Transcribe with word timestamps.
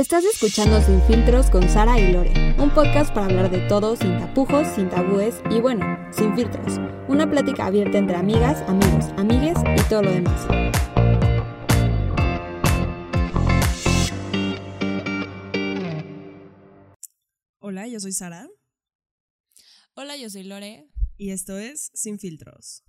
Estás 0.00 0.24
escuchando 0.24 0.80
Sin 0.80 1.02
Filtros 1.02 1.50
con 1.50 1.68
Sara 1.68 2.00
y 2.00 2.10
Lore, 2.10 2.56
un 2.58 2.72
podcast 2.72 3.12
para 3.12 3.26
hablar 3.26 3.50
de 3.50 3.58
todo 3.68 3.96
sin 3.96 4.18
tapujos, 4.18 4.66
sin 4.74 4.88
tabúes 4.88 5.42
y 5.50 5.60
bueno, 5.60 5.84
sin 6.10 6.34
filtros. 6.34 6.78
Una 7.06 7.28
plática 7.30 7.66
abierta 7.66 7.98
entre 7.98 8.16
amigas, 8.16 8.62
amigos, 8.66 9.04
amigues 9.18 9.58
y 9.58 9.88
todo 9.90 10.00
lo 10.00 10.10
demás. 10.10 10.46
Hola, 17.58 17.86
yo 17.86 18.00
soy 18.00 18.12
Sara 18.12 18.48
Hola, 19.92 20.16
yo 20.16 20.30
soy 20.30 20.44
Lore. 20.44 20.88
y 21.18 21.32
esto 21.32 21.58
es 21.58 21.90
Sin 21.92 22.18
Filtros. 22.18 22.84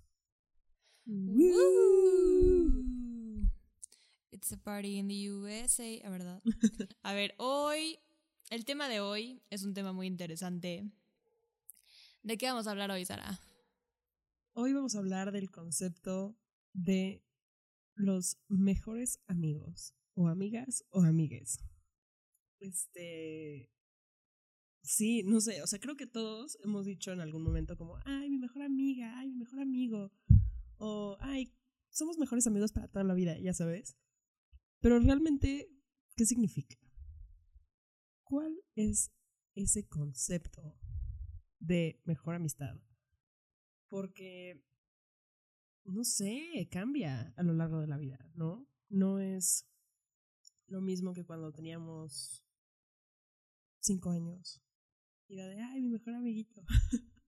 It's 4.41 4.51
a 4.53 4.57
party 4.57 4.97
in 4.97 5.07
the 5.07 5.29
USA, 5.29 6.01
¿a 6.03 6.09
verdad? 6.09 6.41
A 7.03 7.13
ver, 7.13 7.35
hoy, 7.37 7.99
el 8.49 8.65
tema 8.65 8.89
de 8.89 8.99
hoy 8.99 9.43
es 9.51 9.61
un 9.61 9.75
tema 9.75 9.93
muy 9.93 10.07
interesante. 10.07 10.89
¿De 12.23 12.37
qué 12.39 12.47
vamos 12.47 12.65
a 12.65 12.71
hablar 12.71 12.89
hoy, 12.89 13.05
Sara? 13.05 13.39
Hoy 14.53 14.73
vamos 14.73 14.95
a 14.95 14.97
hablar 14.97 15.31
del 15.31 15.51
concepto 15.51 16.35
de 16.73 17.23
los 17.93 18.39
mejores 18.47 19.19
amigos 19.27 19.93
o 20.15 20.27
amigas 20.27 20.85
o 20.89 21.03
amigues. 21.03 21.59
Este. 22.59 23.69
Sí, 24.81 25.21
no 25.21 25.39
sé, 25.39 25.61
o 25.61 25.67
sea, 25.67 25.77
creo 25.77 25.95
que 25.95 26.07
todos 26.07 26.57
hemos 26.63 26.87
dicho 26.87 27.11
en 27.11 27.21
algún 27.21 27.43
momento 27.43 27.77
como, 27.77 27.99
ay, 28.05 28.31
mi 28.31 28.39
mejor 28.39 28.63
amiga, 28.63 29.19
ay, 29.19 29.29
mi 29.29 29.35
mejor 29.35 29.59
amigo, 29.59 30.11
o, 30.77 31.15
ay, 31.19 31.53
somos 31.91 32.17
mejores 32.17 32.47
amigos 32.47 32.71
para 32.71 32.87
toda 32.87 33.03
la 33.03 33.13
vida, 33.13 33.37
ya 33.37 33.53
sabes. 33.53 33.99
Pero 34.81 34.99
realmente, 34.99 35.69
¿qué 36.15 36.25
significa? 36.25 36.75
¿Cuál 38.23 38.63
es 38.75 39.11
ese 39.53 39.87
concepto 39.87 40.75
de 41.59 42.01
mejor 42.03 42.35
amistad? 42.35 42.75
Porque, 43.87 44.65
no 45.83 46.03
sé, 46.03 46.67
cambia 46.71 47.33
a 47.37 47.43
lo 47.43 47.53
largo 47.53 47.79
de 47.79 47.87
la 47.87 47.97
vida, 47.97 48.31
¿no? 48.33 48.67
No 48.89 49.19
es 49.19 49.67
lo 50.65 50.81
mismo 50.81 51.13
que 51.13 51.25
cuando 51.25 51.51
teníamos 51.51 52.43
cinco 53.81 54.09
años. 54.09 54.63
Y 55.27 55.35
era 55.35 55.47
de, 55.47 55.61
ay, 55.61 55.81
mi 55.81 55.89
mejor 55.89 56.15
amiguito. 56.15 56.63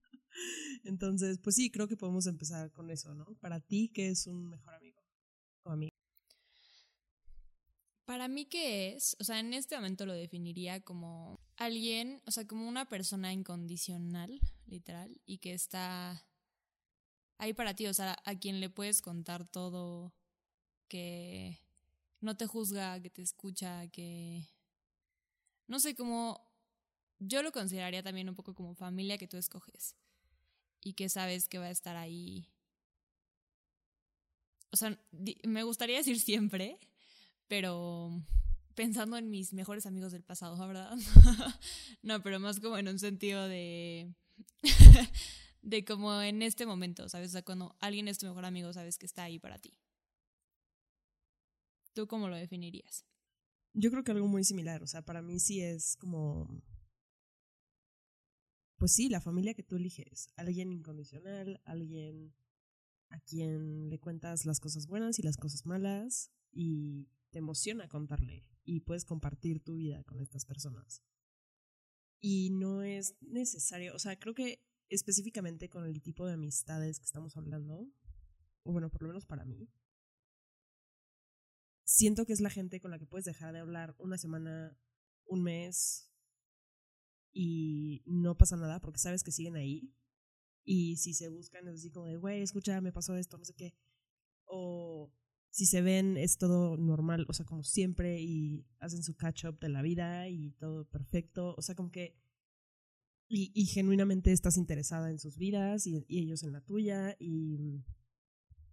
Entonces, 0.84 1.40
pues 1.40 1.56
sí, 1.56 1.70
creo 1.70 1.88
que 1.88 1.98
podemos 1.98 2.26
empezar 2.26 2.72
con 2.72 2.90
eso, 2.90 3.14
¿no? 3.14 3.26
Para 3.40 3.60
ti, 3.60 3.92
¿qué 3.94 4.10
es 4.10 4.26
un 4.26 4.50
mejor 4.50 4.74
amigo 4.74 5.02
o 5.64 5.70
amiga? 5.70 5.94
Para 8.06 8.28
mí, 8.28 8.46
¿qué 8.46 8.94
es? 8.94 9.16
O 9.20 9.24
sea, 9.24 9.40
en 9.40 9.54
este 9.54 9.76
momento 9.76 10.06
lo 10.06 10.14
definiría 10.14 10.82
como 10.82 11.40
alguien, 11.56 12.22
o 12.26 12.32
sea, 12.32 12.46
como 12.46 12.68
una 12.68 12.90
persona 12.90 13.32
incondicional, 13.32 14.42
literal, 14.66 15.22
y 15.26 15.38
que 15.38 15.54
está 15.54 16.26
ahí 17.38 17.54
para 17.54 17.76
ti, 17.76 17.88
o 17.88 17.94
sea, 17.94 18.18
a 18.26 18.36
quien 18.36 18.60
le 18.60 18.70
puedes 18.70 19.02
contar 19.02 19.48
todo, 19.48 20.14
que 20.90 21.60
no 22.20 22.36
te 22.36 22.46
juzga, 22.46 23.02
que 23.02 23.10
te 23.10 23.22
escucha, 23.22 23.88
que... 23.88 24.50
No 25.68 25.80
sé, 25.80 25.96
como... 25.96 26.46
Yo 27.20 27.42
lo 27.42 27.54
consideraría 27.54 28.04
también 28.04 28.28
un 28.28 28.36
poco 28.36 28.54
como 28.54 28.76
familia 28.76 29.18
que 29.18 29.30
tú 29.30 29.38
escoges 29.38 29.96
y 30.82 30.94
que 30.94 31.08
sabes 31.08 31.48
que 31.48 31.58
va 31.58 31.66
a 31.66 31.72
estar 31.72 31.96
ahí. 31.96 32.50
O 34.72 34.76
sea, 34.76 35.00
me 35.44 35.64
gustaría 35.64 35.98
decir 35.98 36.20
siempre, 36.20 36.80
pero 37.48 38.24
pensando 38.76 39.18
en 39.18 39.30
mis 39.30 39.54
mejores 39.54 39.86
amigos 39.86 40.12
del 40.12 40.24
pasado, 40.24 40.58
¿verdad? 40.68 40.96
no, 42.02 42.22
pero 42.24 42.40
más 42.40 42.60
como 42.60 42.78
en 42.78 42.88
un 42.88 43.00
sentido 43.00 43.48
de 43.48 44.14
de 45.62 45.86
como 45.86 46.22
en 46.22 46.42
este 46.42 46.66
momento, 46.66 47.08
¿sabes? 47.10 47.30
O 47.30 47.32
sea, 47.32 47.44
cuando 47.44 47.76
alguien 47.80 48.08
es 48.08 48.18
tu 48.18 48.28
mejor 48.28 48.46
amigo, 48.46 48.72
sabes 48.74 48.98
que 48.98 49.06
está 49.06 49.24
ahí 49.24 49.40
para 49.40 49.60
ti. 49.60 49.80
¿Tú 51.94 52.08
cómo 52.08 52.28
lo 52.28 52.36
definirías? 52.36 53.06
Yo 53.74 53.90
creo 53.90 54.04
que 54.04 54.12
algo 54.12 54.28
muy 54.28 54.44
similar, 54.44 54.84
o 54.84 54.88
sea, 54.88 55.04
para 55.04 55.22
mí 55.22 55.40
sí 55.40 55.62
es 55.62 55.96
como, 55.98 56.62
pues 58.78 58.94
sí, 58.94 59.10
la 59.10 59.22
familia 59.22 59.54
que 59.54 59.64
tú 59.64 59.78
eliges, 59.78 60.30
alguien 60.36 60.72
incondicional, 60.72 61.62
alguien 61.66 62.36
a 63.10 63.20
quien 63.20 63.90
le 63.90 64.00
cuentas 64.00 64.46
las 64.46 64.60
cosas 64.60 64.88
buenas 64.88 65.18
y 65.18 65.22
las 65.24 65.38
cosas 65.38 65.66
malas 65.66 66.32
y 66.52 67.08
te 67.34 67.40
emociona 67.40 67.90
contarle 67.90 68.46
y 68.64 68.82
puedes 68.82 69.06
compartir 69.06 69.62
tu 69.62 69.76
vida 69.76 70.04
con 70.04 70.22
estas 70.22 70.46
personas. 70.46 71.04
Y 72.20 72.52
no 72.52 72.84
es 72.84 73.18
necesario, 73.22 73.94
o 73.96 74.00
sea, 74.00 74.18
creo 74.18 74.36
que 74.36 74.64
específicamente 74.88 75.68
con 75.68 75.84
el 75.84 76.02
tipo 76.02 76.26
de 76.28 76.34
amistades 76.34 77.00
que 77.00 77.06
estamos 77.06 77.36
hablando, 77.36 77.92
o 78.62 78.72
bueno, 78.72 78.90
por 78.92 79.02
lo 79.02 79.08
menos 79.10 79.26
para 79.26 79.46
mí, 79.46 79.68
siento 81.84 82.26
que 82.26 82.34
es 82.34 82.40
la 82.40 82.52
gente 82.52 82.80
con 82.80 82.92
la 82.92 83.00
que 83.00 83.08
puedes 83.08 83.26
dejar 83.26 83.52
de 83.52 83.60
hablar 83.60 83.96
una 83.98 84.20
semana, 84.20 84.78
un 85.26 85.42
mes 85.42 86.10
y 87.34 88.04
no 88.06 88.38
pasa 88.38 88.56
nada 88.56 88.80
porque 88.80 89.00
sabes 89.00 89.24
que 89.24 89.32
siguen 89.32 89.56
ahí. 89.56 89.92
Y 90.64 90.98
si 90.98 91.14
se 91.16 91.30
buscan 91.30 91.68
es 91.68 91.80
así 91.80 91.90
como 91.92 92.06
de, 92.06 92.18
güey, 92.18 92.42
escucha, 92.42 92.80
me 92.80 92.94
pasó 92.94 93.16
esto, 93.16 93.38
no 93.38 93.44
sé 93.44 93.56
qué. 93.56 93.76
O 94.46 95.12
si 95.54 95.68
se 95.68 95.84
ven 95.84 96.18
es 96.18 96.40
todo 96.40 96.78
normal, 96.78 97.28
o 97.30 97.34
sea, 97.34 97.46
como 97.46 97.64
siempre 97.64 98.20
y 98.20 98.66
hacen 98.80 99.04
su 99.04 99.16
catch 99.16 99.46
up 99.46 99.60
de 99.60 99.70
la 99.70 99.84
vida 99.84 100.28
y 100.28 100.50
todo 100.54 100.86
perfecto. 100.90 101.54
O 101.56 101.62
sea, 101.62 101.76
como 101.76 101.92
que... 101.92 102.18
Y, 103.30 103.66
genuinamente 103.66 104.32
estás 104.32 104.58
interesada 104.58 105.10
en 105.10 105.18
sus 105.18 105.38
vidas 105.38 105.86
y, 105.88 106.06
ellos 106.10 106.42
en 106.42 106.54
la 106.54 106.62
tuya 106.62 107.16
y... 107.20 107.84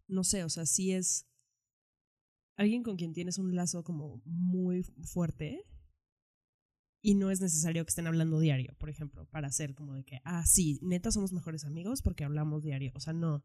No 0.08 0.24
sé, 0.24 0.42
o 0.42 0.48
sea, 0.48 0.64
sí 0.64 0.92
es 0.92 1.28
alguien 2.56 2.82
con 2.82 2.96
quien 2.96 3.12
tienes 3.12 3.36
un 3.36 3.54
lazo 3.54 3.84
como 3.84 4.22
muy 4.24 4.82
fuerte 4.82 5.66
y 7.02 7.14
no 7.14 7.30
es 7.30 7.42
necesario 7.42 7.84
que 7.84 7.90
estén 7.90 8.06
hablando 8.06 8.40
diario, 8.40 8.74
por 8.78 8.88
ejemplo, 8.88 9.26
para 9.26 9.48
hacer 9.48 9.74
como 9.74 9.94
de 9.94 10.04
que, 10.04 10.20
ah, 10.24 10.46
sí, 10.46 10.78
neta 10.80 11.10
somos 11.12 11.32
mejores 11.34 11.64
amigos 11.66 12.00
porque 12.00 12.24
hablamos 12.24 12.62
diario. 12.62 12.92
O 12.94 13.00
sea, 13.00 13.12
no. 13.12 13.44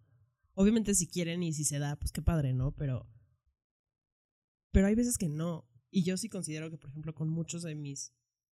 Obviamente 0.53 0.96
si 0.96 1.07
quieren 1.07 1.44
y 1.44 1.52
si 1.52 1.66
se 1.66 1.79
da, 1.79 1.97
pues 1.97 2.13
qué 2.13 2.22
padre, 2.22 2.53
¿no? 2.53 2.72
Pero... 2.72 3.09
Pero 4.75 4.88
hay 4.88 4.96
veces 4.96 5.18
que 5.18 5.30
no. 5.30 5.66
Y 5.90 6.03
yo 6.03 6.18
sí 6.18 6.28
considero 6.28 6.69
que, 6.69 6.78
por 6.78 6.90
ejemplo, 6.90 7.16
con 7.16 7.30
muchos 7.30 7.62
de 7.62 7.75
mis 7.75 8.13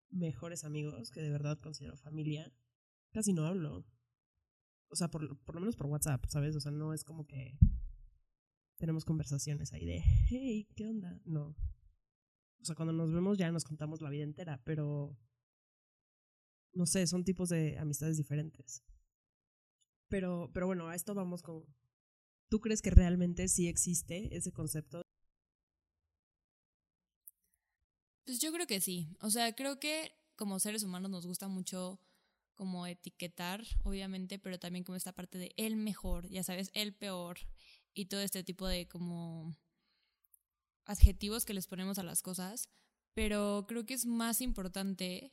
mejores 0.09 0.65
amigos, 0.65 1.11
que 1.11 1.21
de 1.21 1.29
verdad 1.29 1.61
considero 1.61 1.99
familia, 1.99 2.51
casi 3.13 3.35
no 3.35 3.45
hablo. 3.45 3.85
O 4.89 4.97
sea, 4.97 5.11
por, 5.11 5.39
por 5.45 5.57
lo 5.57 5.61
menos 5.61 5.77
por 5.77 5.89
WhatsApp, 5.89 6.25
¿sabes? 6.31 6.57
O 6.57 6.61
sea, 6.61 6.73
no 6.73 6.95
es 6.95 7.05
como 7.05 7.27
que 7.27 7.59
tenemos 8.79 9.05
conversaciones 9.05 9.75
ahí 9.75 9.85
de, 9.85 10.03
hey, 10.31 10.67
¿qué 10.75 10.87
onda? 10.87 11.21
No. 11.27 11.55
O 12.61 12.65
sea, 12.65 12.75
cuando 12.75 12.95
nos 12.95 13.13
vemos 13.13 13.37
ya 13.37 13.53
nos 13.53 13.65
contamos 13.65 14.01
la 14.01 14.09
vida 14.09 14.25
entera, 14.25 14.63
pero 14.65 15.19
no 16.73 16.87
sé, 16.87 17.07
son 17.07 17.25
tipos 17.25 17.51
de 17.51 17.77
amistades 17.77 18.17
diferentes. 18.17 18.83
Pero, 20.09 20.51
pero 20.55 20.65
bueno, 20.65 20.89
a 20.89 20.95
esto 20.95 21.15
vamos 21.15 21.43
con, 21.43 21.67
¿tú 22.49 22.61
crees 22.61 22.81
que 22.81 22.89
realmente 22.89 23.49
sí 23.49 23.69
existe 23.69 24.35
ese 24.35 24.51
concepto? 24.51 25.03
Pues 28.27 28.41
yo 28.41 28.53
creo 28.53 28.67
que 28.67 28.81
sí. 28.81 29.09
O 29.21 29.31
sea, 29.31 29.55
creo 29.55 29.79
que 29.79 30.13
como 30.35 30.59
seres 30.59 30.83
humanos 30.83 31.11
nos 31.11 31.27
gusta 31.27 31.49
mucho 31.49 32.01
como 32.57 32.87
etiquetar, 32.87 33.65
obviamente, 33.85 34.39
pero 34.39 34.59
también 34.59 34.85
como 34.85 34.97
esta 34.97 35.13
parte 35.13 35.39
de 35.39 35.55
el 35.57 35.77
mejor, 35.77 36.29
ya 36.29 36.43
sabes, 36.43 36.71
el 36.75 36.93
peor 36.93 37.39
y 37.95 38.07
todo 38.07 38.21
este 38.21 38.43
tipo 38.43 38.67
de 38.67 38.89
como 38.89 39.57
adjetivos 40.87 41.45
que 41.45 41.55
les 41.55 41.67
ponemos 41.67 41.99
a 41.99 42.03
las 42.03 42.23
cosas, 42.23 42.69
pero 43.15 43.67
creo 43.69 43.87
que 43.87 43.95
es 43.95 44.07
más 44.07 44.41
importante, 44.41 45.33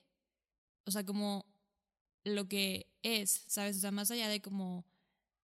o 0.86 0.92
sea, 0.92 1.06
como 1.06 1.46
lo 2.24 2.48
que 2.48 2.94
es, 3.02 3.44
¿sabes? 3.48 3.78
O 3.78 3.80
sea, 3.80 3.92
más 3.92 4.12
allá 4.12 4.28
de 4.28 4.42
como 4.42 4.86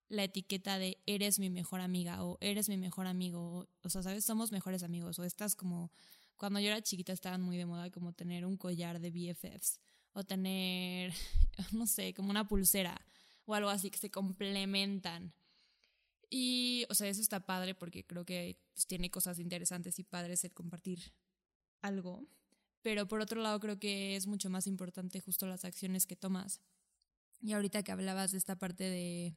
la 0.10 0.24
etiqueta 0.24 0.80
de 0.80 1.02
eres 1.06 1.40
mi 1.40 1.50
mejor 1.50 1.82
amiga 1.82 2.24
o 2.24 2.38
eres 2.42 2.70
mi 2.70 2.78
mejor 2.78 3.08
amigo, 3.08 3.70
o, 3.84 3.90
sea, 3.90 4.04
¿sabes? 4.04 4.26
Somos 4.26 4.52
mejores 4.52 4.84
amigos 4.84 5.20
o 5.20 5.24
estás 5.24 5.56
como 5.56 5.92
cuando 6.40 6.62
yo 6.62 6.68
era 6.68 6.82
chiquita 6.82 7.12
estaban 7.12 7.42
muy 7.42 7.58
de 7.58 7.66
moda 7.66 7.92
como 7.92 8.14
tener 8.14 8.46
un 8.46 8.56
collar 8.56 9.02
de 9.02 9.12
BFFs 9.12 9.82
o 10.14 10.24
tener, 10.24 11.14
no 11.74 11.86
sé, 11.86 12.14
como 12.14 12.30
una 12.30 12.48
pulsera 12.48 13.00
o 13.46 13.54
algo 13.54 13.70
así 13.70 13.92
que 13.92 14.00
se 14.00 14.10
complementan. 14.10 15.34
Y, 16.30 16.86
o 16.90 16.94
sea, 16.94 17.10
eso 17.10 17.22
está 17.22 17.46
padre 17.46 17.76
porque 17.76 18.06
creo 18.06 18.24
que 18.24 18.58
pues, 18.74 18.88
tiene 18.88 19.12
cosas 19.12 19.38
interesantes 19.38 20.00
y 20.00 20.04
padres 20.04 20.46
el 20.46 20.54
compartir 20.54 21.14
algo. 21.82 22.26
Pero 22.82 23.06
por 23.06 23.20
otro 23.20 23.42
lado, 23.42 23.60
creo 23.60 23.78
que 23.78 24.16
es 24.16 24.26
mucho 24.26 24.50
más 24.50 24.66
importante 24.66 25.20
justo 25.20 25.46
las 25.46 25.66
acciones 25.66 26.08
que 26.08 26.16
tomas. 26.16 26.62
Y 27.42 27.52
ahorita 27.52 27.84
que 27.84 27.92
hablabas 27.92 28.32
de 28.32 28.38
esta 28.38 28.58
parte 28.58 28.86
de, 28.86 29.36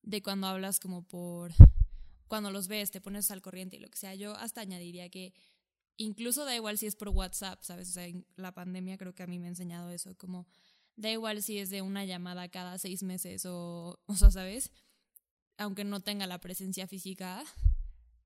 de 0.00 0.22
cuando 0.22 0.46
hablas 0.46 0.80
como 0.80 1.06
por, 1.06 1.52
cuando 2.26 2.50
los 2.50 2.68
ves, 2.68 2.90
te 2.90 3.02
pones 3.02 3.30
al 3.30 3.42
corriente 3.42 3.76
y 3.76 3.80
lo 3.80 3.90
que 3.90 3.98
sea, 3.98 4.14
yo 4.14 4.34
hasta 4.36 4.62
añadiría 4.62 5.10
que 5.10 5.34
incluso 5.96 6.44
da 6.44 6.54
igual 6.54 6.78
si 6.78 6.86
es 6.86 6.96
por 6.96 7.08
WhatsApp, 7.08 7.62
¿sabes? 7.62 7.88
O 7.88 7.92
sea, 7.92 8.06
la 8.36 8.52
pandemia 8.52 8.98
creo 8.98 9.14
que 9.14 9.22
a 9.22 9.26
mí 9.26 9.38
me 9.38 9.46
ha 9.46 9.50
enseñado 9.50 9.90
eso, 9.90 10.14
como 10.16 10.46
da 10.96 11.10
igual 11.10 11.42
si 11.42 11.58
es 11.58 11.70
de 11.70 11.82
una 11.82 12.04
llamada 12.04 12.48
cada 12.48 12.78
seis 12.78 13.02
meses 13.02 13.46
o, 13.46 14.00
o 14.06 14.14
sea, 14.14 14.30
¿sabes? 14.30 14.70
Aunque 15.58 15.84
no 15.84 16.00
tenga 16.00 16.26
la 16.26 16.40
presencia 16.40 16.86
física, 16.86 17.44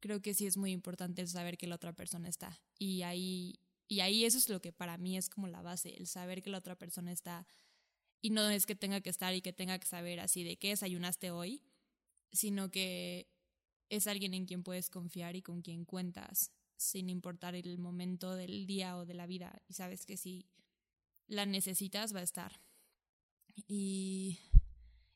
creo 0.01 0.23
que 0.23 0.35
sí 0.35 0.47
es 0.47 0.57
muy 0.57 0.73
importante 0.73 1.23
el 1.23 1.29
saber 1.29 1.59
que 1.59 1.67
la 1.67 1.75
otra 1.75 1.93
persona 1.93 2.29
está. 2.29 2.61
Y 2.79 3.03
ahí, 3.03 3.59
y 3.89 4.01
ahí 4.01 4.25
eso 4.25 4.39
es 4.39 4.49
lo 4.49 4.61
que 4.61 4.73
para 4.73 4.97
mí 4.97 5.17
es 5.17 5.29
como 5.29 5.49
la 5.49 5.63
base, 5.63 5.95
el 5.97 6.07
saber 6.07 6.43
que 6.43 6.51
la 6.51 6.59
otra 6.59 6.77
persona 6.77 7.13
está. 7.13 7.47
Y 8.23 8.31
no 8.31 8.49
es 8.49 8.67
que 8.67 8.75
tenga 8.75 9.01
que 9.01 9.11
estar 9.11 9.35
y 9.35 9.43
que 9.43 9.53
tenga 9.53 9.79
que 9.79 9.87
saber 9.87 10.21
así 10.21 10.45
de 10.45 10.57
qué 10.57 10.69
desayunaste 10.69 11.31
hoy, 11.31 11.63
sino 12.33 12.71
que 12.71 13.29
es 13.89 14.07
alguien 14.07 14.35
en 14.35 14.47
quien 14.47 14.63
puedes 14.63 14.91
confiar 14.91 15.37
y 15.37 15.43
con 15.43 15.63
quien 15.63 15.85
cuentas, 15.85 16.53
sin 16.77 17.09
importar 17.09 17.55
el 17.55 17.79
momento 17.79 18.35
del 18.35 18.67
día 18.67 18.97
o 18.97 19.07
de 19.07 19.15
la 19.15 19.27
vida. 19.27 19.63
Y 19.69 19.75
sabes 19.75 20.07
que 20.07 20.17
si 20.17 20.49
la 21.27 21.47
necesitas, 21.47 22.15
va 22.15 22.21
a 22.21 22.25
estar. 22.25 22.61
Y, 23.67 24.39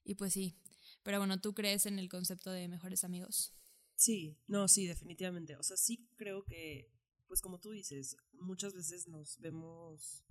y 0.05 0.15
pues 0.15 0.33
sí. 0.33 0.57
Pero 1.03 1.19
bueno, 1.19 1.41
¿tú 1.41 1.55
crees 1.55 1.87
en 1.87 1.99
el 1.99 2.09
concepto 2.09 2.51
de 2.51 2.69
mejores 2.69 3.05
amigos? 3.05 3.55
Sí, 3.97 4.39
no, 4.47 4.67
sí, 4.69 4.87
definitivamente. 4.87 5.57
O 5.57 5.63
sea, 5.63 5.77
sí 5.77 6.09
creo 6.17 6.45
que, 6.45 6.91
pues 7.27 7.41
como 7.41 7.61
tú 7.61 7.71
dices, 7.71 8.17
muchas 8.33 8.75
veces 8.75 9.07
nos 9.09 9.39
vemos 9.39 10.25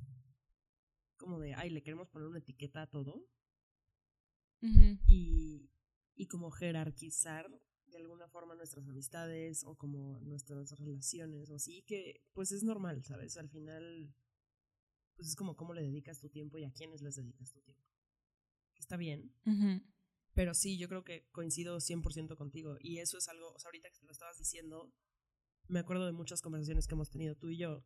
como 1.18 1.40
de, 1.40 1.54
ay, 1.54 1.70
le 1.70 1.84
queremos 1.84 2.10
poner 2.10 2.28
una 2.28 2.40
etiqueta 2.40 2.82
a 2.82 2.90
todo. 2.90 3.28
y, 4.62 5.70
y 6.16 6.28
como 6.28 6.52
jerarquizar 6.52 7.50
de 7.92 7.98
alguna 7.98 8.28
forma 8.28 8.56
nuestras 8.56 8.88
amistades 8.88 9.64
o 9.64 9.76
como 9.76 10.20
nuestras 10.22 10.72
relaciones 10.80 11.50
o 11.50 11.56
así, 11.56 11.84
que 11.84 12.22
pues 12.34 12.52
es 12.52 12.64
normal, 12.64 13.04
¿sabes? 13.04 13.38
Al 13.38 13.50
final, 13.50 14.14
pues 15.16 15.30
es 15.30 15.36
como 15.36 15.56
cómo 15.56 15.74
le 15.74 15.82
dedicas 15.82 16.20
tu 16.20 16.30
tiempo 16.30 16.58
y 16.58 16.66
a 16.66 16.72
quiénes 16.72 17.02
les 17.02 17.16
dedicas 17.16 17.52
tu 17.52 17.62
tiempo. 17.62 17.84
Está 18.78 18.98
bien. 18.98 19.34
Pero 20.34 20.54
sí, 20.54 20.78
yo 20.78 20.88
creo 20.88 21.04
que 21.04 21.28
coincido 21.32 21.78
100% 21.78 22.36
contigo. 22.36 22.78
Y 22.80 23.00
eso 23.00 23.18
es 23.18 23.28
algo, 23.28 23.52
o 23.54 23.60
sea, 23.60 23.70
ahorita 23.70 23.90
que 23.90 24.00
te 24.00 24.06
lo 24.06 24.12
estabas 24.12 24.38
diciendo, 24.38 24.94
me 25.68 25.80
acuerdo 25.80 26.06
de 26.06 26.14
muchas 26.14 26.42
conversaciones 26.42 26.88
que 26.88 26.96
hemos 26.96 27.10
tenido 27.10 27.36
tú 27.36 27.50
y 27.50 27.58
yo, 27.58 27.84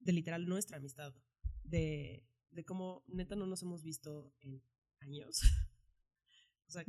de 0.00 0.12
literal 0.12 0.46
nuestra 0.46 0.78
amistad, 0.78 1.14
de, 1.62 2.26
de 2.50 2.64
cómo 2.64 3.04
neta 3.06 3.36
no 3.36 3.46
nos 3.46 3.62
hemos 3.62 3.82
visto 3.82 4.34
en 4.40 4.62
años. 5.00 5.42
o 6.68 6.70
sea, 6.70 6.84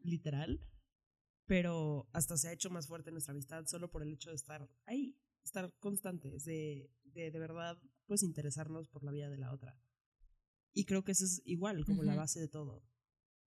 literal 0.00 0.60
pero 1.46 2.08
hasta 2.12 2.36
se 2.36 2.48
ha 2.48 2.52
hecho 2.52 2.70
más 2.70 2.88
fuerte 2.88 3.12
nuestra 3.12 3.32
amistad 3.32 3.64
solo 3.66 3.90
por 3.90 4.02
el 4.02 4.12
hecho 4.12 4.30
de 4.30 4.36
estar 4.36 4.68
ahí, 4.84 5.16
estar 5.44 5.72
constantes, 5.78 6.44
de, 6.44 6.90
de, 7.04 7.30
de 7.30 7.38
verdad, 7.38 7.80
pues 8.06 8.22
interesarnos 8.22 8.88
por 8.88 9.04
la 9.04 9.12
vida 9.12 9.30
de 9.30 9.38
la 9.38 9.52
otra. 9.52 9.80
Y 10.72 10.84
creo 10.84 11.04
que 11.04 11.12
eso 11.12 11.24
es 11.24 11.40
igual, 11.46 11.84
como 11.86 12.02
la 12.02 12.16
base 12.16 12.40
de 12.40 12.48
todo. 12.48 12.82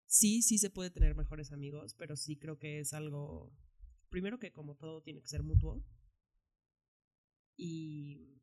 Sí, 0.07 0.42
sí 0.42 0.57
se 0.57 0.72
puede 0.72 0.90
tener 0.90 1.13
mejores 1.13 1.51
amigos, 1.51 1.94
pero 1.94 2.16
sí 2.16 2.38
creo 2.38 2.57
que 2.57 2.80
es 2.80 2.94
algo, 2.94 3.54
primero 4.10 4.40
que 4.40 4.52
como 4.52 4.75
todo 4.75 5.04
tiene 5.04 5.22
que 5.22 5.28
ser 5.28 5.44
mutuo. 5.44 5.86
Y, 7.57 8.42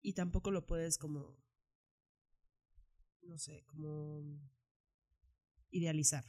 y 0.00 0.14
tampoco 0.14 0.52
lo 0.52 0.64
puedes 0.64 0.96
como, 0.96 1.36
no 3.22 3.36
sé, 3.36 3.64
como 3.66 4.40
idealizar 5.70 6.24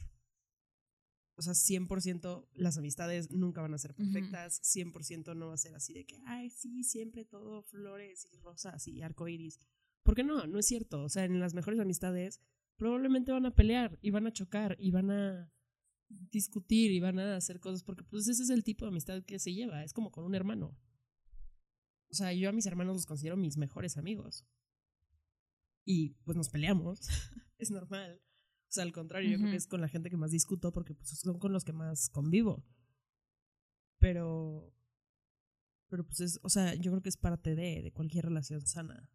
o 1.36 1.42
sea, 1.42 1.52
100% 1.52 2.48
las 2.54 2.78
amistades 2.78 3.30
nunca 3.30 3.60
van 3.60 3.74
a 3.74 3.78
ser 3.78 3.94
perfectas, 3.94 4.60
100% 4.62 5.36
no 5.36 5.48
va 5.48 5.54
a 5.54 5.58
ser 5.58 5.74
así 5.74 5.92
de 5.92 6.06
que, 6.06 6.18
ay, 6.26 6.48
sí, 6.48 6.82
siempre 6.82 7.24
todo 7.24 7.62
flores 7.62 8.26
y 8.32 8.38
rosas 8.38 8.88
y 8.88 9.02
arcoíris. 9.02 9.60
Porque 10.02 10.24
no, 10.24 10.46
no 10.46 10.58
es 10.58 10.66
cierto. 10.66 11.02
O 11.02 11.08
sea, 11.08 11.24
en 11.24 11.38
las 11.38 11.52
mejores 11.52 11.78
amistades 11.78 12.40
probablemente 12.76 13.32
van 13.32 13.44
a 13.44 13.54
pelear 13.54 13.98
y 14.00 14.10
van 14.10 14.26
a 14.26 14.32
chocar 14.32 14.76
y 14.78 14.90
van 14.90 15.10
a 15.10 15.52
discutir 16.08 16.90
y 16.92 17.00
van 17.00 17.18
a 17.18 17.36
hacer 17.36 17.60
cosas 17.60 17.82
porque 17.82 18.04
pues 18.04 18.28
ese 18.28 18.42
es 18.42 18.50
el 18.50 18.64
tipo 18.64 18.84
de 18.84 18.90
amistad 18.90 19.24
que 19.24 19.38
se 19.38 19.52
lleva, 19.52 19.82
es 19.84 19.92
como 19.92 20.10
con 20.10 20.24
un 20.24 20.34
hermano. 20.34 20.78
O 22.08 22.14
sea, 22.14 22.32
yo 22.32 22.48
a 22.48 22.52
mis 22.52 22.66
hermanos 22.66 22.96
los 22.96 23.06
considero 23.06 23.36
mis 23.36 23.56
mejores 23.56 23.96
amigos. 23.96 24.46
Y 25.84 26.10
pues 26.24 26.36
nos 26.36 26.48
peleamos, 26.48 27.00
es 27.58 27.70
normal. 27.70 28.22
Sea, 28.76 28.84
al 28.84 28.92
contrario, 28.92 29.30
yo 29.30 29.38
creo 29.38 29.50
que 29.50 29.56
es 29.56 29.66
con 29.66 29.80
la 29.80 29.88
gente 29.88 30.10
que 30.10 30.18
más 30.18 30.30
discuto 30.30 30.70
porque 30.70 30.94
pues, 30.94 31.08
son 31.08 31.38
con 31.38 31.50
los 31.50 31.64
que 31.64 31.72
más 31.72 32.10
convivo. 32.10 32.62
Pero. 33.98 34.70
Pero 35.88 36.04
pues 36.04 36.20
es. 36.20 36.38
O 36.42 36.50
sea, 36.50 36.74
yo 36.74 36.90
creo 36.90 37.02
que 37.02 37.08
es 37.08 37.16
parte 37.16 37.54
de, 37.54 37.80
de 37.82 37.92
cualquier 37.92 38.26
relación 38.26 38.66
sana. 38.66 39.10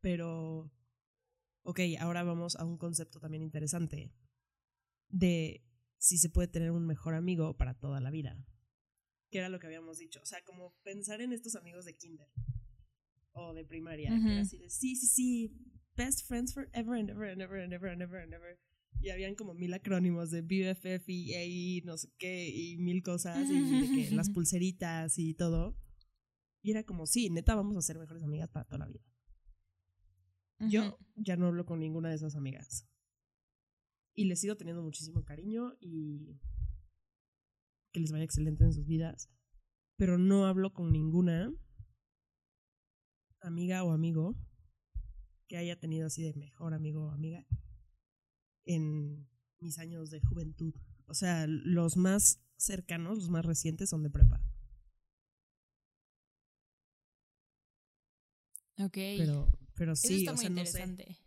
Pero. 0.00 0.70
Ok, 1.62 1.80
ahora 1.98 2.22
vamos 2.22 2.56
a 2.56 2.66
un 2.66 2.76
concepto 2.76 3.18
también 3.18 3.42
interesante. 3.42 4.12
De 5.08 5.64
si 5.96 6.18
se 6.18 6.28
puede 6.28 6.48
tener 6.48 6.70
un 6.70 6.86
mejor 6.86 7.14
amigo 7.14 7.56
para 7.56 7.72
toda 7.72 7.98
la 8.00 8.10
vida. 8.10 8.44
Que 9.30 9.38
era 9.38 9.48
lo 9.48 9.58
que 9.58 9.68
habíamos 9.68 9.96
dicho. 9.96 10.20
O 10.22 10.26
sea, 10.26 10.44
como 10.44 10.74
pensar 10.82 11.22
en 11.22 11.32
estos 11.32 11.56
amigos 11.56 11.86
de 11.86 11.96
kinder 11.96 12.28
o 13.32 13.54
de 13.54 13.64
primaria. 13.64 14.10
Que 14.10 14.32
era 14.32 14.42
así 14.42 14.58
de, 14.58 14.68
sí, 14.68 14.96
sí, 14.96 15.06
sí, 15.06 15.56
best 15.96 16.26
friends 16.26 16.52
forever 16.52 16.94
and 16.94 17.10
ever 17.10 17.30
and 17.30 17.42
ever 17.42 17.56
and 17.56 17.72
ever 17.72 17.88
and 17.88 18.02
ever 18.02 18.22
and 18.22 18.34
ever. 18.34 18.58
Y 19.00 19.10
habían 19.10 19.34
como 19.34 19.54
mil 19.54 19.74
acrónimos 19.74 20.30
de 20.30 20.42
BFF 20.42 21.08
y 21.08 21.34
AI, 21.34 21.82
no 21.84 21.96
sé 21.96 22.08
qué, 22.16 22.48
y 22.48 22.78
mil 22.78 23.02
cosas, 23.02 23.48
y 23.50 24.10
las 24.10 24.30
pulseritas 24.30 25.18
y 25.18 25.34
todo. 25.34 25.76
Y 26.62 26.70
era 26.70 26.84
como, 26.84 27.06
sí, 27.06 27.28
neta, 27.28 27.54
vamos 27.54 27.76
a 27.76 27.82
ser 27.82 27.98
mejores 27.98 28.22
amigas 28.22 28.48
para 28.48 28.64
toda 28.64 28.78
la 28.78 28.86
vida. 28.86 29.04
Yo 30.60 30.98
ya 31.16 31.36
no 31.36 31.48
hablo 31.48 31.66
con 31.66 31.80
ninguna 31.80 32.08
de 32.08 32.14
esas 32.14 32.36
amigas. 32.36 32.88
Y 34.14 34.24
les 34.24 34.40
sigo 34.40 34.56
teniendo 34.56 34.82
muchísimo 34.82 35.24
cariño 35.24 35.74
y 35.80 36.40
que 37.92 38.00
les 38.00 38.12
vaya 38.12 38.24
excelente 38.24 38.64
en 38.64 38.72
sus 38.72 38.86
vidas. 38.86 39.28
Pero 39.96 40.16
no 40.16 40.46
hablo 40.46 40.72
con 40.72 40.92
ninguna 40.92 41.52
amiga 43.42 43.84
o 43.84 43.90
amigo 43.90 44.34
que 45.54 45.58
haya 45.58 45.78
tenido 45.78 46.08
así 46.08 46.24
de 46.24 46.34
mejor 46.34 46.74
amigo 46.74 47.06
o 47.06 47.10
amiga 47.12 47.46
en 48.64 49.28
mis 49.60 49.78
años 49.78 50.10
de 50.10 50.20
juventud. 50.20 50.74
O 51.06 51.14
sea, 51.14 51.46
los 51.46 51.96
más 51.96 52.40
cercanos, 52.56 53.18
los 53.18 53.30
más 53.30 53.46
recientes 53.46 53.88
son 53.88 54.02
de 54.02 54.10
prepa. 54.10 54.42
Ok. 58.78 58.94
Pero, 58.94 59.56
pero 59.76 59.94
sí, 59.94 60.26
o 60.26 60.36
sea, 60.36 60.48
interesante. 60.48 61.20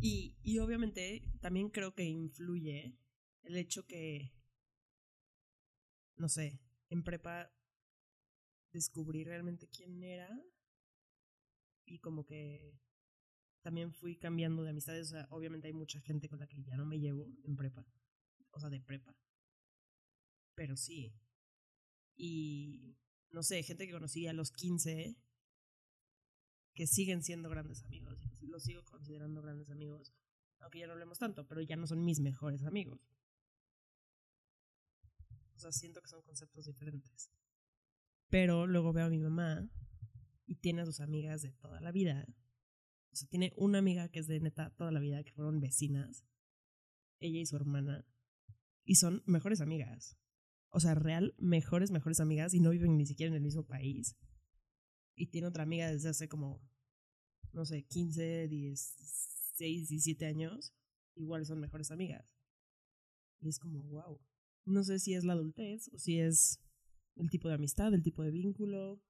Y, 0.00 0.38
y 0.42 0.58
obviamente 0.60 1.30
también 1.42 1.68
creo 1.68 1.94
que 1.94 2.04
influye 2.04 2.96
el 3.42 3.58
hecho 3.58 3.86
que, 3.86 4.32
no 6.16 6.30
sé, 6.30 6.62
en 6.88 7.02
prepa 7.04 7.52
descubrí 8.72 9.22
realmente 9.22 9.68
quién 9.68 10.02
era 10.02 10.30
y 11.84 11.98
como 11.98 12.24
que 12.24 12.80
también 13.64 13.94
fui 13.94 14.16
cambiando 14.16 14.62
de 14.62 14.70
amistades. 14.70 15.08
O 15.08 15.10
sea, 15.12 15.26
obviamente 15.30 15.66
hay 15.66 15.72
mucha 15.72 15.98
gente 16.02 16.28
con 16.28 16.38
la 16.38 16.46
que 16.46 16.62
ya 16.62 16.76
no 16.76 16.84
me 16.84 17.00
llevo 17.00 17.26
en 17.44 17.56
prepa. 17.56 17.84
O 18.50 18.60
sea, 18.60 18.68
de 18.68 18.80
prepa. 18.80 19.16
Pero 20.54 20.76
sí. 20.76 21.18
Y 22.14 22.94
no 23.30 23.42
sé, 23.42 23.62
gente 23.62 23.86
que 23.86 23.92
conocí 23.92 24.26
a 24.26 24.34
los 24.34 24.52
15 24.52 25.16
que 26.74 26.86
siguen 26.86 27.22
siendo 27.22 27.48
grandes 27.48 27.82
amigos. 27.84 28.18
Los 28.42 28.64
sigo 28.64 28.84
considerando 28.84 29.40
grandes 29.40 29.70
amigos. 29.70 30.12
Aunque 30.60 30.80
ya 30.80 30.86
no 30.86 30.92
hablemos 30.92 31.18
tanto, 31.18 31.46
pero 31.46 31.62
ya 31.62 31.76
no 31.76 31.86
son 31.86 32.04
mis 32.04 32.20
mejores 32.20 32.64
amigos. 32.64 33.00
O 35.54 35.58
sea, 35.58 35.72
siento 35.72 36.02
que 36.02 36.08
son 36.08 36.22
conceptos 36.22 36.66
diferentes. 36.66 37.30
Pero 38.28 38.66
luego 38.66 38.92
veo 38.92 39.06
a 39.06 39.10
mi 39.10 39.20
mamá 39.20 39.66
y 40.44 40.56
tiene 40.56 40.82
a 40.82 40.86
sus 40.86 41.00
amigas 41.00 41.40
de 41.40 41.52
toda 41.52 41.80
la 41.80 41.92
vida 41.92 42.26
o 43.14 43.16
sea, 43.16 43.28
tiene 43.28 43.52
una 43.56 43.78
amiga 43.78 44.08
que 44.08 44.18
es 44.18 44.26
de 44.26 44.40
neta 44.40 44.74
toda 44.76 44.90
la 44.90 44.98
vida, 44.98 45.22
que 45.22 45.32
fueron 45.32 45.60
vecinas, 45.60 46.24
ella 47.20 47.38
y 47.38 47.46
su 47.46 47.54
hermana, 47.54 48.04
y 48.84 48.96
son 48.96 49.22
mejores 49.24 49.60
amigas. 49.60 50.18
O 50.70 50.80
sea, 50.80 50.96
real, 50.96 51.32
mejores, 51.38 51.92
mejores 51.92 52.18
amigas, 52.18 52.54
y 52.54 52.60
no 52.60 52.70
viven 52.70 52.96
ni 52.96 53.06
siquiera 53.06 53.28
en 53.30 53.36
el 53.36 53.42
mismo 53.42 53.64
país. 53.64 54.16
Y 55.14 55.28
tiene 55.28 55.46
otra 55.46 55.62
amiga 55.62 55.88
desde 55.92 56.08
hace 56.08 56.28
como, 56.28 56.60
no 57.52 57.64
sé, 57.64 57.84
15, 57.84 58.48
16, 58.48 59.88
17 59.88 60.26
años, 60.26 60.74
igual 61.14 61.46
son 61.46 61.60
mejores 61.60 61.92
amigas. 61.92 62.34
Y 63.38 63.48
es 63.48 63.60
como, 63.60 63.80
wow. 63.84 64.20
No 64.64 64.82
sé 64.82 64.98
si 64.98 65.14
es 65.14 65.22
la 65.22 65.34
adultez 65.34 65.88
o 65.92 65.98
si 65.98 66.18
es 66.18 66.58
el 67.14 67.30
tipo 67.30 67.46
de 67.46 67.54
amistad, 67.54 67.94
el 67.94 68.02
tipo 68.02 68.24
de 68.24 68.32
vínculo. 68.32 69.00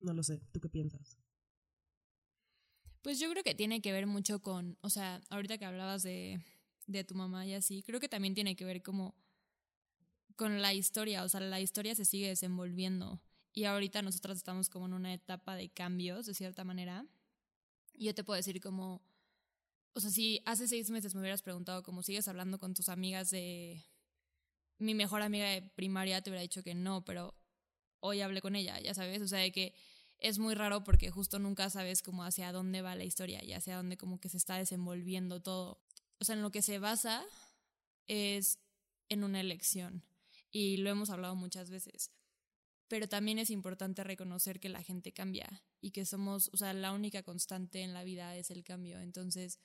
No 0.00 0.14
lo 0.14 0.22
sé. 0.22 0.40
¿Tú 0.52 0.60
qué 0.60 0.70
piensas? 0.70 1.18
Pues 3.06 3.20
yo 3.20 3.30
creo 3.30 3.44
que 3.44 3.54
tiene 3.54 3.80
que 3.80 3.92
ver 3.92 4.08
mucho 4.08 4.42
con, 4.42 4.76
o 4.80 4.90
sea, 4.90 5.20
ahorita 5.30 5.58
que 5.58 5.64
hablabas 5.64 6.02
de, 6.02 6.40
de 6.88 7.04
tu 7.04 7.14
mamá 7.14 7.46
y 7.46 7.54
así, 7.54 7.84
creo 7.84 8.00
que 8.00 8.08
también 8.08 8.34
tiene 8.34 8.56
que 8.56 8.64
ver 8.64 8.82
como 8.82 9.14
con 10.34 10.60
la 10.60 10.74
historia, 10.74 11.22
o 11.22 11.28
sea, 11.28 11.38
la 11.38 11.60
historia 11.60 11.94
se 11.94 12.04
sigue 12.04 12.26
desenvolviendo. 12.26 13.20
Y 13.52 13.62
ahorita 13.62 14.02
nosotras 14.02 14.38
estamos 14.38 14.68
como 14.68 14.86
en 14.86 14.92
una 14.92 15.14
etapa 15.14 15.54
de 15.54 15.68
cambios, 15.68 16.26
de 16.26 16.34
cierta 16.34 16.64
manera. 16.64 17.06
Y 17.94 18.06
yo 18.06 18.14
te 18.16 18.24
puedo 18.24 18.38
decir 18.38 18.60
como, 18.60 19.00
o 19.92 20.00
sea, 20.00 20.10
si 20.10 20.42
hace 20.44 20.66
seis 20.66 20.90
meses 20.90 21.14
me 21.14 21.20
hubieras 21.20 21.42
preguntado 21.42 21.84
cómo 21.84 22.02
sigues 22.02 22.26
hablando 22.26 22.58
con 22.58 22.74
tus 22.74 22.88
amigas 22.88 23.30
de 23.30 23.84
mi 24.78 24.94
mejor 24.94 25.22
amiga 25.22 25.48
de 25.48 25.62
primaria, 25.62 26.22
te 26.22 26.30
hubiera 26.30 26.42
dicho 26.42 26.64
que 26.64 26.74
no, 26.74 27.04
pero 27.04 27.36
hoy 28.00 28.20
hablé 28.20 28.40
con 28.40 28.56
ella, 28.56 28.80
ya 28.80 28.94
sabes, 28.94 29.22
o 29.22 29.28
sea, 29.28 29.38
de 29.38 29.52
que 29.52 29.74
es 30.18 30.38
muy 30.38 30.54
raro 30.54 30.84
porque 30.84 31.10
justo 31.10 31.38
nunca 31.38 31.70
sabes 31.70 32.02
cómo 32.02 32.24
hacia 32.24 32.52
dónde 32.52 32.82
va 32.82 32.94
la 32.94 33.04
historia 33.04 33.44
y 33.44 33.52
hacia 33.52 33.76
dónde 33.76 33.96
como 33.96 34.18
que 34.20 34.28
se 34.28 34.36
está 34.36 34.56
desenvolviendo 34.56 35.42
todo. 35.42 35.80
O 36.18 36.24
sea, 36.24 36.34
en 36.34 36.42
lo 36.42 36.50
que 36.50 36.62
se 36.62 36.78
basa 36.78 37.24
es 38.06 38.58
en 39.08 39.24
una 39.24 39.40
elección 39.40 40.02
y 40.50 40.78
lo 40.78 40.90
hemos 40.90 41.10
hablado 41.10 41.34
muchas 41.36 41.70
veces. 41.70 42.12
Pero 42.88 43.08
también 43.08 43.38
es 43.38 43.50
importante 43.50 44.04
reconocer 44.04 44.60
que 44.60 44.68
la 44.68 44.82
gente 44.82 45.12
cambia 45.12 45.64
y 45.80 45.90
que 45.90 46.04
somos, 46.04 46.50
o 46.52 46.56
sea, 46.56 46.72
la 46.72 46.92
única 46.92 47.22
constante 47.22 47.82
en 47.82 47.92
la 47.92 48.04
vida 48.04 48.36
es 48.36 48.50
el 48.50 48.62
cambio. 48.62 49.00
Entonces, 49.00 49.58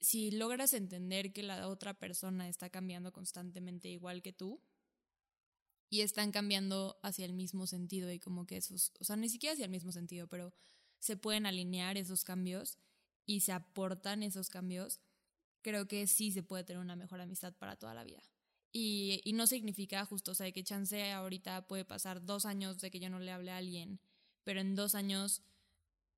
si 0.00 0.30
logras 0.30 0.72
entender 0.72 1.32
que 1.32 1.42
la 1.42 1.68
otra 1.68 1.94
persona 1.94 2.48
está 2.48 2.70
cambiando 2.70 3.12
constantemente 3.12 3.88
igual 3.88 4.22
que 4.22 4.32
tú, 4.32 4.62
y 5.92 6.00
están 6.00 6.32
cambiando 6.32 6.98
hacia 7.02 7.26
el 7.26 7.34
mismo 7.34 7.66
sentido 7.66 8.10
y 8.10 8.18
como 8.18 8.46
que 8.46 8.56
esos, 8.56 8.92
o 8.98 9.04
sea, 9.04 9.14
ni 9.14 9.28
siquiera 9.28 9.52
hacia 9.52 9.66
el 9.66 9.70
mismo 9.70 9.92
sentido, 9.92 10.26
pero 10.26 10.54
se 10.98 11.18
pueden 11.18 11.44
alinear 11.44 11.98
esos 11.98 12.24
cambios 12.24 12.78
y 13.26 13.40
se 13.40 13.52
aportan 13.52 14.22
esos 14.22 14.48
cambios, 14.48 15.00
creo 15.60 15.88
que 15.88 16.06
sí 16.06 16.32
se 16.32 16.42
puede 16.42 16.64
tener 16.64 16.80
una 16.80 16.96
mejor 16.96 17.20
amistad 17.20 17.52
para 17.52 17.76
toda 17.76 17.92
la 17.92 18.04
vida. 18.04 18.22
Y, 18.72 19.20
y 19.24 19.34
no 19.34 19.46
significa 19.46 20.02
justo, 20.06 20.30
o 20.30 20.34
sea, 20.34 20.50
que 20.50 20.64
chance 20.64 21.12
ahorita 21.12 21.68
puede 21.68 21.84
pasar 21.84 22.24
dos 22.24 22.46
años 22.46 22.80
de 22.80 22.90
que 22.90 22.98
yo 22.98 23.10
no 23.10 23.20
le 23.20 23.30
hable 23.30 23.50
a 23.50 23.58
alguien, 23.58 24.00
pero 24.44 24.62
en 24.62 24.74
dos 24.74 24.94
años 24.94 25.42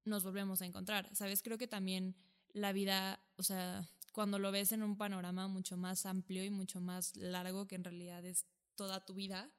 nos 0.05 0.23
volvemos 0.23 0.63
a 0.63 0.67
encontrar, 0.67 1.11
¿sabes? 1.17 1.43
Creo 1.43 1.59
que 1.59 1.67
también 1.67 2.15
la 2.53 2.73
vida, 2.73 3.19
o 3.35 3.43
sea, 3.43 3.91
cuando 4.13 4.39
lo 4.39 4.53
ves 4.53 4.71
en 4.71 4.85
un 4.85 4.97
panorama 4.97 5.49
mucho 5.49 5.77
más 5.77 6.07
amplio 6.07 6.45
y 6.45 6.51
mucho 6.51 6.81
más 6.81 7.17
largo 7.17 7.67
que 7.67 7.75
en 7.75 7.83
realidad 7.83 8.25
es 8.25 8.47
toda 8.77 9.05
tu 9.05 9.15
vida, 9.15 9.51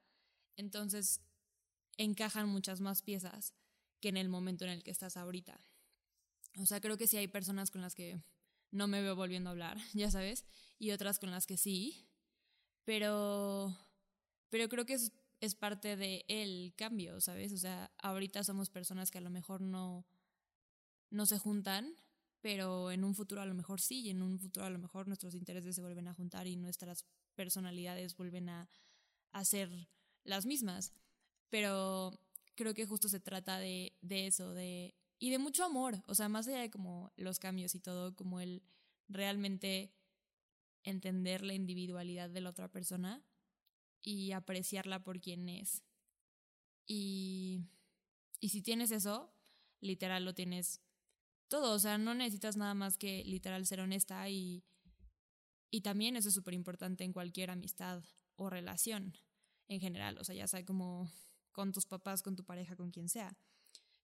entonces 0.57 1.21
encajan 1.97 2.47
muchas 2.49 2.81
más 2.81 3.01
piezas 3.01 3.53
que 3.99 4.09
en 4.09 4.17
el 4.17 4.29
momento 4.29 4.65
en 4.65 4.71
el 4.71 4.83
que 4.83 4.91
estás 4.91 5.17
ahorita. 5.17 5.59
O 6.57 6.65
sea, 6.65 6.79
creo 6.81 6.97
que 6.97 7.07
sí 7.07 7.17
hay 7.17 7.27
personas 7.27 7.71
con 7.71 7.81
las 7.81 7.95
que 7.95 8.21
no 8.71 8.87
me 8.87 9.01
veo 9.01 9.15
volviendo 9.15 9.49
a 9.49 9.51
hablar, 9.51 9.77
ya 9.93 10.11
sabes, 10.11 10.45
y 10.77 10.91
otras 10.91 11.19
con 11.19 11.31
las 11.31 11.45
que 11.47 11.57
sí, 11.57 12.09
pero, 12.83 13.75
pero 14.49 14.69
creo 14.69 14.85
que 14.85 14.93
es, 14.93 15.11
parte 15.55 15.95
del 15.95 16.25
el 16.27 16.73
cambio, 16.75 17.21
¿sabes? 17.21 17.53
O 17.53 17.57
sea, 17.57 17.91
ahorita 17.99 18.43
somos 18.43 18.69
personas 18.69 19.11
que 19.11 19.19
a 19.19 19.21
lo 19.21 19.29
mejor 19.29 19.61
no, 19.61 20.05
no 21.11 21.25
se 21.25 21.37
juntan, 21.37 21.95
pero 22.41 22.91
en 22.91 23.03
un 23.03 23.15
futuro 23.15 23.41
a 23.41 23.45
lo 23.45 23.53
mejor 23.53 23.79
sí, 23.79 24.01
y 24.01 24.09
en 24.09 24.21
un 24.21 24.39
futuro 24.39 24.65
a 24.65 24.69
lo 24.69 24.79
mejor 24.79 25.07
nuestros 25.07 25.35
intereses 25.35 25.75
se 25.75 25.81
vuelven 25.81 26.07
a 26.07 26.13
juntar 26.13 26.47
y 26.47 26.55
nuestras 26.55 27.05
personalidades 27.35 28.15
vuelven 28.15 28.49
a, 28.49 28.69
a 29.31 29.45
ser 29.45 29.87
las 30.25 30.45
mismas. 30.45 30.93
Pero 31.49 32.19
creo 32.55 32.73
que 32.73 32.85
justo 32.85 33.07
se 33.07 33.19
trata 33.19 33.59
de, 33.59 33.95
de 34.01 34.27
eso, 34.27 34.53
de... 34.53 34.95
Y 35.17 35.29
de 35.29 35.39
mucho 35.39 35.63
amor, 35.63 36.03
o 36.07 36.13
sea, 36.13 36.27
más 36.27 36.47
allá 36.47 36.59
de 36.59 36.69
como 36.69 37.13
los 37.15 37.39
cambios 37.39 37.73
y 37.73 37.79
todo, 37.79 38.13
como 38.15 38.41
el 38.41 38.61
realmente 39.07 39.93
entender 40.83 41.41
la 41.41 41.53
individualidad 41.53 42.29
de 42.29 42.41
la 42.41 42.49
otra 42.49 42.67
persona 42.67 43.23
y 44.01 44.33
apreciarla 44.33 45.03
por 45.03 45.21
quien 45.21 45.47
es. 45.47 45.83
Y, 46.85 47.61
y 48.41 48.49
si 48.49 48.61
tienes 48.61 48.91
eso, 48.91 49.33
literal 49.79 50.25
lo 50.25 50.35
tienes 50.35 50.81
todo, 51.47 51.73
o 51.73 51.79
sea, 51.79 51.97
no 51.97 52.13
necesitas 52.13 52.57
nada 52.57 52.73
más 52.73 52.97
que 52.97 53.23
literal 53.23 53.65
ser 53.65 53.79
honesta 53.79 54.27
y, 54.29 54.63
y 55.71 55.81
también 55.81 56.17
eso 56.17 56.29
es 56.29 56.35
súper 56.35 56.53
importante 56.53 57.03
en 57.03 57.13
cualquier 57.13 57.51
amistad 57.51 58.03
o 58.35 58.49
relación 58.49 59.17
en 59.67 59.79
general, 59.79 60.17
o 60.19 60.23
sea, 60.23 60.35
ya 60.35 60.47
sea 60.47 60.65
como 60.65 61.11
con 61.51 61.71
tus 61.71 61.85
papás, 61.85 62.21
con 62.21 62.35
tu 62.35 62.43
pareja, 62.43 62.75
con 62.75 62.91
quien 62.91 63.09
sea. 63.09 63.37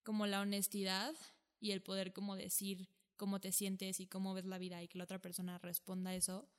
Como 0.04 0.26
la 0.26 0.42
honestidad 0.42 1.14
y 1.60 1.72
el 1.72 1.82
poder 1.82 2.14
como 2.14 2.36
decir 2.36 2.90
cómo 3.18 3.40
te 3.40 3.52
sientes 3.52 4.00
y 4.00 4.08
cómo 4.08 4.34
ves 4.34 4.46
la 4.46 4.58
vida 4.58 4.82
y 4.82 4.88
que 4.88 4.98
la 4.98 5.04
otra 5.04 5.20
persona 5.20 5.58
responda 5.60 6.12
a 6.12 6.16
eso 6.16 6.50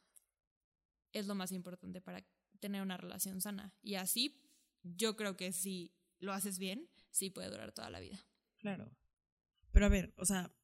es 1.13 1.27
lo 1.27 1.35
más 1.35 1.53
importante 1.53 2.01
para 2.01 2.25
tener 2.61 2.83
una 2.83 2.97
relación 2.97 3.41
sana. 3.41 3.75
Y 3.83 3.97
así 3.97 4.41
yo 4.83 5.17
creo 5.17 5.37
que 5.37 5.53
si 5.53 5.93
lo 6.21 6.33
haces 6.33 6.59
bien, 6.59 6.89
sí 7.11 7.31
puede 7.31 7.51
durar 7.51 7.73
toda 7.73 7.91
la 7.91 8.01
vida. 8.01 8.25
Claro. 8.59 8.91
Pero 9.73 9.87
a 9.87 9.89
ver, 9.89 10.15
o 10.17 10.25
sea, 10.25 10.55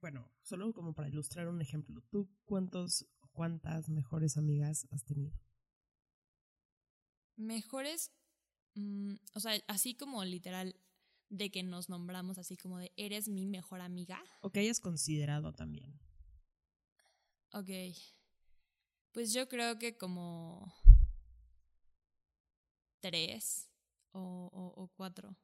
bueno, 0.00 0.30
solo 0.42 0.72
como 0.72 0.94
para 0.94 1.08
ilustrar 1.08 1.48
un 1.48 1.60
ejemplo, 1.60 2.02
¿tú 2.10 2.28
cuántos, 2.44 3.06
cuántas 3.32 3.88
mejores 3.88 4.36
amigas 4.36 4.86
has 4.90 5.04
tenido? 5.04 5.32
Mejores, 7.40 8.12
mm, 8.74 9.14
o 9.34 9.40
sea, 9.40 9.52
así 9.66 9.94
como 9.94 10.24
literal 10.24 10.76
de 11.30 11.50
que 11.50 11.62
nos 11.62 11.88
nombramos 11.88 12.36
así 12.38 12.56
como 12.56 12.78
de 12.78 12.92
eres 12.96 13.28
mi 13.28 13.46
mejor 13.46 13.80
amiga. 13.80 14.22
O 14.42 14.50
que 14.50 14.60
hayas 14.60 14.80
considerado 14.80 15.54
también. 15.54 15.98
Ok. 17.52 17.70
Pues 19.12 19.32
yo 19.32 19.48
creo 19.48 19.78
que 19.78 19.96
como 19.96 20.72
tres 23.00 23.70
o, 24.12 24.50
o, 24.76 24.88
cuatro. 24.88 25.36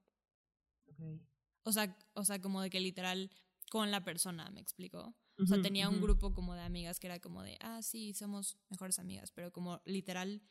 Okay. 0.92 1.20
O 1.62 1.72
sea, 1.72 1.96
o 2.12 2.24
sea, 2.24 2.40
como 2.40 2.60
de 2.60 2.68
que 2.70 2.80
literal 2.80 3.30
con 3.70 3.90
la 3.90 4.04
persona, 4.04 4.50
me 4.50 4.60
explico. 4.60 5.16
O 5.38 5.46
sea, 5.46 5.60
tenía 5.60 5.88
un 5.88 6.00
grupo 6.00 6.32
como 6.32 6.54
de 6.54 6.62
amigas 6.62 6.98
que 6.98 7.08
era 7.08 7.20
como 7.20 7.42
de, 7.42 7.58
ah, 7.60 7.82
sí, 7.82 8.14
somos 8.14 8.56
mejores 8.70 8.98
amigas, 8.98 9.30
pero 9.32 9.52
como 9.52 9.82
literal 9.84 10.42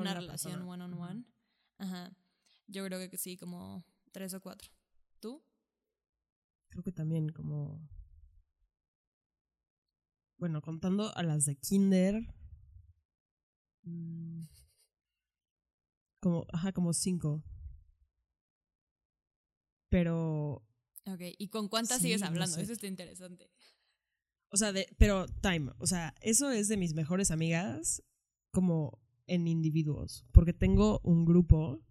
una 0.00 0.14
relación 0.14 0.62
one 0.62 0.84
on 0.84 0.94
one. 0.94 1.24
Ajá. 1.78 2.16
Yo 2.66 2.84
creo 2.84 3.10
que 3.10 3.18
sí, 3.18 3.36
como 3.36 3.84
tres 4.12 4.34
o 4.34 4.40
cuatro. 4.40 4.70
¿Tú? 5.20 5.44
Creo 6.68 6.82
que 6.82 6.92
también 6.92 7.28
como... 7.30 7.88
Bueno, 10.38 10.60
contando 10.62 11.14
a 11.16 11.22
las 11.22 11.44
de 11.44 11.56
Kinder. 11.56 12.22
Mm, 13.82 14.42
como, 16.20 16.46
ajá, 16.52 16.72
como 16.72 16.92
cinco. 16.92 17.44
Pero... 19.90 20.66
Ok, 21.06 21.20
¿y 21.38 21.48
con 21.48 21.68
cuántas 21.68 22.00
sigues 22.00 22.22
hablando? 22.22 22.58
Eso 22.58 22.72
está 22.72 22.86
interesante. 22.86 23.50
O 24.50 24.56
sea, 24.56 24.72
de, 24.72 24.88
pero 24.98 25.26
time, 25.26 25.72
o 25.78 25.86
sea, 25.86 26.14
eso 26.20 26.50
es 26.50 26.68
de 26.68 26.76
mis 26.76 26.94
mejores 26.94 27.30
amigas, 27.30 28.02
como 28.52 29.03
en 29.26 29.46
individuos, 29.48 30.26
porque 30.32 30.52
tengo 30.52 31.00
un 31.02 31.24
grupo 31.24 31.82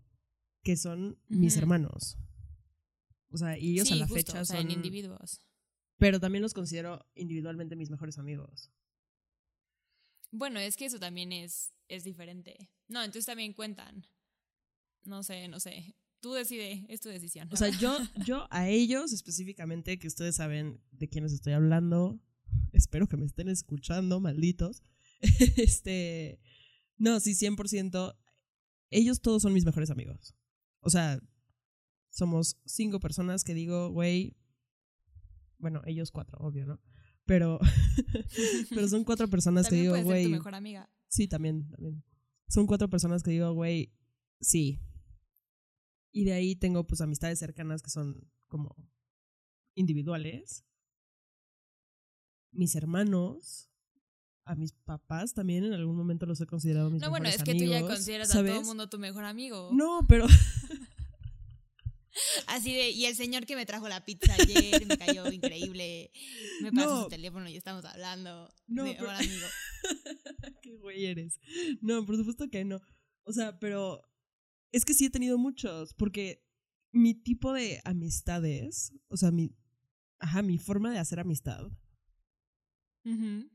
que 0.63 0.77
son 0.77 1.19
mis 1.27 1.57
hermanos. 1.57 2.17
O 3.29 3.37
sea, 3.37 3.57
y 3.57 3.71
ellos 3.71 3.91
a 3.91 3.95
la 3.95 4.07
fecha 4.07 4.45
son 4.45 4.57
en 4.57 4.71
individuos. 4.71 5.41
Pero 5.97 6.19
también 6.19 6.41
los 6.41 6.53
considero 6.53 7.05
individualmente 7.15 7.75
mis 7.75 7.89
mejores 7.89 8.17
amigos. 8.17 8.71
Bueno, 10.31 10.59
es 10.59 10.75
que 10.75 10.85
eso 10.85 10.99
también 10.99 11.31
es, 11.31 11.73
es 11.87 12.03
diferente. 12.03 12.71
No, 12.87 12.99
entonces 13.03 13.25
también 13.25 13.53
cuentan. 13.53 14.05
No 15.03 15.23
sé, 15.23 15.47
no 15.47 15.59
sé. 15.59 15.95
Tú 16.21 16.33
decides, 16.33 16.85
es 16.87 17.01
tu 17.01 17.09
decisión. 17.09 17.49
O 17.51 17.57
sea, 17.57 17.69
yo, 17.69 17.97
yo 18.25 18.47
a 18.49 18.69
ellos 18.69 19.11
específicamente, 19.13 19.99
que 19.99 20.07
ustedes 20.07 20.35
saben 20.35 20.81
de 20.91 21.09
quiénes 21.09 21.33
estoy 21.33 21.53
hablando, 21.53 22.19
espero 22.71 23.07
que 23.07 23.17
me 23.17 23.25
estén 23.25 23.49
escuchando, 23.49 24.19
malditos. 24.19 24.81
este, 25.57 26.39
no, 26.97 27.19
sí, 27.19 27.33
100%. 27.33 28.17
Ellos 28.89 29.21
todos 29.21 29.41
son 29.41 29.53
mis 29.53 29.65
mejores 29.65 29.89
amigos. 29.89 30.35
O 30.81 30.89
sea, 30.89 31.19
somos 32.09 32.59
cinco 32.65 32.99
personas 32.99 33.43
que 33.43 33.53
digo, 33.53 33.89
güey, 33.89 34.37
bueno, 35.57 35.81
ellos 35.85 36.11
cuatro, 36.11 36.37
obvio, 36.39 36.65
¿no? 36.65 36.81
Pero, 37.25 37.59
pero 38.69 38.87
son 38.87 39.03
cuatro 39.03 39.29
personas 39.29 39.69
que 39.69 39.75
digo, 39.75 40.01
güey. 40.03 40.25
tu 40.25 40.31
mejor 40.31 40.55
amiga. 40.55 40.89
Sí, 41.07 41.27
también, 41.27 41.69
también. 41.69 42.03
Son 42.47 42.67
cuatro 42.67 42.89
personas 42.89 43.23
que 43.23 43.31
digo, 43.31 43.53
güey, 43.53 43.93
sí. 44.41 44.81
Y 46.11 46.25
de 46.25 46.33
ahí 46.33 46.55
tengo 46.55 46.85
pues 46.85 47.01
amistades 47.01 47.39
cercanas 47.39 47.81
que 47.81 47.89
son 47.89 48.29
como 48.47 48.75
individuales. 49.73 50.65
Mis 52.51 52.75
hermanos, 52.75 53.71
a 54.45 54.55
mis 54.55 54.73
papás 54.73 55.33
también 55.33 55.63
en 55.63 55.73
algún 55.73 55.95
momento 55.95 56.25
los 56.25 56.41
he 56.41 56.45
considerado 56.45 56.89
mis 56.89 57.01
mejores 57.01 57.15
amigos. 57.15 57.29
No, 57.29 57.31
bueno, 57.31 57.35
es 57.35 57.59
que 57.59 57.65
tú 57.65 57.71
ya 57.71 57.81
consideras 57.81 58.35
a 58.35 58.43
todo 58.43 58.59
el 58.59 58.65
mundo 58.65 58.89
tu 58.89 58.99
mejor 58.99 59.25
amigo. 59.25 59.69
No, 59.73 60.05
pero... 60.07 60.27
Así 62.47 62.73
de, 62.73 62.91
y 62.91 63.05
el 63.05 63.15
señor 63.15 63.47
que 63.47 63.55
me 63.55 63.65
trajo 63.65 63.89
la 63.89 64.05
pizza 64.05 64.35
ayer 64.35 64.85
me 64.85 64.99
cayó 64.99 65.31
increíble. 65.31 66.11
Me 66.61 66.71
pasó 66.71 67.03
su 67.03 67.09
teléfono 67.09 67.49
y 67.49 67.55
estamos 67.55 67.83
hablando. 67.85 68.53
No, 68.67 68.83
mi 68.83 68.91
mejor 68.91 69.09
amigo. 69.09 69.47
Qué 70.61 70.75
güey 70.77 71.05
eres. 71.05 71.39
No, 71.81 72.05
por 72.05 72.15
supuesto 72.15 72.49
que 72.49 72.65
no. 72.65 72.79
O 73.23 73.33
sea, 73.33 73.57
pero 73.59 74.03
es 74.71 74.85
que 74.85 74.93
sí 74.93 75.05
he 75.05 75.09
tenido 75.09 75.39
muchos, 75.39 75.95
porque 75.95 76.45
mi 76.91 77.15
tipo 77.15 77.51
de 77.51 77.81
amistades, 77.83 78.93
o 79.07 79.17
sea, 79.17 79.31
mi, 79.31 79.55
ajá, 80.19 80.43
mi 80.43 80.59
forma 80.59 80.91
de 80.91 80.99
hacer 80.99 81.19
amistad 81.19 81.71
Ujú. 83.05 83.49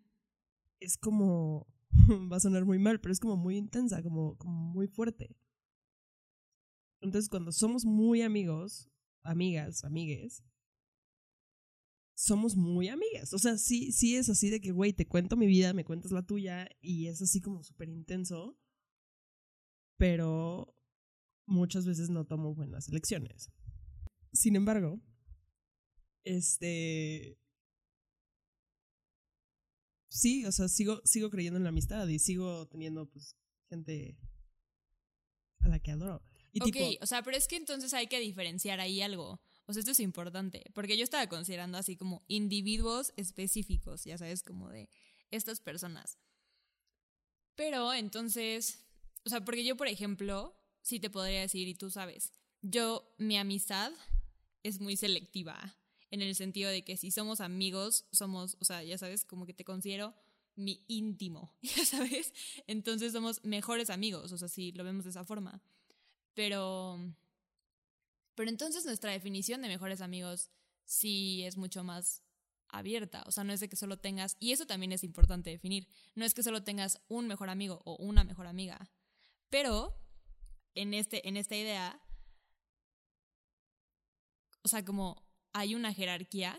Es 0.80 0.96
como, 0.96 1.66
va 2.32 2.36
a 2.36 2.40
sonar 2.40 2.64
muy 2.64 2.78
mal, 2.78 3.00
pero 3.00 3.12
es 3.12 3.20
como 3.20 3.36
muy 3.36 3.56
intensa, 3.56 4.02
como, 4.02 4.36
como 4.36 4.52
muy 4.52 4.88
fuerte. 4.88 5.36
Entonces, 7.00 7.28
cuando 7.28 7.52
somos 7.52 7.84
muy 7.84 8.22
amigos, 8.22 8.90
amigas, 9.22 9.84
amigues, 9.84 10.44
somos 12.14 12.56
muy 12.56 12.88
amigas. 12.88 13.32
O 13.32 13.38
sea, 13.38 13.56
sí, 13.58 13.92
sí 13.92 14.16
es 14.16 14.28
así 14.28 14.50
de 14.50 14.60
que, 14.60 14.72
güey, 14.72 14.92
te 14.92 15.06
cuento 15.06 15.36
mi 15.36 15.46
vida, 15.46 15.72
me 15.72 15.84
cuentas 15.84 16.10
la 16.10 16.26
tuya, 16.26 16.68
y 16.80 17.06
es 17.06 17.22
así 17.22 17.40
como 17.40 17.62
súper 17.62 17.88
intenso, 17.88 18.58
pero 19.96 20.74
muchas 21.46 21.86
veces 21.86 22.10
no 22.10 22.24
tomo 22.26 22.54
buenas 22.54 22.88
elecciones. 22.88 23.52
Sin 24.32 24.56
embargo, 24.56 25.00
este... 26.24 27.38
Sí, 30.18 30.44
o 30.46 30.50
sea, 30.50 30.66
sigo, 30.66 31.00
sigo 31.04 31.30
creyendo 31.30 31.58
en 31.58 31.62
la 31.62 31.68
amistad 31.68 32.08
y 32.08 32.18
sigo 32.18 32.66
teniendo, 32.66 33.08
pues, 33.08 33.36
gente 33.68 34.18
a 35.60 35.68
la 35.68 35.78
que 35.78 35.92
adoro. 35.92 36.24
Y 36.52 36.60
ok, 36.60 36.72
tipo, 36.72 36.86
o 37.00 37.06
sea, 37.06 37.22
pero 37.22 37.36
es 37.36 37.46
que 37.46 37.54
entonces 37.54 37.94
hay 37.94 38.08
que 38.08 38.18
diferenciar 38.18 38.80
ahí 38.80 39.00
algo. 39.00 39.40
O 39.66 39.72
sea, 39.72 39.78
esto 39.78 39.92
es 39.92 40.00
importante, 40.00 40.64
porque 40.74 40.96
yo 40.96 41.04
estaba 41.04 41.28
considerando 41.28 41.78
así 41.78 41.96
como 41.96 42.24
individuos 42.26 43.12
específicos, 43.16 44.02
ya 44.02 44.18
sabes, 44.18 44.42
como 44.42 44.68
de 44.70 44.90
estas 45.30 45.60
personas. 45.60 46.18
Pero 47.54 47.94
entonces, 47.94 48.84
o 49.24 49.28
sea, 49.28 49.44
porque 49.44 49.64
yo, 49.64 49.76
por 49.76 49.86
ejemplo, 49.86 50.56
sí 50.82 50.98
te 50.98 51.10
podría 51.10 51.42
decir, 51.42 51.68
y 51.68 51.76
tú 51.76 51.90
sabes, 51.90 52.32
yo, 52.60 53.14
mi 53.18 53.36
amistad 53.36 53.92
es 54.64 54.80
muy 54.80 54.96
selectiva, 54.96 55.76
en 56.10 56.22
el 56.22 56.34
sentido 56.34 56.70
de 56.70 56.84
que 56.84 56.96
si 56.96 57.10
somos 57.10 57.40
amigos, 57.40 58.06
somos, 58.12 58.56
o 58.60 58.64
sea, 58.64 58.82
ya 58.82 58.98
sabes, 58.98 59.24
como 59.24 59.46
que 59.46 59.54
te 59.54 59.64
considero 59.64 60.14
mi 60.56 60.84
íntimo, 60.88 61.54
ya 61.62 61.84
sabes, 61.84 62.34
entonces 62.66 63.12
somos 63.12 63.44
mejores 63.44 63.90
amigos, 63.90 64.32
o 64.32 64.38
sea, 64.38 64.48
si 64.48 64.72
lo 64.72 64.84
vemos 64.84 65.04
de 65.04 65.10
esa 65.10 65.24
forma. 65.24 65.62
Pero, 66.34 66.98
pero 68.34 68.50
entonces 68.50 68.84
nuestra 68.84 69.12
definición 69.12 69.62
de 69.62 69.68
mejores 69.68 70.00
amigos 70.00 70.50
sí 70.84 71.44
es 71.44 71.56
mucho 71.56 71.84
más 71.84 72.22
abierta, 72.68 73.24
o 73.26 73.32
sea, 73.32 73.44
no 73.44 73.52
es 73.52 73.60
de 73.60 73.68
que 73.68 73.76
solo 73.76 73.98
tengas, 73.98 74.36
y 74.40 74.52
eso 74.52 74.66
también 74.66 74.92
es 74.92 75.04
importante 75.04 75.50
definir, 75.50 75.88
no 76.14 76.24
es 76.24 76.34
que 76.34 76.42
solo 76.42 76.64
tengas 76.64 77.00
un 77.08 77.26
mejor 77.26 77.50
amigo 77.50 77.80
o 77.84 77.96
una 77.96 78.24
mejor 78.24 78.46
amiga, 78.46 78.90
pero 79.48 79.98
en, 80.74 80.92
este, 80.92 81.26
en 81.28 81.36
esta 81.36 81.56
idea, 81.56 82.00
o 84.62 84.68
sea, 84.68 84.84
como 84.84 85.27
hay 85.58 85.74
una 85.74 85.92
jerarquía, 85.92 86.58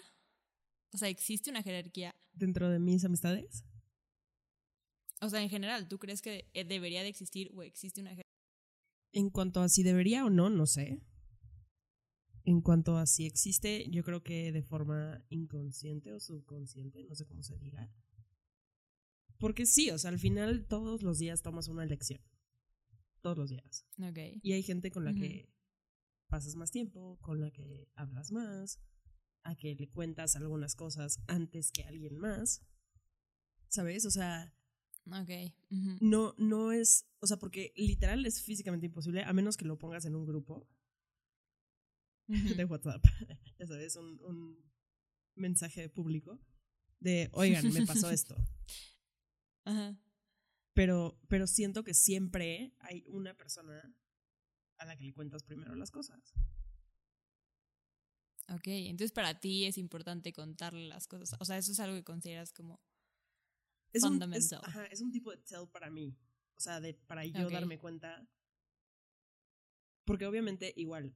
o 0.91 0.97
sea, 0.97 1.09
existe 1.09 1.49
una 1.49 1.63
jerarquía, 1.63 2.15
dentro 2.33 2.69
de 2.69 2.79
mis 2.79 3.03
amistades, 3.05 3.63
o 5.21 5.29
sea, 5.29 5.41
en 5.41 5.49
general, 5.49 5.87
¿tú 5.87 5.99
crees 5.99 6.21
que 6.21 6.49
eh, 6.53 6.63
debería 6.63 7.01
de 7.03 7.09
existir 7.09 7.51
o 7.53 7.63
existe 7.63 8.01
una 8.01 8.11
jerarquía? 8.11 8.29
en 9.11 9.29
cuanto 9.29 9.61
a 9.61 9.69
si 9.69 9.83
debería 9.83 10.25
o 10.25 10.29
no, 10.29 10.49
no 10.49 10.65
sé. 10.65 11.01
En 12.43 12.61
cuanto 12.61 12.97
a 12.97 13.05
si 13.05 13.25
existe, 13.25 13.89
yo 13.89 14.03
creo 14.03 14.23
que 14.23 14.51
de 14.51 14.63
forma 14.63 15.23
inconsciente 15.29 16.13
o 16.13 16.19
subconsciente, 16.19 17.03
no 17.03 17.15
sé 17.15 17.25
cómo 17.25 17.43
se 17.43 17.57
diga. 17.57 17.91
Porque 19.37 19.65
sí, 19.65 19.89
o 19.91 19.97
sea, 19.97 20.09
al 20.09 20.19
final 20.19 20.65
todos 20.67 21.01
los 21.01 21.19
días 21.19 21.41
tomas 21.41 21.67
una 21.67 21.83
elección. 21.83 22.21
Todos 23.21 23.37
los 23.37 23.49
días. 23.49 23.85
Ok. 24.01 24.17
Y 24.41 24.53
hay 24.53 24.63
gente 24.63 24.91
con 24.91 25.05
la 25.05 25.13
que 25.13 25.49
pasas 26.29 26.55
más 26.55 26.71
tiempo, 26.71 27.17
con 27.21 27.41
la 27.41 27.51
que 27.51 27.89
hablas 27.95 28.31
más, 28.31 28.79
a 29.43 29.55
que 29.55 29.75
le 29.75 29.89
cuentas 29.89 30.35
algunas 30.35 30.75
cosas 30.75 31.19
antes 31.27 31.71
que 31.71 31.83
alguien 31.83 32.17
más. 32.17 32.61
¿Sabes? 33.67 34.05
O 34.05 34.11
sea, 34.11 34.53
Ok. 35.07 35.29
no, 36.01 36.35
no 36.37 36.71
es, 36.71 37.07
o 37.19 37.27
sea, 37.27 37.37
porque 37.37 37.73
literal 37.75 38.25
es 38.25 38.41
físicamente 38.41 38.85
imposible, 38.85 39.23
a 39.23 39.33
menos 39.33 39.57
que 39.57 39.65
lo 39.65 39.77
pongas 39.77 40.05
en 40.05 40.15
un 40.15 40.25
grupo 40.25 40.67
Ujú. 42.27 42.53
de 42.55 42.65
WhatsApp, 42.65 43.03
ya 43.59 43.67
sabes, 43.67 43.95
un, 43.95 44.19
un 44.21 44.71
mensaje 45.35 45.89
público 45.89 46.39
de, 46.99 47.29
oigan, 47.33 47.71
me 47.73 47.85
pasó 47.85 48.09
esto. 48.11 48.35
Ajá. 49.65 49.97
Pero, 50.73 51.19
pero 51.27 51.47
siento 51.47 51.83
que 51.83 51.93
siempre 51.93 52.73
hay 52.79 53.03
una 53.07 53.35
persona 53.35 53.93
a 54.79 54.85
la 54.85 54.97
que 54.97 55.03
le 55.03 55.13
cuentas 55.13 55.43
primero 55.43 55.75
las 55.75 55.91
cosas. 55.91 56.33
Ok, 58.49 58.67
entonces 58.67 59.11
para 59.11 59.39
ti 59.39 59.65
es 59.65 59.77
importante 59.77 60.33
contarle 60.33 60.87
las 60.87 61.07
cosas. 61.07 61.39
O 61.39 61.45
sea, 61.45 61.57
eso 61.57 61.71
es 61.71 61.79
algo 61.79 61.95
que 61.95 62.03
consideras 62.03 62.51
como... 62.51 62.81
Es 63.93 64.03
un, 64.03 64.13
es, 64.13 64.19
Fundamental. 64.19 64.61
ajá, 64.63 64.85
es 64.85 65.01
un 65.01 65.11
tipo 65.11 65.31
de 65.31 65.37
tell 65.37 65.67
para 65.71 65.89
mí. 65.89 66.17
O 66.55 66.59
sea, 66.59 66.79
de, 66.79 66.93
para 66.93 67.25
yo 67.25 67.49
darme 67.49 67.79
cuenta. 67.79 68.27
Porque 70.05 70.25
obviamente 70.25 70.73
igual, 70.75 71.13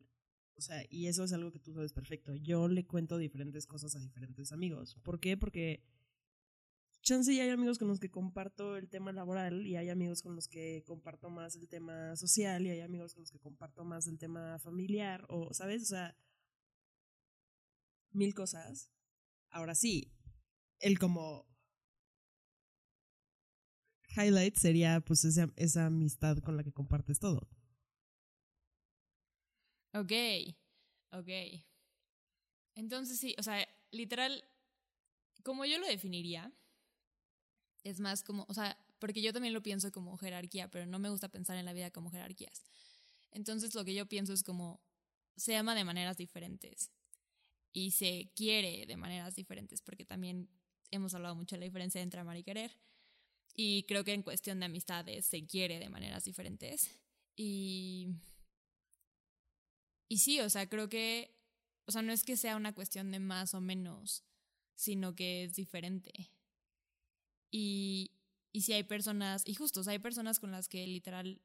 o 0.56 0.62
sea, 0.62 0.86
y 0.89 1.08
eso 1.08 1.23
es 1.23 1.34
algo 1.34 1.52
que 1.52 1.60
tú 1.60 1.73
sabes 1.73 1.93
perfecto. 1.93 2.36
Yo 2.36 2.67
le 2.67 2.86
cuento 2.86 3.17
diferentes 3.17 3.65
cosas 3.67 3.95
a 3.95 3.99
diferentes 3.99 4.52
amigos. 4.52 4.95
¿Por 5.04 5.19
qué? 5.19 5.38
Porque 5.38 5.84
chance 7.04 7.32
y 7.32 7.39
hay 7.39 7.50
amigos 7.50 7.78
con 7.78 7.88
los 7.88 8.00
que 8.00 8.10
comparto 8.10 8.78
el 8.78 8.89
tema 8.89 9.12
laboral 9.12 9.68
y 9.68 9.76
hay 9.76 9.89
amigos 9.89 10.24
con 10.24 10.36
los 10.36 10.48
que 10.48 10.84
comparto 10.86 11.30
más 11.30 11.56
el 11.56 11.68
tema 11.68 12.16
social 12.16 12.66
y 12.66 12.72
hay 12.72 12.80
amigos 12.80 13.13
con 13.13 13.22
los 13.22 13.32
que 13.32 13.39
comparto 13.39 13.84
más 13.84 14.08
el 14.08 14.18
tema 14.18 14.58
familiar 14.60 15.26
o, 15.30 15.54
¿sabes? 15.54 15.84
O 15.84 15.86
sea, 15.86 16.18
mil 18.12 18.34
cosas. 18.34 18.89
Ahora 19.50 19.76
sí, 19.76 20.12
el 20.80 20.98
como 20.98 21.46
highlight 24.16 24.56
sería 24.56 25.02
pues 25.02 25.26
esa, 25.26 25.52
esa 25.56 25.88
amistad 25.88 26.38
con 26.39 26.58
la 26.58 26.63
que 26.63 26.72
compartes 26.72 27.20
todo. 27.20 27.50
Ok, 29.94 30.12
ok. 31.12 31.30
Entonces 32.76 33.20
sí, 33.20 33.36
o 33.38 33.44
sea, 33.44 33.68
literal, 33.92 34.44
como 35.44 35.66
yo 35.66 35.78
lo 35.78 35.86
definiría, 35.86 36.52
es 37.84 38.00
más 38.00 38.24
como, 38.24 38.46
o 38.48 38.54
sea, 38.54 38.78
porque 39.00 39.22
yo 39.22 39.34
también 39.34 39.54
lo 39.54 39.62
pienso 39.62 39.91
como 39.91 40.17
jerarquía, 40.17 40.69
pero 40.69 40.86
no 40.86 41.00
me 41.00 41.10
gusta 41.10 41.30
pensar 41.30 41.58
en 41.58 41.65
la 41.65 41.74
vida 41.74 41.91
como 41.91 42.12
jerarquías. 42.12 42.63
Entonces 43.32 43.76
lo 43.76 43.84
que 43.84 43.93
yo 43.93 44.08
pienso 44.08 44.34
es 44.34 44.43
como, 44.43 44.82
se 45.36 45.56
ama 45.56 45.76
de 45.76 45.84
maneras 45.84 46.17
diferentes 46.17 46.91
y 47.74 47.91
se 47.91 48.32
quiere 48.36 48.86
de 48.86 48.98
maneras 48.98 49.36
diferentes, 49.36 49.82
porque 49.82 50.06
también 50.06 50.50
hemos 50.91 51.13
hablado 51.13 51.36
mucho 51.36 51.56
de 51.56 51.62
la 51.62 51.65
diferencia 51.65 52.02
entre 52.02 52.19
amar 52.19 52.38
y 52.38 52.43
querer. 52.43 52.78
Y 53.56 53.84
creo 53.84 54.04
que 54.04 54.13
en 54.13 54.24
cuestión 54.24 54.60
de 54.60 54.65
amistades 54.65 55.26
se 55.26 55.46
quiere 55.46 55.80
de 55.80 55.89
maneras 55.89 56.24
diferentes. 56.24 56.89
Y 57.36 58.10
y 60.13 60.19
sí, 60.19 60.39
o 60.41 60.50
sea, 60.52 60.69
creo 60.69 60.89
que, 60.89 61.36
o 61.86 61.91
sea, 61.91 62.04
no 62.04 62.13
es 62.13 62.24
que 62.24 62.38
sea 62.38 62.56
una 62.56 62.76
cuestión 62.76 63.10
de 63.10 63.17
más 63.17 63.56
o 63.56 63.62
menos, 63.62 64.24
sino 64.76 65.15
que 65.15 65.43
es 65.43 65.56
diferente. 65.56 66.13
Y, 67.56 68.10
y 68.52 68.62
si 68.62 68.74
hay 68.74 68.82
personas, 68.84 69.44
y 69.46 69.54
justo, 69.54 69.82
o 69.82 69.84
sea, 69.84 69.94
hay 69.94 70.00
personas 70.00 70.39
con 70.39 70.50
las 70.52 70.68
que 70.68 70.88
literal 70.88 71.39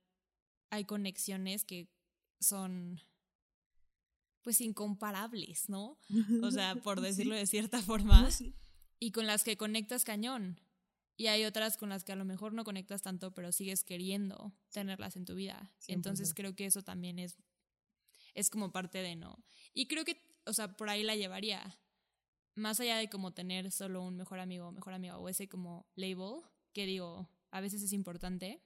hay 0.71 0.85
conexiones 0.87 1.65
que 1.67 1.91
son, 2.41 2.99
pues, 4.43 4.63
incomparables, 4.63 5.69
¿no? 5.69 5.99
O 6.43 6.51
sea, 6.51 6.75
por 6.83 7.03
decirlo 7.03 7.35
de 7.35 7.47
cierta 7.47 7.83
forma, 7.83 8.23
No, 8.23 8.31
sí. 8.31 8.55
y 8.99 9.13
con 9.13 9.27
las 9.27 9.45
que 9.45 9.59
conectas 9.59 10.05
cañón. 10.05 10.61
Y 11.19 11.27
hay 11.27 11.45
otras 11.45 11.77
con 11.77 11.91
las 11.91 12.05
que 12.05 12.13
a 12.13 12.17
lo 12.17 12.25
mejor 12.25 12.55
no 12.55 12.65
conectas 12.65 13.03
tanto, 13.03 13.35
pero 13.35 13.53
sigues 13.53 13.85
queriendo 13.85 14.55
tenerlas 14.71 15.17
en 15.17 15.27
tu 15.27 15.35
vida. 15.35 15.75
Entonces 15.89 16.31
100%. 16.31 16.35
creo 16.37 16.55
que 16.57 16.65
eso 16.65 16.83
también 16.85 17.19
es, 17.19 17.37
es 18.35 18.49
como 18.49 18.73
parte 18.73 18.99
de 18.99 19.17
no. 19.17 19.45
Y 19.75 19.89
creo 19.89 20.05
que, 20.07 20.23
o 20.47 20.53
sea, 20.55 20.75
por 20.77 20.89
ahí 20.89 21.03
la 21.03 21.17
llevaría. 21.17 21.77
Más 22.59 22.81
allá 22.81 22.97
de 22.97 23.09
como 23.09 23.33
tener 23.33 23.71
solo 23.71 24.03
un 24.03 24.17
mejor 24.17 24.41
amigo 24.41 24.67
o 24.67 24.73
mejor 24.73 24.93
amiga 24.93 25.17
o 25.17 25.29
ese 25.29 25.49
como 25.49 25.87
label, 25.95 26.43
que 26.73 26.87
digo, 26.87 27.31
a 27.53 27.61
veces 27.61 27.83
es 27.83 27.93
importante, 27.93 28.61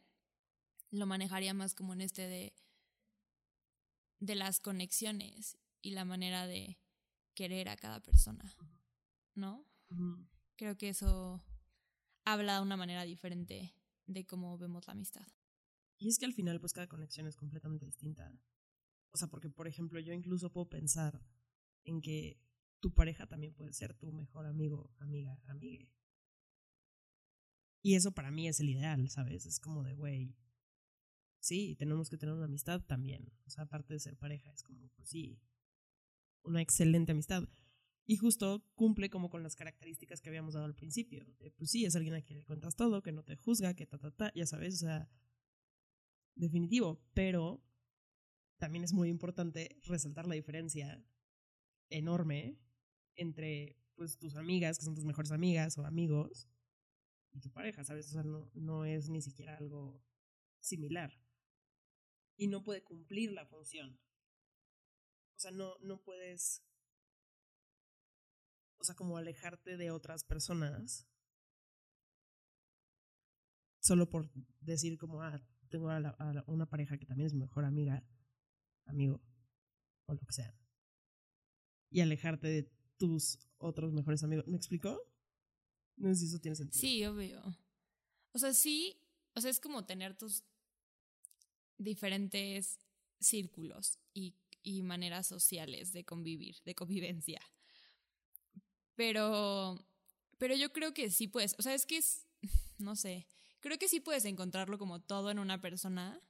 lo 0.91 1.07
manejaría 1.07 1.53
más 1.53 1.75
como 1.75 1.93
en 1.93 2.01
este 2.01 2.27
de, 2.27 2.55
de 4.19 4.35
las 4.35 4.61
conexiones 4.61 5.59
y 5.83 5.91
la 5.91 6.07
manera 6.07 6.47
de 6.47 6.79
querer 7.35 7.69
a 7.69 7.77
cada 7.77 8.01
persona, 8.01 8.57
¿no? 9.35 9.67
Creo 10.57 10.79
que 10.79 10.89
eso 10.89 11.45
habla 12.25 12.57
de 12.57 12.63
una 12.63 12.79
manera 12.79 13.05
diferente 13.05 13.75
de 14.07 14.25
cómo 14.25 14.57
vemos 14.57 14.87
la 14.87 14.95
amistad. 14.95 15.27
Y 15.99 16.09
es 16.09 16.19
que 16.19 16.25
al 16.25 16.33
final, 16.33 16.61
pues 16.61 16.73
cada 16.73 16.89
conexión 16.89 17.27
es 17.27 17.37
completamente 17.37 17.85
distinta. 17.85 18.33
O 19.13 19.19
sea, 19.19 19.29
porque, 19.29 19.51
por 19.51 19.69
ejemplo, 19.69 20.01
yo 20.01 20.15
incluso 20.15 20.51
puedo 20.51 20.71
pensar 20.71 21.23
en 21.85 22.01
que 22.01 22.41
tu 22.83 22.93
pareja 22.93 23.27
también 23.29 23.55
puede 23.55 23.73
ser 23.73 23.95
tu 23.95 24.13
mejor 24.13 24.45
amigo, 24.45 24.91
amiga, 24.99 25.41
amigue. 25.47 25.89
Y 27.81 27.95
eso 27.95 28.13
para 28.13 28.33
mí 28.33 28.49
es 28.49 28.59
el 28.59 28.71
ideal, 28.71 29.09
¿sabes? 29.09 29.47
Es 29.47 29.61
como 29.61 29.85
de, 29.85 29.95
güey, 29.95 30.35
sí, 31.39 31.77
tenemos 31.79 32.11
que 32.11 32.19
tener 32.19 32.35
una 32.35 32.47
amistad 32.47 32.83
también. 32.83 33.33
O 33.47 33.51
sea, 33.51 33.65
aparte 33.65 33.95
de 33.95 34.01
ser 34.01 34.17
pareja, 34.17 34.51
es 34.51 34.65
como, 34.65 34.89
pues 34.97 35.09
sí, 35.09 35.41
una 36.43 36.61
excelente 36.61 37.13
amistad. 37.13 37.49
Y 38.05 38.17
justo 38.17 38.67
cumple 38.75 39.11
como 39.11 39.31
con 39.31 39.45
las 39.45 39.55
características 39.55 40.21
que 40.21 40.29
habíamos 40.29 40.55
dado 40.55 40.67
al 40.67 40.75
principio. 40.75 41.25
pues 41.57 41.71
sí, 41.71 41.85
es 41.85 41.95
alguien 41.95 42.15
a 42.15 42.23
quien 42.23 42.41
le 42.41 42.45
cuentas 42.45 42.75
todo, 42.75 43.01
que 43.01 43.13
no 43.13 43.23
te 43.23 43.37
juzga, 43.37 43.75
que 43.75 43.87
ta, 43.87 43.99
ta, 43.99 44.11
ta, 44.11 44.33
ya 44.35 44.45
sabes, 44.45 44.75
o 44.75 44.79
sea, 44.79 45.09
definitivo. 46.35 47.01
Pero 47.15 47.63
también 48.59 48.83
es 48.83 48.93
muy 48.93 49.09
importante 49.09 49.79
resaltar 49.85 50.27
la 50.27 50.35
diferencia 50.35 51.05
enorme 51.91 52.59
entre 53.17 53.77
pues 53.95 54.19
tus 54.19 54.37
amigas, 54.37 54.79
que 54.79 54.85
son 54.85 54.95
tus 54.95 55.05
mejores 55.05 55.33
amigas 55.33 55.77
o 55.79 55.87
amigos, 55.87 56.49
y 57.33 57.41
tu 57.41 57.51
pareja, 57.51 57.85
¿sabes? 57.85 58.09
O 58.09 58.13
sea, 58.13 58.23
no, 58.23 58.51
no 58.55 58.85
es 58.85 59.09
ni 59.09 59.23
siquiera 59.23 59.57
algo 59.57 60.03
similar. 60.61 61.13
Y 62.37 62.49
no 62.49 62.63
puede 62.63 62.83
cumplir 62.83 63.33
la 63.33 63.47
función. 63.47 63.99
O 65.37 65.39
sea, 65.39 65.51
no, 65.51 65.77
no 65.81 66.03
puedes 66.03 66.63
o 68.83 68.85
sea, 68.85 68.97
como 68.97 69.17
alejarte 69.17 69.77
de 69.77 69.93
otras 69.93 70.25
personas 70.25 71.07
solo 73.79 74.11
por 74.11 74.29
decir 74.61 74.99
como, 74.99 75.23
ah, 75.23 75.41
tengo 75.69 75.89
a, 75.89 76.45
una 76.47 76.67
pareja 76.67 76.99
que 76.99 77.07
también 77.07 77.29
es 77.29 77.33
mi 77.33 77.41
mejor 77.41 77.65
amiga, 77.65 78.05
amigo, 78.87 79.23
o 80.07 80.15
lo 80.15 80.21
que 80.21 80.33
sea. 80.33 80.53
Y 81.91 82.01
alejarte 82.01 82.49
de 82.49 82.73
tus 83.03 83.37
otros 83.59 83.93
mejores 83.93 84.23
amigos. 84.23 84.47
¿Me 84.47 84.57
explicó? 84.57 85.03
No 85.97 86.09
sé 86.11 86.21
si 86.21 86.27
eso 86.27 86.39
tiene 86.39 86.55
sentido. 86.55 86.81
Sí, 86.81 87.05
obvio. 87.05 87.43
O 88.31 88.39
sea, 88.39 88.55
sí, 88.55 88.97
o 89.35 89.41
sea, 89.41 89.51
es 89.51 89.59
como 89.59 89.85
tener 89.85 90.17
tus 90.17 90.45
diferentes 91.79 92.79
círculos 93.19 93.99
y, 94.15 94.37
y 94.63 94.83
maneras 94.83 95.27
sociales 95.27 95.93
de 95.93 96.05
convivir, 96.05 96.63
de 96.65 96.77
convivencia. 96.77 97.41
Pero, 98.95 99.85
pero 100.39 100.55
yo 100.55 100.73
creo 100.73 100.95
que 100.95 101.11
sí 101.11 101.27
puedes, 101.27 101.57
o 101.59 101.63
sea, 101.63 101.75
es 101.75 101.87
que 101.87 101.97
es, 101.97 102.29
no 102.79 102.95
sé, 102.95 103.27
creo 103.59 103.79
que 103.79 103.89
sí 103.89 103.99
puedes 103.99 104.27
encontrarlo 104.27 104.79
como 104.79 105.03
todo 105.03 105.33
en 105.33 105.41
una 105.41 105.61
persona, 105.61 106.21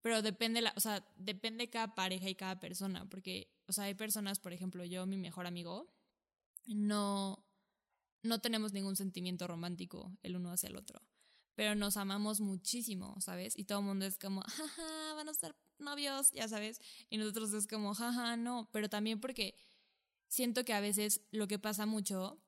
pero 0.00 0.22
depende, 0.22 0.62
la, 0.62 0.72
o 0.76 0.80
sea, 0.80 1.04
depende 1.16 1.70
cada 1.70 1.96
pareja 1.96 2.28
y 2.28 2.36
cada 2.36 2.60
persona, 2.60 3.08
porque, 3.08 3.50
o 3.72 3.74
sea, 3.74 3.84
hay 3.84 3.94
personas, 3.94 4.38
por 4.38 4.52
ejemplo, 4.52 4.84
yo, 4.84 5.06
mi 5.06 5.16
mejor 5.16 5.46
amigo, 5.46 5.90
no, 6.66 7.42
no 8.22 8.38
tenemos 8.38 8.74
ningún 8.74 8.96
sentimiento 8.96 9.46
romántico 9.46 10.14
el 10.22 10.36
uno 10.36 10.52
hacia 10.52 10.68
el 10.68 10.76
otro, 10.76 11.00
pero 11.54 11.74
nos 11.74 11.96
amamos 11.96 12.42
muchísimo, 12.42 13.18
¿sabes? 13.22 13.56
Y 13.56 13.64
todo 13.64 13.78
el 13.78 13.86
mundo 13.86 14.04
es 14.04 14.18
como, 14.18 14.42
jaja, 14.42 15.14
van 15.14 15.30
a 15.30 15.32
ser 15.32 15.56
novios, 15.78 16.32
ya 16.32 16.48
sabes, 16.48 16.82
y 17.08 17.16
nosotros 17.16 17.54
es 17.54 17.66
como, 17.66 17.94
jaja, 17.94 18.36
no, 18.36 18.68
pero 18.72 18.90
también 18.90 19.20
porque 19.20 19.54
siento 20.28 20.66
que 20.66 20.74
a 20.74 20.80
veces 20.80 21.22
lo 21.30 21.48
que 21.48 21.58
pasa 21.58 21.86
mucho, 21.86 22.42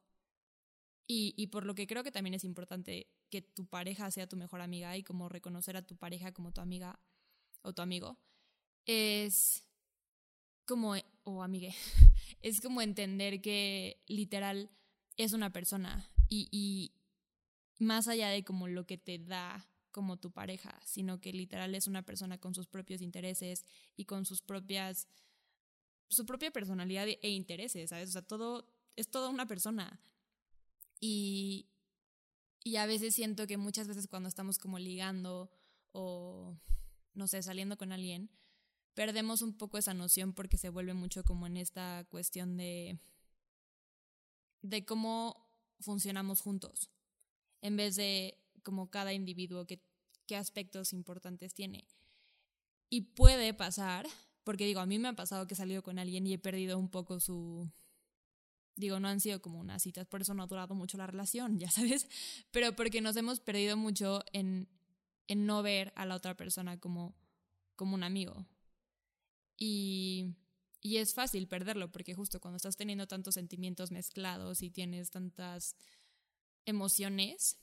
y, 1.06 1.32
y, 1.38 1.46
por 1.46 1.64
lo 1.64 1.74
que 1.74 1.86
creo 1.86 2.04
que 2.04 2.12
también 2.12 2.34
es 2.34 2.44
importante 2.44 3.08
que 3.30 3.40
tu 3.40 3.64
pareja 3.64 4.10
sea 4.10 4.28
tu 4.28 4.36
mejor 4.36 4.60
amiga 4.60 4.94
y 4.98 5.02
como 5.02 5.30
reconocer 5.30 5.78
a 5.78 5.86
tu 5.86 5.96
pareja 5.96 6.32
como 6.32 6.52
tu 6.52 6.60
amiga 6.60 7.00
o 7.62 7.72
tu 7.72 7.80
amigo, 7.80 8.18
es 8.84 9.64
como, 10.64 10.94
o 11.24 11.42
amigue, 11.42 11.74
es 12.42 12.60
como 12.60 12.80
entender 12.80 13.40
que 13.40 14.02
literal 14.06 14.70
es 15.16 15.32
una 15.32 15.52
persona 15.52 16.10
y, 16.28 16.48
y 16.50 16.92
más 17.78 18.08
allá 18.08 18.28
de 18.28 18.44
como 18.44 18.68
lo 18.68 18.86
que 18.86 18.98
te 18.98 19.18
da 19.18 19.68
como 19.90 20.18
tu 20.18 20.32
pareja, 20.32 20.80
sino 20.84 21.20
que 21.20 21.32
literal 21.32 21.74
es 21.74 21.86
una 21.86 22.02
persona 22.02 22.38
con 22.38 22.54
sus 22.54 22.66
propios 22.66 23.00
intereses 23.00 23.64
y 23.96 24.06
con 24.06 24.26
sus 24.26 24.42
propias 24.42 25.06
su 26.08 26.26
propia 26.26 26.50
personalidad 26.50 27.06
e 27.08 27.30
intereses, 27.30 27.90
¿sabes? 27.90 28.10
O 28.10 28.12
sea, 28.12 28.22
todo, 28.22 28.66
es 28.96 29.10
toda 29.10 29.28
una 29.28 29.46
persona. 29.46 30.00
Y, 31.00 31.68
y 32.62 32.76
a 32.76 32.86
veces 32.86 33.14
siento 33.14 33.46
que 33.46 33.56
muchas 33.56 33.88
veces 33.88 34.06
cuando 34.06 34.28
estamos 34.28 34.58
como 34.58 34.78
ligando 34.78 35.50
o, 35.92 36.56
no 37.14 37.26
sé, 37.26 37.42
saliendo 37.42 37.76
con 37.76 37.92
alguien, 37.92 38.30
perdemos 38.94 39.42
un 39.42 39.56
poco 39.56 39.78
esa 39.78 39.94
noción 39.94 40.32
porque 40.32 40.56
se 40.56 40.70
vuelve 40.70 40.94
mucho 40.94 41.24
como 41.24 41.46
en 41.46 41.56
esta 41.56 42.04
cuestión 42.10 42.56
de, 42.56 42.98
de 44.62 44.84
cómo 44.84 45.48
funcionamos 45.80 46.40
juntos, 46.40 46.90
en 47.60 47.76
vez 47.76 47.96
de 47.96 48.38
como 48.62 48.90
cada 48.90 49.12
individuo, 49.12 49.66
qué, 49.66 49.82
qué 50.26 50.36
aspectos 50.36 50.92
importantes 50.92 51.54
tiene. 51.54 51.86
Y 52.88 53.02
puede 53.02 53.52
pasar 53.54 54.06
porque 54.44 54.66
digo, 54.66 54.80
a 54.80 54.86
mí 54.86 54.98
me 54.98 55.08
ha 55.08 55.14
pasado 55.14 55.46
que 55.46 55.54
he 55.54 55.56
salido 55.56 55.82
con 55.82 55.98
alguien 55.98 56.26
y 56.26 56.34
he 56.34 56.38
perdido 56.38 56.78
un 56.78 56.88
poco 56.88 57.18
su... 57.18 57.68
Digo, 58.76 59.00
no 59.00 59.08
han 59.08 59.20
sido 59.20 59.40
como 59.40 59.58
unas 59.58 59.82
citas, 59.82 60.06
por 60.06 60.20
eso 60.20 60.34
no 60.34 60.42
ha 60.42 60.46
durado 60.46 60.74
mucho 60.74 60.98
la 60.98 61.06
relación, 61.06 61.58
ya 61.58 61.70
sabes, 61.70 62.08
pero 62.50 62.76
porque 62.76 63.00
nos 63.00 63.16
hemos 63.16 63.40
perdido 63.40 63.76
mucho 63.76 64.22
en, 64.32 64.68
en 65.28 65.46
no 65.46 65.62
ver 65.62 65.92
a 65.96 66.04
la 66.06 66.16
otra 66.16 66.36
persona 66.36 66.78
como, 66.78 67.14
como 67.76 67.94
un 67.94 68.02
amigo. 68.02 68.46
Y, 69.56 70.34
y 70.80 70.98
es 70.98 71.14
fácil 71.14 71.48
perderlo, 71.48 71.90
porque 71.90 72.14
justo 72.14 72.40
cuando 72.40 72.56
estás 72.56 72.76
teniendo 72.76 73.06
tantos 73.06 73.34
sentimientos 73.34 73.90
mezclados 73.90 74.62
y 74.62 74.70
tienes 74.70 75.10
tantas 75.10 75.76
emociones, 76.66 77.58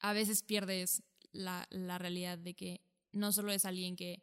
a 0.00 0.12
veces 0.12 0.42
pierdes 0.42 1.02
la, 1.32 1.66
la 1.70 1.98
realidad 1.98 2.38
de 2.38 2.54
que 2.54 2.80
no 3.12 3.32
solo 3.32 3.52
es 3.52 3.64
alguien 3.64 3.96
que 3.96 4.22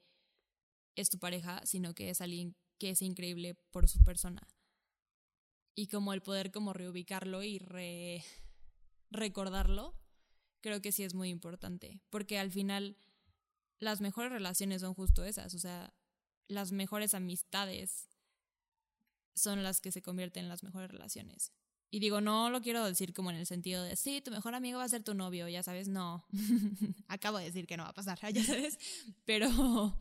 es 0.95 1.09
tu 1.09 1.19
pareja, 1.19 1.65
sino 1.65 1.93
que 1.93 2.09
es 2.09 2.21
alguien 2.21 2.55
que 2.77 2.91
es 2.91 3.01
increíble 3.01 3.55
por 3.71 3.87
su 3.89 4.03
persona. 4.03 4.47
Y 5.75 5.87
como 5.87 6.13
el 6.13 6.21
poder 6.21 6.51
como 6.51 6.73
reubicarlo 6.73 7.43
y 7.43 7.59
recordarlo, 9.09 9.95
creo 10.61 10.81
que 10.81 10.91
sí 10.91 11.03
es 11.03 11.13
muy 11.13 11.29
importante, 11.29 12.01
porque 12.09 12.37
al 12.37 12.51
final 12.51 12.97
las 13.79 13.99
mejores 14.01 14.31
relaciones 14.31 14.81
son 14.81 14.93
justo 14.93 15.25
esas, 15.25 15.53
o 15.55 15.59
sea, 15.59 15.93
las 16.47 16.71
mejores 16.71 17.13
amistades 17.13 18.09
son 19.35 19.63
las 19.63 19.81
que 19.81 19.91
se 19.91 20.01
convierten 20.01 20.43
en 20.43 20.49
las 20.49 20.63
mejores 20.63 20.91
relaciones. 20.91 21.51
Y 21.89 21.99
digo, 21.99 22.21
no 22.21 22.49
lo 22.49 22.61
quiero 22.61 22.83
decir 22.83 23.13
como 23.13 23.29
en 23.29 23.37
el 23.37 23.45
sentido 23.45 23.83
de, 23.83 23.95
sí, 23.95 24.19
tu 24.21 24.31
mejor 24.31 24.55
amigo 24.55 24.79
va 24.79 24.85
a 24.85 24.89
ser 24.89 25.03
tu 25.03 25.13
novio, 25.13 25.47
ya 25.47 25.61
sabes, 25.61 25.87
no. 25.87 26.25
Acabo 27.07 27.37
de 27.37 27.45
decir 27.45 27.67
que 27.67 27.77
no 27.77 27.83
va 27.83 27.89
a 27.89 27.93
pasar, 27.93 28.17
ya 28.33 28.43
sabes. 28.43 28.79
Pero, 29.25 29.99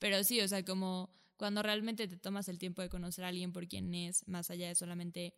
pero 0.00 0.24
sí, 0.24 0.40
o 0.40 0.48
sea, 0.48 0.64
como 0.64 1.14
cuando 1.36 1.62
realmente 1.62 2.08
te 2.08 2.16
tomas 2.16 2.48
el 2.48 2.58
tiempo 2.58 2.82
de 2.82 2.88
conocer 2.88 3.24
a 3.24 3.28
alguien 3.28 3.52
por 3.52 3.68
quien 3.68 3.94
es, 3.94 4.26
más 4.26 4.50
allá 4.50 4.66
de 4.66 4.74
solamente 4.74 5.36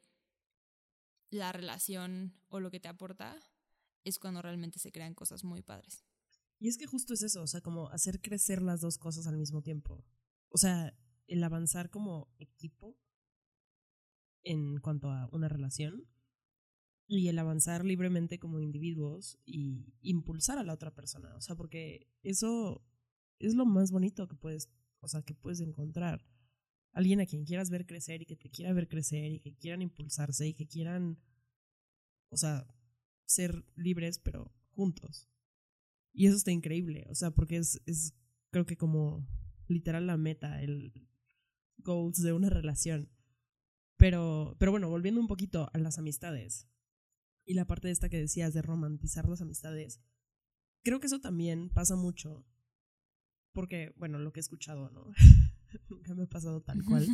la 1.29 1.53
relación 1.53 2.35
o 2.49 2.61
lo 2.61 2.71
que 2.71 2.81
te 2.81 2.89
aporta, 2.89 3.39
es 4.03 4.19
cuando 4.19 4.41
realmente 4.41 4.79
se 4.79 4.93
crean 4.93 5.15
cosas 5.15 5.45
muy 5.45 5.61
padres. 5.61 6.07
Y 6.59 6.69
es 6.69 6.79
que 6.79 6.87
justo 6.87 7.13
es 7.13 7.23
eso, 7.23 7.43
o 7.43 7.47
sea, 7.47 7.61
como 7.61 7.91
hacer 7.91 8.23
crecer 8.23 8.63
las 8.63 8.81
dos 8.81 8.97
cosas 8.97 9.27
al 9.27 9.37
mismo 9.37 9.61
tiempo. 9.61 10.03
O 10.51 10.59
sea, 10.59 10.97
el 11.27 11.43
avanzar 11.43 11.91
como 11.91 12.29
equipo 12.39 12.99
en 14.43 14.79
cuanto 14.79 15.11
a 15.11 15.29
una 15.33 15.49
relación 15.49 16.07
y 17.07 17.29
el 17.29 17.39
avanzar 17.39 17.85
libremente 17.85 18.39
como 18.39 18.61
individuos 18.61 19.39
y 19.45 19.95
impulsar 20.03 20.59
a 20.59 20.63
la 20.63 20.75
otra 20.75 20.95
persona. 20.95 21.35
O 21.35 21.41
sea, 21.41 21.57
porque 21.57 22.07
eso 22.23 22.85
es 23.41 23.55
lo 23.55 23.67
más 23.67 23.91
bonito 23.91 24.29
que 24.29 24.37
puedes, 24.37 24.71
o 25.01 25.09
sea, 25.09 25.23
que 25.23 25.35
puedes 25.35 25.61
encontrar. 25.61 26.25
Alguien 26.93 27.21
a 27.21 27.27
quien 27.27 27.45
quieras 27.45 27.71
ver 27.71 27.87
crecer 27.87 28.23
y 28.23 28.27
que 28.27 28.37
te 28.37 28.51
quiera 28.51 28.73
ver 28.73 28.89
crecer 28.89 29.33
y 29.33 29.41
que 29.41 29.55
quieran 29.57 29.83
impulsarse 29.83 30.47
y 30.47 30.55
que 30.55 30.67
quieran, 30.67 31.19
o 32.29 32.37
sea, 32.37 32.67
ser 33.27 33.65
libres 33.75 34.19
pero 34.19 34.53
juntos. 34.71 35.29
Y 36.13 36.27
eso 36.27 36.37
está 36.37 36.51
increíble, 36.51 37.07
o 37.09 37.15
sea, 37.15 37.31
porque 37.31 37.57
es, 37.57 37.81
es 37.87 38.15
creo 38.51 38.67
que 38.67 38.77
como 38.77 39.27
literal 39.71 40.07
la 40.07 40.17
meta, 40.17 40.61
el 40.63 40.93
goals 41.79 42.23
de 42.23 42.33
una 42.33 42.51
relación. 42.51 43.11
Pero, 43.97 44.57
pero 44.59 44.71
bueno, 44.71 44.89
volviendo 44.89 45.21
un 45.21 45.27
poquito 45.27 45.71
a 45.73 45.79
las 45.79 45.99
amistades 45.99 46.69
y 47.45 47.55
la 47.55 47.67
parte 47.67 47.89
de 47.89 47.93
esta 47.93 48.09
que 48.09 48.19
decías 48.19 48.55
de 48.55 48.63
romantizar 48.63 49.29
las 49.29 49.43
amistades, 49.43 50.01
creo 50.83 51.01
que 51.01 51.07
eso 51.07 51.21
también 51.21 51.71
pasa 51.71 51.97
mucho 51.97 52.47
porque, 53.53 53.93
bueno, 53.97 54.19
lo 54.19 54.33
que 54.33 54.41
he 54.41 54.43
escuchado, 54.43 54.91
¿no? 54.91 55.13
Nunca 55.89 56.15
me 56.15 56.25
ha 56.25 56.29
pasado 56.29 56.63
tal 56.63 56.85
cual. 56.85 57.07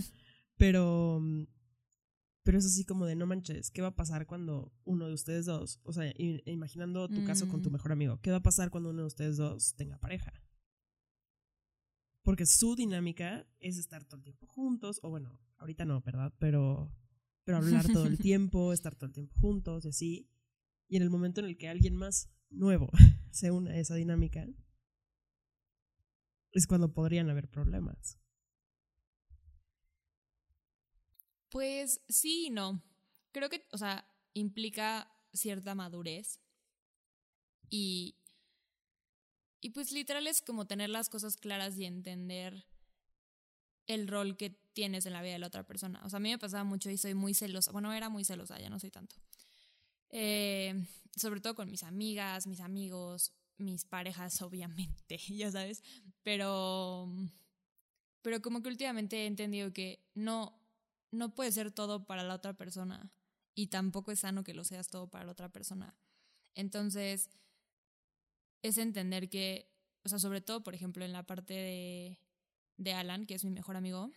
Pero, 0.57 1.19
mm, 1.21 1.45
pero 2.43 2.59
es 2.59 2.67
así 2.67 2.85
como 2.85 3.07
de 3.07 3.17
no 3.17 3.27
manches, 3.27 3.71
¿qué 3.71 3.83
va 3.83 3.89
a 3.89 3.97
pasar 3.97 4.27
cuando 4.27 4.73
uno 4.85 5.09
de 5.09 5.15
ustedes 5.15 5.47
dos, 5.47 5.81
o 5.83 5.93
sea, 5.93 6.13
imaginando 6.17 7.09
tu 7.09 7.25
caso 7.25 7.49
con 7.49 7.63
tu 7.63 7.71
mm. 7.71 7.73
mejor 7.73 7.93
amigo, 7.93 8.21
¿qué 8.23 8.31
va 8.31 8.39
a 8.39 8.43
pasar 8.43 8.71
cuando 8.71 8.91
uno 8.91 9.03
de 9.03 9.09
ustedes 9.09 9.37
dos 9.37 9.75
tenga 9.75 9.99
pareja? 9.99 10.33
Porque 12.27 12.45
su 12.45 12.75
dinámica 12.75 13.47
es 13.61 13.79
estar 13.79 14.05
todo 14.05 14.17
el 14.17 14.25
tiempo 14.25 14.49
juntos, 14.49 14.99
o 15.05 15.11
bueno, 15.11 15.39
ahorita 15.59 15.85
no, 15.85 16.01
¿verdad? 16.01 16.35
Pero, 16.41 16.93
pero 17.45 17.59
hablar 17.59 17.87
todo 17.87 18.07
el 18.07 18.19
tiempo, 18.19 18.73
estar 18.73 18.97
todo 18.97 19.07
el 19.07 19.13
tiempo 19.13 19.39
juntos 19.39 19.85
y 19.85 19.89
así. 19.91 20.29
Y 20.89 20.97
en 20.97 21.05
el 21.05 21.11
momento 21.11 21.39
en 21.39 21.47
el 21.47 21.57
que 21.57 21.69
alguien 21.69 21.95
más 21.95 22.29
nuevo 22.51 22.91
se 23.31 23.53
une 23.53 23.71
a 23.71 23.79
esa 23.79 23.95
dinámica, 23.95 24.45
es 26.51 26.67
cuando 26.67 26.93
podrían 26.93 27.31
haber 27.31 27.49
problemas. 27.49 28.19
Pues 31.49 32.03
sí 32.09 32.47
y 32.47 32.51
no. 32.51 32.83
Creo 33.31 33.49
que, 33.49 33.63
o 33.71 33.79
sea, 33.79 34.05
implica 34.33 35.13
cierta 35.33 35.77
madurez. 35.77 36.41
Y, 37.69 38.19
y 39.61 39.71
pues 39.71 39.93
literal 39.93 40.27
es 40.27 40.43
como 40.43 40.67
tener 40.67 40.91
las 40.91 41.09
cosas 41.09 41.37
claras 41.37 41.77
y 41.79 41.85
entender 41.85 42.67
el 43.87 44.09
rol 44.09 44.37
que 44.37 44.51
tienes 44.73 45.07
en 45.07 45.13
la 45.13 45.23
vida 45.23 45.33
de 45.33 45.39
la 45.39 45.47
otra 45.47 45.67
persona. 45.67 46.03
O 46.05 46.11
sea, 46.11 46.19
a 46.19 46.21
mí 46.21 46.31
me 46.31 46.39
pasaba 46.39 46.65
mucho 46.65 46.91
y 46.91 46.99
soy 46.99 47.15
muy 47.15 47.35
celosa. 47.35 47.73
Bueno, 47.73 47.93
era 47.93 48.09
muy 48.09 48.25
celosa, 48.25 48.59
ya 48.59 48.69
no 48.69 48.79
soy 48.79 48.91
tanto. 48.91 49.17
Eh, 50.11 50.87
sobre 51.17 51.41
todo 51.41 51.55
con 51.55 51.71
mis 51.71 51.83
amigas, 51.83 52.47
mis 52.47 52.61
amigos, 52.61 53.33
mis 53.59 53.85
parejas, 53.85 54.41
obviamente, 54.43 55.19
ya 55.29 55.51
sabes. 55.51 55.83
Pero, 56.23 57.09
pero 58.23 58.43
como 58.43 58.63
que 58.63 58.69
últimamente 58.69 59.23
he 59.23 59.27
entendido 59.27 59.73
que 59.73 60.05
no, 60.15 60.59
no 61.11 61.35
puede 61.35 61.53
ser 61.53 61.71
todo 61.71 62.07
para 62.07 62.23
la 62.23 62.35
otra 62.35 62.55
persona 62.55 63.13
y 63.55 63.69
tampoco 63.69 64.13
es 64.13 64.21
sano 64.21 64.45
que 64.45 64.55
lo 64.55 64.65
seas 64.65 64.89
todo 64.89 65.09
para 65.09 65.25
la 65.25 65.33
otra 65.33 65.49
persona. 65.49 65.97
Entonces, 66.55 67.31
es 68.69 68.79
entender 68.79 69.29
que, 69.29 69.71
o 70.03 70.09
sea, 70.09 70.19
sobre 70.19 70.41
todo, 70.41 70.63
por 70.63 70.75
ejemplo, 70.75 71.05
en 71.05 71.13
la 71.13 71.25
parte 71.25 71.55
de, 71.55 72.19
de 72.77 72.93
Alan, 72.93 73.27
que 73.27 73.35
es 73.35 73.45
mi 73.45 73.51
mejor 73.51 73.77
amigo, 73.77 74.11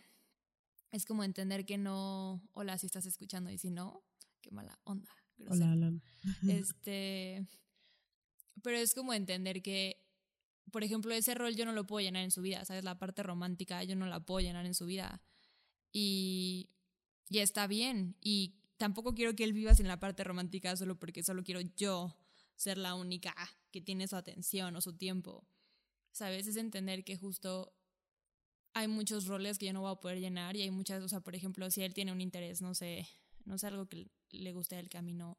es 0.92 1.04
como 1.04 1.24
entender 1.24 1.64
que 1.64 1.78
no, 1.78 2.42
hola, 2.52 2.78
si 2.78 2.86
estás 2.86 3.06
escuchando 3.06 3.50
y 3.50 3.58
si 3.58 3.70
no, 3.70 4.02
qué 4.40 4.50
mala 4.50 4.78
onda. 4.84 5.14
Hola, 5.48 5.72
Alan. 5.72 6.02
Este, 6.48 7.46
pero 8.62 8.76
es 8.76 8.94
como 8.94 9.14
entender 9.14 9.62
que, 9.62 10.04
por 10.70 10.84
ejemplo, 10.84 11.12
ese 11.14 11.34
rol 11.34 11.56
yo 11.56 11.64
no 11.64 11.72
lo 11.72 11.86
puedo 11.86 12.04
llenar 12.04 12.24
en 12.24 12.30
su 12.30 12.42
vida, 12.42 12.64
¿sabes? 12.64 12.84
La 12.84 12.98
parte 12.98 13.22
romántica 13.22 13.82
yo 13.84 13.96
no 13.96 14.06
la 14.06 14.20
puedo 14.20 14.40
llenar 14.40 14.66
en 14.66 14.74
su 14.74 14.86
vida. 14.86 15.22
Y, 15.92 16.70
y 17.28 17.38
está 17.38 17.66
bien. 17.66 18.16
Y 18.20 18.60
tampoco 18.76 19.14
quiero 19.14 19.34
que 19.34 19.44
él 19.44 19.52
viva 19.52 19.74
sin 19.74 19.88
la 19.88 19.98
parte 19.98 20.24
romántica 20.24 20.76
solo 20.76 20.98
porque 20.98 21.22
solo 21.22 21.42
quiero 21.42 21.60
yo 21.60 22.16
ser 22.56 22.78
la 22.78 22.94
única 22.94 23.34
que 23.70 23.80
tiene 23.80 24.08
su 24.08 24.16
atención 24.16 24.76
o 24.76 24.80
su 24.80 24.96
tiempo. 24.96 25.46
¿Sabes? 26.12 26.46
Es 26.46 26.56
entender 26.56 27.04
que 27.04 27.16
justo 27.16 27.72
hay 28.74 28.88
muchos 28.88 29.26
roles 29.26 29.58
que 29.58 29.66
yo 29.66 29.72
no 29.72 29.82
voy 29.82 29.92
a 29.92 29.96
poder 29.96 30.20
llenar 30.20 30.56
y 30.56 30.62
hay 30.62 30.70
muchas, 30.70 31.02
o 31.02 31.08
sea, 31.08 31.20
por 31.20 31.34
ejemplo, 31.34 31.70
si 31.70 31.82
él 31.82 31.94
tiene 31.94 32.12
un 32.12 32.20
interés, 32.20 32.62
no 32.62 32.74
sé, 32.74 33.08
no 33.44 33.58
sé 33.58 33.66
algo 33.66 33.88
que 33.88 34.10
le 34.30 34.52
guste 34.52 34.76
del 34.76 34.88
camino, 34.88 35.38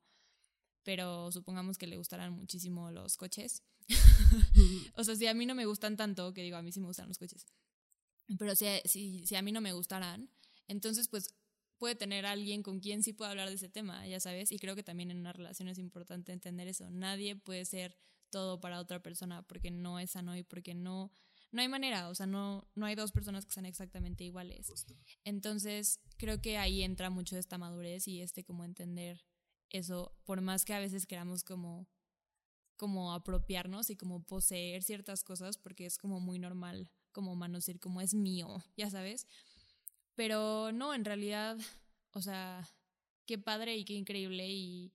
pero 0.83 1.31
supongamos 1.31 1.77
que 1.77 1.87
le 1.87 1.97
gustaran 1.97 2.33
muchísimo 2.33 2.91
los 2.91 3.17
coches. 3.17 3.63
o 4.95 5.03
sea, 5.03 5.15
si 5.15 5.27
a 5.27 5.33
mí 5.33 5.45
no 5.45 5.55
me 5.55 5.65
gustan 5.65 5.97
tanto, 5.97 6.33
que 6.33 6.43
digo, 6.43 6.57
a 6.57 6.61
mí 6.61 6.71
sí 6.71 6.79
me 6.79 6.87
gustan 6.87 7.07
los 7.07 7.17
coches, 7.17 7.45
pero 8.37 8.55
si, 8.55 8.65
si, 8.85 9.25
si 9.25 9.35
a 9.35 9.41
mí 9.41 9.51
no 9.51 9.61
me 9.61 9.73
gustaran, 9.73 10.29
entonces 10.67 11.07
pues 11.07 11.35
puede 11.77 11.95
tener 11.95 12.25
alguien 12.25 12.63
con 12.63 12.79
quien 12.79 13.01
sí 13.01 13.13
pueda 13.13 13.31
hablar 13.31 13.49
de 13.49 13.55
ese 13.55 13.69
tema, 13.69 14.05
ya 14.07 14.19
sabes, 14.19 14.51
y 14.51 14.59
creo 14.59 14.75
que 14.75 14.83
también 14.83 15.11
en 15.11 15.17
una 15.17 15.33
relación 15.33 15.67
es 15.67 15.79
importante 15.79 16.31
entender 16.31 16.67
eso, 16.67 16.89
nadie 16.91 17.35
puede 17.35 17.65
ser 17.65 17.97
todo 18.31 18.59
para 18.59 18.79
otra 18.79 19.01
persona 19.03 19.43
porque 19.43 19.69
no 19.69 19.99
es 19.99 20.11
sano 20.11 20.35
y 20.35 20.43
porque 20.43 20.73
no 20.73 21.11
no 21.51 21.61
hay 21.61 21.67
manera, 21.67 22.07
o 22.07 22.15
sea, 22.15 22.27
no, 22.27 22.65
no 22.75 22.85
hay 22.85 22.95
dos 22.95 23.11
personas 23.11 23.45
que 23.45 23.51
sean 23.51 23.65
exactamente 23.65 24.23
iguales. 24.23 24.71
Entonces, 25.25 25.99
creo 26.15 26.41
que 26.41 26.57
ahí 26.57 26.81
entra 26.81 27.09
mucho 27.09 27.37
esta 27.37 27.57
madurez 27.57 28.07
y 28.07 28.21
este 28.21 28.45
como 28.45 28.63
entender 28.63 29.25
eso, 29.69 30.15
por 30.23 30.39
más 30.39 30.63
que 30.63 30.73
a 30.73 30.79
veces 30.79 31.05
queramos 31.05 31.43
como 31.43 31.87
como 32.77 33.13
apropiarnos 33.13 33.91
y 33.91 33.95
como 33.95 34.23
poseer 34.23 34.81
ciertas 34.81 35.23
cosas 35.23 35.57
porque 35.57 35.85
es 35.85 35.99
como 35.99 36.19
muy 36.19 36.39
normal 36.39 36.89
como 37.11 37.35
manosear 37.35 37.79
como 37.79 38.01
es 38.01 38.13
mío, 38.13 38.47
ya 38.77 38.89
sabes. 38.89 39.27
Pero 40.15 40.71
no, 40.71 40.93
en 40.93 41.05
realidad, 41.05 41.57
o 42.13 42.21
sea, 42.21 42.67
qué 43.25 43.37
padre 43.37 43.77
y 43.77 43.85
qué 43.85 43.93
increíble 43.93 44.49
y, 44.49 44.93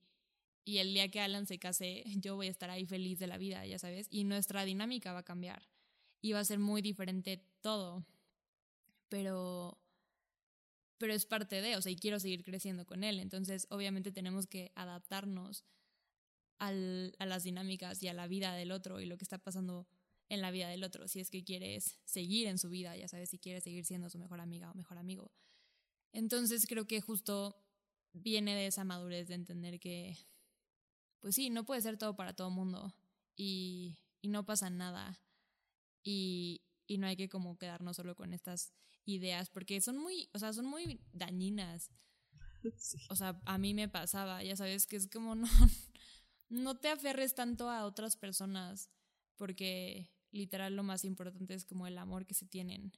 y 0.67 0.79
el 0.79 0.93
día 0.93 1.09
que 1.09 1.21
Alan 1.21 1.47
se 1.47 1.59
case, 1.59 2.03
yo 2.21 2.35
voy 2.35 2.47
a 2.47 2.51
estar 2.51 2.69
ahí 2.69 2.85
feliz 2.85 3.19
de 3.19 3.27
la 3.27 3.37
vida, 3.37 3.65
ya 3.65 3.79
sabes, 3.79 4.07
y 4.09 4.23
nuestra 4.23 4.65
dinámica 4.65 5.13
va 5.13 5.19
a 5.19 5.25
cambiar 5.25 5.67
iba 6.21 6.39
a 6.39 6.45
ser 6.45 6.59
muy 6.59 6.81
diferente 6.81 7.43
todo. 7.61 8.05
Pero, 9.09 9.79
pero 10.97 11.13
es 11.13 11.25
parte 11.25 11.61
de, 11.61 11.75
o 11.77 11.81
sea, 11.81 11.91
y 11.91 11.95
quiero 11.95 12.19
seguir 12.19 12.43
creciendo 12.43 12.85
con 12.85 13.03
él. 13.03 13.19
Entonces, 13.19 13.67
obviamente 13.69 14.11
tenemos 14.11 14.47
que 14.47 14.71
adaptarnos 14.75 15.65
al, 16.59 17.15
a 17.19 17.25
las 17.25 17.43
dinámicas 17.43 18.01
y 18.03 18.07
a 18.07 18.13
la 18.13 18.27
vida 18.27 18.53
del 18.53 18.71
otro 18.71 18.99
y 18.99 19.05
lo 19.05 19.17
que 19.17 19.23
está 19.23 19.37
pasando 19.37 19.87
en 20.29 20.41
la 20.41 20.51
vida 20.51 20.67
del 20.67 20.83
otro. 20.83 21.07
Si 21.07 21.19
es 21.19 21.29
que 21.29 21.43
quieres 21.43 21.99
seguir 22.03 22.47
en 22.47 22.57
su 22.57 22.69
vida, 22.69 22.97
ya 22.97 23.07
sabes, 23.07 23.29
si 23.29 23.39
quieres 23.39 23.63
seguir 23.63 23.85
siendo 23.85 24.09
su 24.09 24.19
mejor 24.19 24.41
amiga 24.41 24.71
o 24.71 24.75
mejor 24.75 24.97
amigo. 24.97 25.31
Entonces, 26.11 26.65
creo 26.67 26.85
que 26.85 26.99
justo 26.99 27.55
viene 28.11 28.55
de 28.55 28.67
esa 28.67 28.83
madurez 28.83 29.27
de 29.27 29.35
entender 29.35 29.79
que, 29.79 30.17
pues 31.19 31.35
sí, 31.35 31.49
no 31.49 31.65
puede 31.65 31.81
ser 31.81 31.97
todo 31.97 32.15
para 32.15 32.33
todo 32.33 32.49
mundo 32.49 32.93
y, 33.35 33.97
y 34.21 34.29
no 34.29 34.45
pasa 34.45 34.69
nada 34.69 35.19
y, 36.03 36.61
y 36.87 36.97
no 36.97 37.07
hay 37.07 37.15
que 37.15 37.29
como 37.29 37.57
quedarnos 37.57 37.97
solo 37.97 38.15
con 38.15 38.33
estas 38.33 38.73
ideas 39.05 39.49
porque 39.49 39.81
son 39.81 39.97
muy, 39.97 40.29
o 40.33 40.39
sea, 40.39 40.53
son 40.53 40.65
muy 40.65 41.01
dañinas. 41.13 41.91
O 43.09 43.15
sea, 43.15 43.39
a 43.45 43.57
mí 43.57 43.73
me 43.73 43.87
pasaba, 43.87 44.43
ya 44.43 44.55
sabes 44.57 44.87
que 44.87 44.97
es 44.97 45.07
como 45.07 45.35
no, 45.35 45.47
no 46.49 46.75
te 46.75 46.89
aferres 46.89 47.33
tanto 47.33 47.69
a 47.69 47.85
otras 47.85 48.17
personas 48.17 48.89
porque 49.37 50.11
literal 50.31 50.75
lo 50.75 50.83
más 50.83 51.05
importante 51.05 51.53
es 51.53 51.63
como 51.65 51.87
el 51.87 51.97
amor 51.97 52.25
que 52.25 52.33
se 52.33 52.45
tienen 52.45 52.91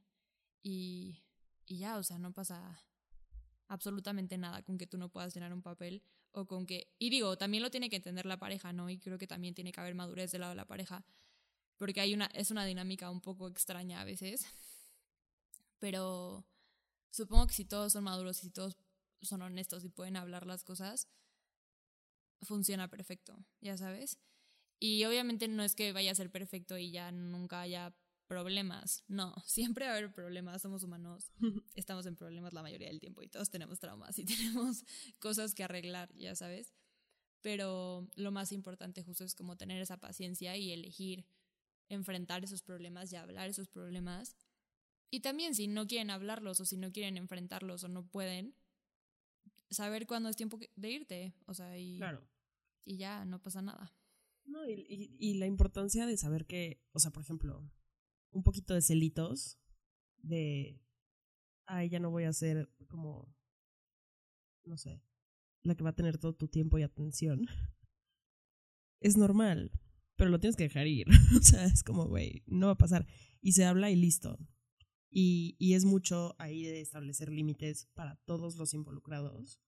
y, 0.63 1.23
y 1.65 1.79
ya, 1.79 1.97
o 1.97 2.03
sea, 2.03 2.17
no 2.17 2.33
pasa 2.33 2.81
absolutamente 3.67 4.37
nada 4.37 4.63
con 4.63 4.77
que 4.77 4.87
tú 4.87 4.97
no 4.97 5.09
puedas 5.09 5.33
llenar 5.35 5.53
un 5.53 5.61
papel 5.61 6.03
o 6.31 6.45
con 6.45 6.65
que, 6.65 6.87
y 6.99 7.09
digo, 7.09 7.37
también 7.37 7.63
lo 7.63 7.71
tiene 7.71 7.89
que 7.89 7.97
entender 7.97 8.25
la 8.25 8.37
pareja, 8.37 8.73
¿no? 8.73 8.89
Y 8.89 8.99
creo 8.99 9.17
que 9.17 9.27
también 9.27 9.55
tiene 9.55 9.71
que 9.71 9.79
haber 9.81 9.95
madurez 9.95 10.31
del 10.31 10.41
lado 10.41 10.51
de 10.51 10.57
la 10.57 10.65
pareja, 10.65 11.05
porque 11.77 12.01
hay 12.01 12.13
una, 12.13 12.25
es 12.27 12.51
una 12.51 12.65
dinámica 12.65 13.09
un 13.09 13.21
poco 13.21 13.47
extraña 13.47 14.01
a 14.01 14.05
veces. 14.05 14.45
Pero 15.79 16.45
supongo 17.09 17.47
que 17.47 17.53
si 17.53 17.65
todos 17.65 17.93
son 17.93 18.03
maduros 18.03 18.39
y 18.39 18.41
si 18.47 18.49
todos 18.51 18.77
son 19.21 19.41
honestos 19.41 19.83
y 19.83 19.89
pueden 19.89 20.17
hablar 20.17 20.45
las 20.45 20.63
cosas, 20.63 21.07
funciona 22.41 22.89
perfecto, 22.89 23.37
ya 23.61 23.77
sabes. 23.77 24.17
Y 24.79 25.03
obviamente 25.05 25.47
no 25.47 25.63
es 25.63 25.75
que 25.75 25.91
vaya 25.91 26.11
a 26.11 26.15
ser 26.15 26.31
perfecto 26.31 26.77
y 26.77 26.91
ya 26.91 27.11
nunca 27.11 27.61
haya 27.61 27.93
problemas. 28.29 29.03
No, 29.09 29.35
siempre 29.45 29.85
va 29.85 29.91
a 29.91 29.97
haber 29.97 30.13
problemas, 30.13 30.61
somos 30.61 30.83
humanos, 30.83 31.31
estamos 31.75 32.05
en 32.05 32.15
problemas 32.15 32.53
la 32.53 32.61
mayoría 32.61 32.87
del 32.87 33.01
tiempo 33.01 33.21
y 33.21 33.27
todos 33.27 33.49
tenemos 33.49 33.79
traumas 33.79 34.17
y 34.17 34.23
tenemos 34.25 34.85
cosas 35.19 35.53
que 35.53 35.65
arreglar, 35.65 36.15
ya 36.15 36.35
sabes. 36.35 36.73
Pero 37.41 38.07
lo 38.15 38.31
más 38.31 38.51
importante 38.51 39.03
justo 39.03 39.23
es 39.23 39.33
como 39.33 39.57
tener 39.57 39.81
esa 39.81 39.97
paciencia 39.97 40.55
y 40.55 40.71
elegir 40.71 41.25
enfrentar 41.87 42.43
esos 42.43 42.61
problemas 42.61 43.11
y 43.11 43.15
hablar 43.15 43.49
esos 43.49 43.67
problemas. 43.67 44.35
Y 45.09 45.21
también 45.21 45.55
si 45.55 45.67
no 45.67 45.87
quieren 45.87 46.11
hablarlos 46.11 46.59
o 46.59 46.65
si 46.65 46.77
no 46.77 46.91
quieren 46.91 47.17
enfrentarlos 47.17 47.83
o 47.83 47.87
no 47.87 48.05
pueden, 48.05 48.53
saber 49.71 50.05
cuándo 50.05 50.29
es 50.29 50.35
tiempo 50.35 50.59
de 50.75 50.91
irte. 50.91 51.33
O 51.45 51.53
sea, 51.53 51.77
y, 51.77 51.97
claro. 51.97 52.27
y 52.85 52.97
ya, 52.97 53.25
no 53.25 53.41
pasa 53.41 53.61
nada. 53.61 53.91
No, 54.45 54.67
y, 54.67 55.15
y, 55.17 55.35
la 55.35 55.45
importancia 55.45 56.05
de 56.05 56.17
saber 56.17 56.45
que, 56.45 56.81
o 56.91 56.99
sea, 56.99 57.11
por 57.11 57.23
ejemplo, 57.23 57.71
un 58.31 58.43
poquito 58.43 58.73
de 58.73 58.81
celitos, 58.81 59.59
de, 60.21 60.81
ay, 61.65 61.89
ya 61.89 61.99
no 61.99 62.11
voy 62.11 62.23
a 62.23 62.33
ser 62.33 62.69
como, 62.87 63.33
no 64.65 64.77
sé, 64.77 65.01
la 65.63 65.75
que 65.75 65.83
va 65.83 65.91
a 65.91 65.95
tener 65.95 66.17
todo 66.17 66.33
tu 66.33 66.47
tiempo 66.47 66.77
y 66.77 66.83
atención. 66.83 67.45
Es 69.01 69.17
normal, 69.17 69.71
pero 70.15 70.29
lo 70.29 70.39
tienes 70.39 70.55
que 70.55 70.63
dejar 70.63 70.87
ir. 70.87 71.07
o 71.37 71.41
sea, 71.41 71.65
es 71.65 71.83
como, 71.83 72.07
güey, 72.07 72.43
no 72.47 72.67
va 72.67 72.73
a 72.73 72.77
pasar. 72.77 73.07
Y 73.41 73.53
se 73.53 73.65
habla 73.65 73.89
y 73.89 73.95
listo. 73.95 74.37
Y, 75.09 75.55
y 75.57 75.73
es 75.73 75.85
mucho 75.85 76.35
ahí 76.37 76.63
de 76.63 76.81
establecer 76.81 77.29
límites 77.29 77.87
para 77.93 78.17
todos 78.25 78.57
los 78.57 78.73
involucrados, 78.73 79.59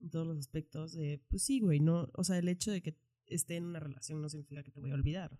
en 0.00 0.08
todos 0.08 0.26
los 0.26 0.38
aspectos 0.38 0.92
de, 0.92 1.22
pues 1.28 1.42
sí, 1.42 1.60
güey, 1.60 1.80
no, 1.80 2.08
o 2.14 2.24
sea, 2.24 2.38
el 2.38 2.48
hecho 2.48 2.70
de 2.70 2.80
que 2.80 2.96
esté 3.26 3.56
en 3.56 3.64
una 3.64 3.80
relación 3.80 4.22
no 4.22 4.30
significa 4.30 4.62
que 4.62 4.70
te 4.70 4.80
voy 4.80 4.92
a 4.92 4.94
olvidar 4.94 5.38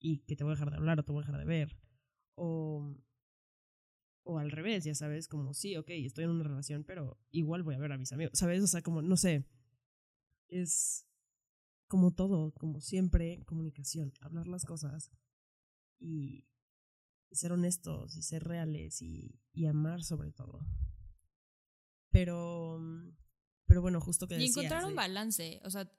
y 0.00 0.20
que 0.20 0.36
te 0.36 0.44
voy 0.44 0.52
a 0.52 0.54
dejar 0.54 0.70
de 0.70 0.76
hablar 0.76 0.98
o 0.98 1.04
te 1.04 1.12
voy 1.12 1.22
a 1.22 1.26
dejar 1.26 1.40
de 1.40 1.46
ver. 1.46 1.76
O, 2.34 2.96
o 4.24 4.38
al 4.38 4.50
revés, 4.50 4.84
ya 4.84 4.94
sabes, 4.94 5.28
como 5.28 5.54
sí, 5.54 5.76
ok, 5.76 5.88
estoy 5.90 6.24
en 6.24 6.30
una 6.30 6.44
relación, 6.44 6.84
pero 6.84 7.18
igual 7.30 7.62
voy 7.62 7.74
a 7.74 7.78
ver 7.78 7.92
a 7.92 7.98
mis 7.98 8.12
amigos, 8.12 8.38
¿sabes? 8.38 8.62
O 8.62 8.66
sea, 8.66 8.82
como, 8.82 9.02
no 9.02 9.16
sé, 9.16 9.46
es, 10.48 11.06
como 11.88 12.12
todo, 12.12 12.52
como 12.52 12.80
siempre, 12.80 13.42
comunicación, 13.46 14.12
hablar 14.20 14.46
las 14.46 14.64
cosas 14.64 15.10
y, 15.98 16.46
ser 17.30 17.52
honestos 17.52 18.16
y 18.16 18.22
ser 18.22 18.44
reales 18.44 19.02
y, 19.02 19.40
y, 19.52 19.66
amar 19.66 20.02
sobre 20.02 20.32
todo. 20.32 20.60
Pero, 22.10 22.80
pero 23.66 23.82
bueno, 23.82 24.00
justo 24.00 24.26
que... 24.26 24.38
Y 24.38 24.46
encontrar 24.46 24.84
un 24.84 24.94
balance, 24.94 25.60
o 25.64 25.70
sea, 25.70 25.90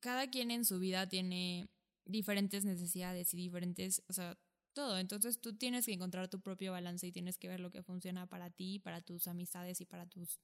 cada 0.00 0.28
quien 0.28 0.50
en 0.50 0.64
su 0.64 0.80
vida 0.80 1.08
tiene 1.08 1.70
diferentes 2.04 2.64
necesidades 2.64 3.32
y 3.34 3.36
diferentes, 3.36 4.02
o 4.08 4.12
sea, 4.12 4.38
todo. 4.72 4.98
Entonces 4.98 5.40
tú 5.40 5.56
tienes 5.56 5.86
que 5.86 5.92
encontrar 5.92 6.28
tu 6.28 6.40
propio 6.40 6.72
balance 6.72 7.06
y 7.06 7.12
tienes 7.12 7.38
que 7.38 7.48
ver 7.48 7.60
lo 7.60 7.70
que 7.70 7.82
funciona 7.82 8.26
para 8.26 8.50
ti, 8.50 8.78
para 8.78 9.00
tus 9.00 9.26
amistades 9.28 9.80
y 9.80 9.84
para 9.84 10.06
tus 10.06 10.40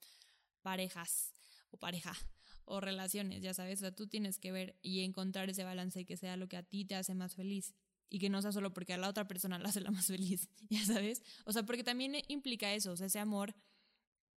parejas 0.62 1.33
o 1.71 1.79
pareja 1.79 2.14
o 2.64 2.81
relaciones, 2.81 3.42
ya 3.42 3.55
sabes. 3.55 3.79
O 3.79 3.81
sea, 3.81 3.94
tú 3.94 4.07
tienes 4.07 4.38
que 4.38 4.53
ver 4.53 4.77
y 4.83 5.01
encontrar 5.01 5.49
ese 5.49 5.64
balance 5.64 6.05
que 6.05 6.16
sea 6.16 6.37
lo 6.37 6.49
que 6.49 6.57
a 6.57 6.62
ti 6.62 6.85
te 6.85 6.94
hace 6.94 7.14
más 7.14 7.35
feliz 7.35 7.75
y 8.11 8.18
que 8.18 8.29
no 8.29 8.42
sea 8.42 8.53
solo 8.53 8.73
porque 8.73 8.92
a 8.92 8.99
la 8.99 9.09
otra 9.09 9.27
persona 9.27 9.59
la 9.59 9.68
hace 9.71 9.81
la 9.81 9.90
más 9.90 10.07
feliz, 10.07 10.49
ya 10.68 10.85
sabes. 10.85 11.23
O 11.44 11.53
sea, 11.53 11.64
porque 11.64 11.85
también 11.85 12.16
implica 12.29 12.73
eso, 12.75 12.92
o 12.92 12.97
sea, 12.97 13.07
ese 13.07 13.18
amor 13.18 13.55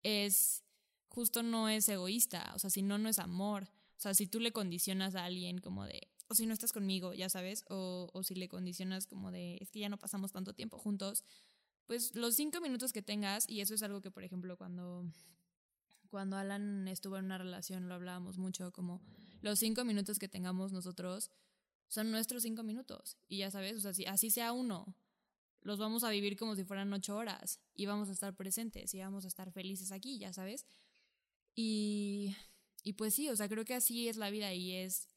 es 0.02 0.64
justo 1.08 1.42
no 1.42 1.68
es 1.68 1.88
egoísta, 1.88 2.52
o 2.54 2.58
sea, 2.58 2.70
si 2.70 2.82
no, 2.82 2.96
no 2.98 3.08
es 3.08 3.18
amor. 3.18 3.64
O 3.64 4.00
sea, 4.02 4.14
si 4.14 4.26
tú 4.26 4.40
le 4.40 4.50
condicionas 4.50 5.14
a 5.14 5.24
alguien 5.24 5.58
como 5.58 5.84
de, 5.84 6.08
o 6.32 6.34
si 6.34 6.46
no 6.46 6.54
estás 6.54 6.72
conmigo, 6.72 7.12
ya 7.12 7.28
sabes, 7.28 7.64
o, 7.68 8.08
o 8.14 8.22
si 8.22 8.34
le 8.34 8.48
condicionas 8.48 9.06
como 9.06 9.30
de, 9.30 9.58
es 9.60 9.70
que 9.70 9.80
ya 9.80 9.90
no 9.90 9.98
pasamos 9.98 10.32
tanto 10.32 10.54
tiempo 10.54 10.78
juntos, 10.78 11.24
pues 11.86 12.14
los 12.14 12.34
cinco 12.34 12.60
minutos 12.62 12.92
que 12.94 13.02
tengas, 13.02 13.46
y 13.48 13.60
eso 13.60 13.74
es 13.74 13.82
algo 13.82 14.00
que, 14.00 14.10
por 14.10 14.24
ejemplo, 14.24 14.56
cuando, 14.56 15.04
cuando 16.08 16.38
Alan 16.38 16.88
estuvo 16.88 17.18
en 17.18 17.26
una 17.26 17.36
relación, 17.36 17.86
lo 17.86 17.94
hablábamos 17.94 18.38
mucho, 18.38 18.72
como 18.72 19.02
los 19.42 19.58
cinco 19.58 19.84
minutos 19.84 20.18
que 20.18 20.26
tengamos 20.26 20.72
nosotros 20.72 21.30
son 21.86 22.10
nuestros 22.10 22.42
cinco 22.42 22.62
minutos, 22.62 23.18
y 23.28 23.38
ya 23.38 23.50
sabes, 23.50 23.76
o 23.76 23.80
sea, 23.80 23.92
si 23.92 24.06
así 24.06 24.30
sea 24.30 24.52
uno, 24.52 24.96
los 25.60 25.78
vamos 25.78 26.02
a 26.02 26.08
vivir 26.08 26.38
como 26.38 26.56
si 26.56 26.64
fueran 26.64 26.90
ocho 26.94 27.14
horas, 27.14 27.60
y 27.74 27.84
vamos 27.84 28.08
a 28.08 28.12
estar 28.12 28.34
presentes, 28.34 28.94
y 28.94 29.00
vamos 29.00 29.26
a 29.26 29.28
estar 29.28 29.52
felices 29.52 29.92
aquí, 29.92 30.18
ya 30.18 30.32
sabes. 30.32 30.64
Y, 31.54 32.34
y 32.82 32.94
pues 32.94 33.12
sí, 33.12 33.28
o 33.28 33.36
sea, 33.36 33.50
creo 33.50 33.66
que 33.66 33.74
así 33.74 34.08
es 34.08 34.16
la 34.16 34.30
vida 34.30 34.54
y 34.54 34.72
es 34.72 35.11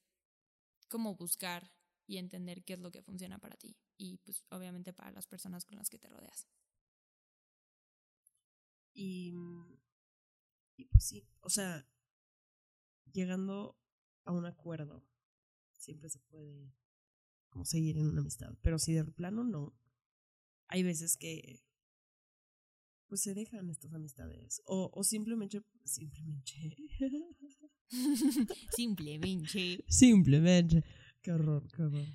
como 0.87 1.15
buscar 1.15 1.71
y 2.07 2.17
entender 2.17 2.63
qué 2.63 2.73
es 2.73 2.79
lo 2.79 2.91
que 2.91 3.01
funciona 3.01 3.39
para 3.39 3.57
ti 3.57 3.77
y 3.97 4.17
pues 4.17 4.43
obviamente 4.49 4.93
para 4.93 5.11
las 5.11 5.27
personas 5.27 5.65
con 5.65 5.77
las 5.77 5.89
que 5.89 5.99
te 5.99 6.09
rodeas. 6.09 6.47
Y, 8.93 9.33
y 10.77 10.85
pues 10.85 11.03
sí, 11.03 11.27
o 11.41 11.49
sea, 11.49 11.85
llegando 13.11 13.77
a 14.23 14.31
un 14.31 14.45
acuerdo, 14.45 15.05
siempre 15.73 16.09
se 16.09 16.19
puede 16.19 16.73
como 17.49 17.65
seguir 17.65 17.97
en 17.97 18.07
una 18.07 18.21
amistad, 18.21 18.55
pero 18.61 18.79
si 18.79 18.93
de 18.93 19.03
plano 19.05 19.43
no, 19.43 19.73
hay 20.67 20.83
veces 20.83 21.17
que 21.17 21.61
pues 23.07 23.21
se 23.21 23.33
dejan 23.33 23.69
estas 23.69 23.93
amistades 23.93 24.61
o, 24.65 24.89
o 24.93 25.03
simplemente 25.03 25.63
simplemente 25.83 26.53
simplemente. 28.75 29.83
Simplemente. 29.87 30.83
Qué 31.21 31.31
horror 31.31 31.67
qué 31.75 31.83
horror. 31.83 32.05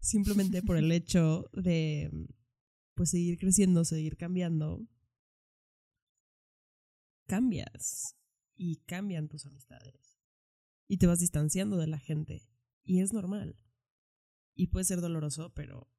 Simplemente 0.00 0.62
por 0.62 0.76
el 0.76 0.92
hecho 0.92 1.48
de 1.52 2.10
pues 2.94 3.10
seguir 3.10 3.38
creciendo 3.38 3.84
seguir 3.84 4.16
cambiando. 4.16 4.86
Cambias 7.26 8.16
y 8.56 8.76
cambian 8.86 9.28
tus 9.28 9.46
amistades. 9.46 10.18
Y 10.88 10.98
te 10.98 11.06
vas 11.06 11.18
distanciando 11.18 11.76
de 11.76 11.88
la 11.88 11.98
gente. 11.98 12.42
Y 12.84 13.00
es 13.00 13.12
normal. 13.12 13.58
Y 14.54 14.68
puede 14.68 14.84
ser 14.84 15.00
doloroso 15.00 15.52
pero 15.54 15.90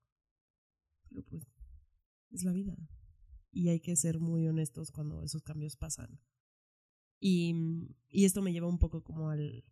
pero 1.10 1.24
pues 1.24 1.48
es 2.32 2.44
la 2.44 2.52
vida. 2.52 2.78
Y 3.52 3.70
hay 3.70 3.80
que 3.80 3.96
ser 3.96 4.20
muy 4.20 4.48
honestos 4.48 4.92
cuando 4.92 5.24
esos 5.24 5.44
cambios 5.44 5.76
pasan. 5.76 6.20
Y, 7.20 7.54
y 8.10 8.26
esto 8.26 8.42
me 8.42 8.54
lleva 8.54 8.68
un 8.68 8.80
poco 8.80 9.04
como 9.04 9.30
al 9.30 9.64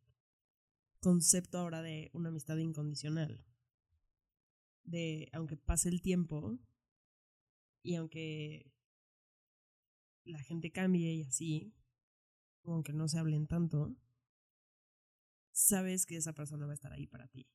concepto 0.99 1.59
ahora 1.59 1.81
de 1.81 2.09
una 2.13 2.29
amistad 2.29 2.57
incondicional. 2.57 3.45
De 4.83 5.29
aunque 5.33 5.57
pase 5.57 5.89
el 5.89 6.01
tiempo 6.01 6.59
y 7.81 7.95
aunque 7.95 8.71
la 10.23 10.39
gente 10.39 10.71
cambie 10.71 11.13
y 11.13 11.23
así, 11.23 11.73
aunque 12.63 12.93
no 12.93 13.07
se 13.07 13.19
hablen 13.19 13.47
tanto, 13.47 13.95
sabes 15.51 16.05
que 16.05 16.17
esa 16.17 16.33
persona 16.33 16.65
va 16.65 16.71
a 16.71 16.75
estar 16.75 16.91
ahí 16.91 17.07
para 17.07 17.27
ti. 17.27 17.47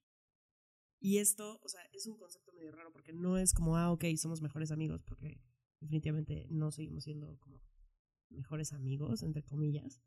Y 1.01 1.19
esto, 1.19 1.59
o 1.63 1.69
sea, 1.69 1.81
es 1.93 2.07
un 2.07 2.17
concepto 2.17 2.53
medio 2.53 2.73
raro 2.73 2.93
porque 2.93 3.13
no 3.13 3.39
es 3.39 3.53
como, 3.55 3.77
ah, 3.77 3.91
ok, 3.91 4.05
somos 4.17 4.43
mejores 4.43 4.71
amigos, 4.71 5.03
porque 5.03 5.41
definitivamente 5.81 6.47
no 6.51 6.71
seguimos 6.71 7.05
siendo 7.05 7.39
como 7.41 7.61
mejores 8.31 8.73
amigos, 8.73 9.23
entre 9.23 9.43
comillas. 9.43 10.01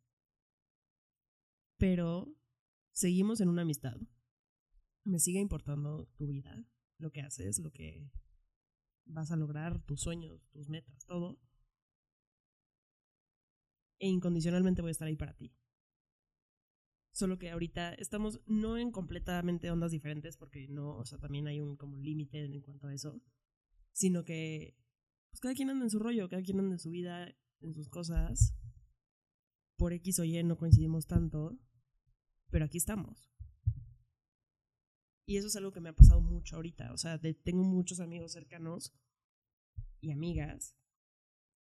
Pero 1.77 2.33
seguimos 2.91 3.41
en 3.41 3.49
una 3.49 3.63
amistad. 3.63 3.97
Me 5.03 5.19
sigue 5.19 5.39
importando 5.39 6.07
tu 6.15 6.27
vida, 6.27 6.65
lo 6.97 7.12
que 7.12 7.21
haces, 7.21 7.59
lo 7.59 7.71
que 7.71 8.09
vas 9.05 9.31
a 9.31 9.36
lograr, 9.36 9.81
tus 9.83 10.01
sueños, 10.01 10.47
tus 10.49 10.69
metas, 10.69 11.05
todo. 11.05 11.39
E 13.99 14.07
incondicionalmente 14.07 14.81
voy 14.81 14.89
a 14.89 14.91
estar 14.91 15.07
ahí 15.07 15.15
para 15.15 15.36
ti. 15.36 15.53
Solo 17.12 17.38
que 17.38 17.51
ahorita 17.51 17.93
estamos 17.93 18.41
no 18.47 18.77
en 18.77 18.91
completamente 18.91 19.69
ondas 19.69 19.91
diferentes, 19.91 20.36
porque 20.36 20.67
no, 20.67 20.97
o 20.97 21.05
sea, 21.05 21.19
también 21.19 21.47
hay 21.47 21.59
un 21.59 21.77
como 21.77 21.99
límite 21.99 22.43
en 22.43 22.62
cuanto 22.62 22.88
a 22.88 22.93
eso, 22.93 23.21
sino 23.91 24.23
que 24.23 24.75
pues 25.29 25.39
cada 25.39 25.53
quien 25.53 25.69
anda 25.69 25.86
en 25.86 25.91
su 25.91 25.99
rollo, 25.99 26.27
cada 26.29 26.41
quien 26.41 26.59
anda 26.59 26.73
en 26.73 26.79
su 26.79 26.89
vida, 26.89 27.36
en 27.63 27.73
sus 27.73 27.89
cosas. 27.89 28.56
Por 29.78 29.93
X 29.93 30.19
o 30.19 30.23
Y 30.23 30.41
no 30.43 30.58
coincidimos 30.58 31.08
tanto, 31.08 31.58
pero 32.52 32.65
aquí 32.65 32.78
estamos. 32.78 33.32
Y 35.26 35.38
eso 35.38 35.47
es 35.47 35.56
algo 35.56 35.71
que 35.71 35.80
me 35.80 35.89
ha 35.89 35.95
pasado 35.95 36.21
mucho 36.21 36.58
ahorita. 36.58 36.93
O 36.93 36.97
sea, 36.97 37.19
tengo 37.19 37.63
muchos 37.63 37.99
amigos 37.99 38.34
cercanos 38.34 38.93
y 40.02 40.12
amigas 40.12 40.76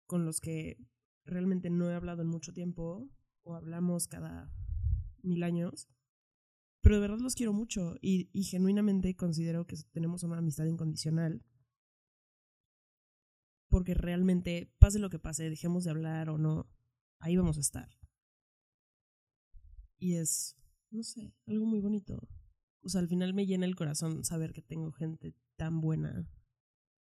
con 0.05 0.25
los 0.25 0.39
que 0.39 0.77
realmente 1.25 1.69
no 1.69 1.89
he 1.89 1.95
hablado 1.95 2.21
en 2.21 2.29
mucho 2.29 2.53
tiempo 2.53 3.09
o 3.43 3.55
hablamos 3.55 4.07
cada 4.07 4.51
mil 5.21 5.43
años. 5.43 5.89
Pero 6.81 6.95
de 6.95 7.01
verdad 7.01 7.19
los 7.19 7.35
quiero 7.35 7.51
mucho 7.51 7.95
y, 8.01 8.29
y 8.31 8.43
genuinamente 8.43 9.15
considero 9.15 9.65
que 9.65 9.75
tenemos 9.91 10.23
una 10.23 10.37
amistad 10.37 10.65
incondicional 10.65 11.43
porque 13.77 13.93
realmente, 13.93 14.73
pase 14.79 14.97
lo 14.97 15.11
que 15.11 15.19
pase, 15.19 15.51
dejemos 15.51 15.83
de 15.83 15.91
hablar 15.91 16.31
o 16.31 16.39
no, 16.39 16.67
ahí 17.19 17.37
vamos 17.37 17.57
a 17.57 17.59
estar. 17.59 17.87
Y 19.99 20.15
es, 20.15 20.57
no 20.89 21.03
sé, 21.03 21.31
algo 21.45 21.67
muy 21.67 21.79
bonito. 21.79 22.27
O 22.81 22.89
sea, 22.89 23.01
al 23.01 23.07
final 23.07 23.35
me 23.35 23.45
llena 23.45 23.67
el 23.67 23.75
corazón 23.75 24.23
saber 24.23 24.51
que 24.51 24.63
tengo 24.63 24.91
gente 24.93 25.35
tan 25.57 25.79
buena 25.79 26.27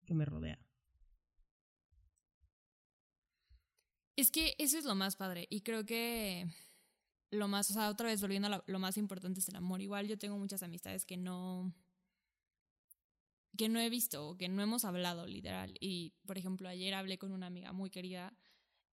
que 0.06 0.14
me 0.14 0.26
rodea. 0.26 0.60
Es 4.18 4.32
que 4.32 4.56
eso 4.58 4.78
es 4.78 4.84
lo 4.84 4.96
más 4.96 5.16
padre 5.16 5.48
y 5.50 5.62
creo 5.62 5.86
que 5.86 6.46
lo 7.32 7.48
más, 7.48 7.72
o 7.72 7.74
sea, 7.74 7.90
otra 7.90 8.08
vez 8.08 8.20
volviendo 8.20 8.48
a 8.48 8.52
lo, 8.52 8.64
lo 8.68 8.80
más 8.80 8.98
importante 8.98 9.40
es 9.40 9.48
el 9.48 9.56
amor. 9.56 9.82
Igual 9.82 10.10
yo 10.10 10.18
tengo 10.18 10.38
muchas 10.38 10.62
amistades 10.62 11.06
que 11.06 11.16
no, 11.16 11.74
que 13.56 13.70
no 13.70 13.80
he 13.80 13.90
visto, 13.90 14.38
que 14.38 14.50
no 14.50 14.62
hemos 14.62 14.86
hablado 14.86 15.26
literal. 15.26 15.76
Y, 15.80 16.14
por 16.26 16.38
ejemplo, 16.38 16.70
ayer 16.70 16.94
hablé 16.94 17.18
con 17.18 17.32
una 17.32 17.48
amiga 17.48 17.74
muy 17.74 17.90
querida 17.90 18.38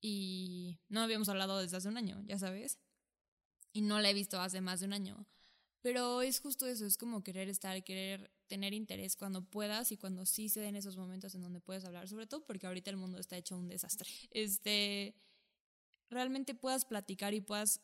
y 0.01 0.81
no 0.89 1.01
habíamos 1.01 1.29
hablado 1.29 1.59
desde 1.59 1.77
hace 1.77 1.89
un 1.89 1.97
año, 1.97 2.23
ya 2.27 2.39
sabes. 2.39 2.79
Y 3.73 3.83
no 3.83 4.01
la 4.01 4.11
he 4.11 4.15
visto 4.15 4.41
hace 4.41 4.61
más 4.61 4.81
de 4.81 4.87
un 4.87 4.93
año. 4.93 5.27
Pero 5.81 6.23
es 6.23 6.41
justo 6.41 6.67
eso, 6.67 6.87
es 6.87 6.97
como 6.97 7.25
querer 7.25 7.49
estar, 7.49 7.83
querer 7.83 8.31
tener 8.47 8.73
interés 8.73 9.17
cuando 9.17 9.45
puedas 9.45 9.91
y 9.91 9.97
cuando 9.97 10.27
sí 10.27 10.49
se 10.49 10.61
den 10.61 10.77
esos 10.77 10.97
momentos 10.97 11.35
en 11.35 11.43
donde 11.43 11.61
puedes 11.61 11.85
hablar, 11.85 12.07
sobre 12.09 12.27
todo 12.27 12.45
porque 12.45 12.67
ahorita 12.67 12.91
el 12.91 12.97
mundo 12.97 13.19
está 13.19 13.37
hecho 13.37 13.57
un 13.57 13.69
desastre. 13.69 14.09
Este, 14.31 15.17
realmente 16.09 16.55
puedas 16.55 16.85
platicar 16.85 17.35
y 17.35 17.41
puedas 17.41 17.81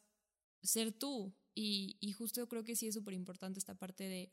ser 0.63 0.93
tú. 0.93 1.35
Y, 1.55 1.97
y 2.01 2.13
justo 2.13 2.47
creo 2.49 2.63
que 2.63 2.77
sí 2.77 2.87
es 2.87 2.95
súper 2.95 3.15
importante 3.15 3.59
esta 3.59 3.75
parte 3.75 4.05
de 4.05 4.31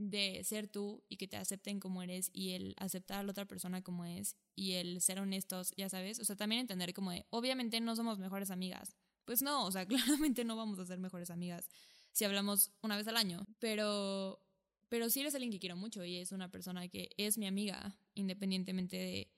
de 0.00 0.42
ser 0.44 0.66
tú 0.66 1.04
y 1.08 1.18
que 1.18 1.28
te 1.28 1.36
acepten 1.36 1.78
como 1.78 2.02
eres 2.02 2.30
y 2.32 2.50
el 2.52 2.74
aceptar 2.78 3.20
a 3.20 3.22
la 3.22 3.30
otra 3.32 3.46
persona 3.46 3.82
como 3.82 4.06
es 4.06 4.34
y 4.56 4.72
el 4.72 5.02
ser 5.02 5.20
honestos, 5.20 5.72
ya 5.76 5.88
sabes, 5.88 6.18
o 6.20 6.24
sea, 6.24 6.36
también 6.36 6.62
entender 6.62 6.94
como 6.94 7.10
de, 7.10 7.26
obviamente 7.30 7.80
no 7.80 7.94
somos 7.96 8.18
mejores 8.18 8.50
amigas. 8.50 8.96
Pues 9.26 9.42
no, 9.42 9.66
o 9.66 9.70
sea, 9.70 9.86
claramente 9.86 10.44
no 10.44 10.56
vamos 10.56 10.78
a 10.78 10.86
ser 10.86 10.98
mejores 10.98 11.30
amigas 11.30 11.68
si 12.12 12.24
hablamos 12.24 12.72
una 12.82 12.96
vez 12.96 13.06
al 13.06 13.16
año, 13.16 13.46
pero 13.58 14.42
pero 14.88 15.08
sí 15.08 15.20
eres 15.20 15.34
alguien 15.34 15.52
que 15.52 15.60
quiero 15.60 15.76
mucho 15.76 16.04
y 16.04 16.16
es 16.16 16.32
una 16.32 16.50
persona 16.50 16.88
que 16.88 17.10
es 17.16 17.38
mi 17.38 17.46
amiga, 17.46 17.96
independientemente 18.14 18.96
de, 18.96 19.30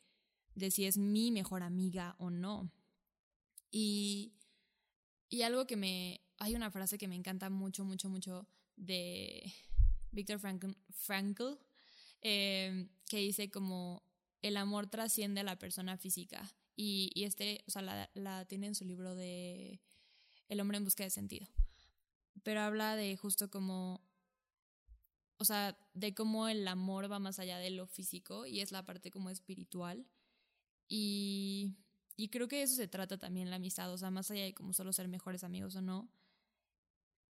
de 0.54 0.70
si 0.70 0.86
es 0.86 0.96
mi 0.96 1.30
mejor 1.30 1.62
amiga 1.62 2.16
o 2.18 2.30
no. 2.30 2.72
Y, 3.70 4.32
y 5.28 5.42
algo 5.42 5.66
que 5.66 5.76
me, 5.76 6.22
hay 6.38 6.54
una 6.54 6.70
frase 6.70 6.96
que 6.96 7.06
me 7.06 7.16
encanta 7.16 7.50
mucho, 7.50 7.84
mucho, 7.84 8.08
mucho 8.08 8.48
de, 8.76 9.52
Víctor 10.12 10.38
Frankl, 10.38 11.58
em, 12.20 12.88
que 13.08 13.18
dice 13.18 13.50
como 13.50 14.02
el 14.42 14.56
amor 14.56 14.88
trasciende 14.88 15.40
a 15.40 15.44
la 15.44 15.58
persona 15.58 15.96
física. 15.96 16.48
Y, 16.76 17.10
y 17.14 17.24
este, 17.24 17.64
o 17.66 17.70
sea, 17.70 17.82
la, 17.82 18.10
la, 18.14 18.44
tiene 18.44 18.68
en 18.68 18.74
su 18.74 18.84
libro 18.84 19.14
de 19.14 19.80
El 20.48 20.60
hombre 20.60 20.76
en 20.78 20.84
busca 20.84 21.04
de 21.04 21.10
sentido. 21.10 21.48
Pero 22.42 22.60
habla 22.60 22.96
de 22.96 23.16
justo 23.16 23.50
como, 23.50 24.00
o 25.36 25.44
sea, 25.44 25.78
de 25.94 26.14
cómo 26.14 26.48
el 26.48 26.66
amor 26.66 27.10
va 27.10 27.18
más 27.18 27.38
allá 27.38 27.58
de 27.58 27.70
lo 27.70 27.86
físico 27.86 28.46
y 28.46 28.60
es 28.60 28.72
la 28.72 28.84
parte 28.84 29.10
como 29.10 29.30
espiritual. 29.30 30.06
Y, 30.88 31.76
y 32.16 32.28
creo 32.28 32.48
que 32.48 32.62
eso 32.62 32.74
se 32.74 32.88
trata 32.88 33.18
también 33.18 33.50
la 33.50 33.56
amistad, 33.56 33.92
o 33.92 33.98
sea, 33.98 34.10
más 34.10 34.30
allá 34.30 34.44
de 34.44 34.54
como 34.54 34.72
solo 34.72 34.92
ser 34.92 35.08
mejores 35.08 35.44
amigos 35.44 35.76
o 35.76 35.82
no. 35.82 36.10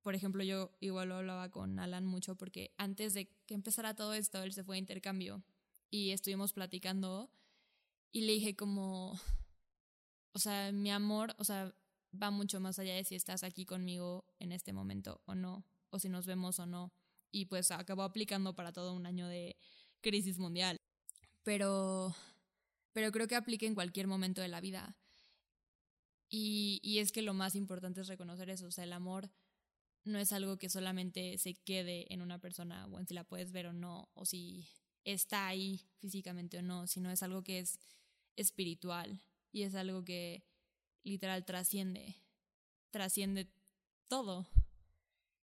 Por 0.03 0.15
ejemplo, 0.15 0.43
yo 0.43 0.71
igual 0.81 1.11
lo 1.11 1.17
hablaba 1.17 1.51
con 1.51 1.79
Alan 1.79 2.07
mucho 2.07 2.37
porque 2.37 2.73
antes 2.79 3.13
de 3.15 3.29
que 3.47 3.55
empezara 3.55 3.95
todo 3.95 4.15
esto, 4.15 4.43
él 4.43 4.53
se 4.53 4.65
fue 4.65 4.77
a 4.77 4.79
intercambio 4.79 5.43
y 5.91 6.11
estuvimos 6.11 6.53
platicando 6.53 7.31
y 8.13 8.23
le 8.23 8.33
dije 8.33 8.57
como, 8.57 9.21
o 10.33 10.39
sea, 10.39 10.73
mi 10.73 10.91
amor, 10.91 11.35
o 11.39 11.45
sea, 11.45 11.75
va 12.21 12.31
mucho 12.31 12.61
más 12.61 12.79
allá 12.79 12.95
de 12.95 13.05
si 13.05 13.15
estás 13.15 13.45
aquí 13.45 13.65
conmigo 13.65 14.25
en 14.39 14.53
este 14.53 14.73
momento 14.73 15.21
o 15.27 15.35
no, 15.35 15.65
o 15.91 15.99
si 15.99 16.09
nos 16.09 16.27
vemos 16.27 16.59
o 16.59 16.67
no. 16.67 16.93
Y 17.33 17.47
pues 17.47 17.71
acabó 17.71 18.03
aplicando 18.03 18.55
para 18.57 18.73
todo 18.73 18.95
un 18.95 19.07
año 19.07 19.29
de 19.29 19.57
crisis 20.01 20.39
mundial. 20.39 20.81
Pero, 21.43 22.15
pero 22.93 23.13
creo 23.13 23.29
que 23.29 23.37
aplica 23.37 23.67
en 23.67 23.75
cualquier 23.75 24.07
momento 24.07 24.41
de 24.41 24.49
la 24.49 24.61
vida. 24.61 24.97
Y, 26.29 26.81
y 26.83 26.99
es 26.99 27.13
que 27.13 27.23
lo 27.23 27.35
más 27.35 27.55
importante 27.55 28.01
es 28.01 28.09
reconocer 28.09 28.51
eso, 28.51 28.67
o 28.67 28.71
sea, 28.71 28.85
el 28.85 28.93
amor 28.93 29.31
no 30.05 30.19
es 30.19 30.33
algo 30.33 30.59
que 30.59 30.69
solamente 30.69 31.39
se 31.39 31.55
quede 31.55 32.13
en 32.13 32.23
una 32.23 32.39
persona, 32.39 32.87
o 32.87 32.99
en 32.99 33.07
si 33.07 33.15
la 33.15 33.25
puedes 33.25 33.53
ver 33.53 33.67
o 33.67 33.73
no, 33.73 34.09
o 34.15 34.25
si 34.25 34.69
está 35.05 35.47
ahí 35.47 35.81
físicamente 35.99 36.59
o 36.59 36.63
no, 36.63 36.87
sino 36.87 37.11
es 37.11 37.23
algo 37.23 37.43
que 37.43 37.59
es 37.59 37.79
espiritual 38.37 39.21
y 39.53 39.63
es 39.63 39.75
algo 39.75 40.05
que 40.05 40.45
literal 41.03 41.45
trasciende, 41.45 42.17
trasciende 42.91 43.49
todo. 44.09 44.47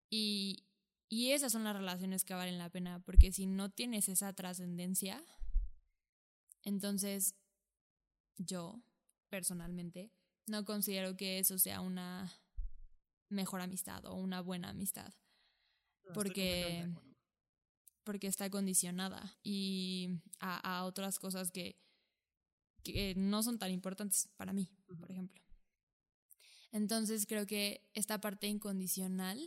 Y, 0.09 0.65
y 1.09 1.31
esas 1.31 1.51
son 1.51 1.63
las 1.63 1.75
relaciones 1.75 2.23
que 2.23 2.33
valen 2.33 2.57
la 2.57 2.69
pena, 2.69 2.99
porque 2.99 3.31
si 3.31 3.45
no 3.45 3.71
tienes 3.71 4.09
esa 4.09 4.33
trascendencia, 4.33 5.23
entonces 6.63 7.35
yo, 8.37 8.81
personalmente, 9.29 10.11
no 10.47 10.65
considero 10.65 11.15
que 11.15 11.39
eso 11.39 11.57
sea 11.57 11.81
una 11.81 12.31
mejor 13.29 13.61
amistad 13.61 14.05
o 14.05 14.15
una 14.15 14.41
buena 14.41 14.69
amistad. 14.69 15.13
porque, 16.13 16.87
porque 18.03 18.27
está 18.27 18.49
condicionada 18.49 19.37
y 19.43 20.21
a, 20.39 20.79
a 20.79 20.85
otras 20.85 21.17
cosas 21.17 21.51
que, 21.51 21.79
que 22.83 23.15
no 23.15 23.41
son 23.41 23.57
tan 23.57 23.71
importantes 23.71 24.29
para 24.37 24.53
mí, 24.53 24.69
por 24.99 25.11
ejemplo. 25.11 25.41
Entonces 26.71 27.25
creo 27.25 27.47
que 27.47 27.89
esta 27.93 28.19
parte 28.19 28.47
incondicional 28.47 29.39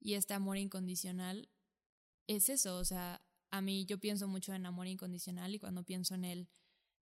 y 0.00 0.14
este 0.14 0.34
amor 0.34 0.58
incondicional 0.58 1.48
es 2.26 2.48
eso, 2.48 2.78
o 2.78 2.84
sea, 2.84 3.22
a 3.50 3.60
mí 3.60 3.86
yo 3.86 3.98
pienso 3.98 4.28
mucho 4.28 4.52
en 4.52 4.66
amor 4.66 4.88
incondicional 4.88 5.54
y 5.54 5.58
cuando 5.58 5.84
pienso 5.84 6.14
en 6.14 6.24
él, 6.24 6.48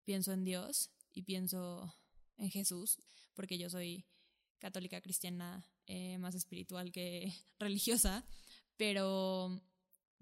pienso 0.05 0.33
en 0.33 0.45
Dios 0.45 0.91
y 1.13 1.23
pienso 1.23 1.95
en 2.37 2.51
Jesús, 2.51 3.03
porque 3.35 3.59
yo 3.59 3.71
soy 3.71 4.07
católica 4.65 5.03
cristiana 5.03 5.63
eh, 5.87 6.17
más 6.17 6.35
espiritual 6.35 6.91
que 6.91 7.31
religiosa, 7.59 8.25
pero, 8.79 9.61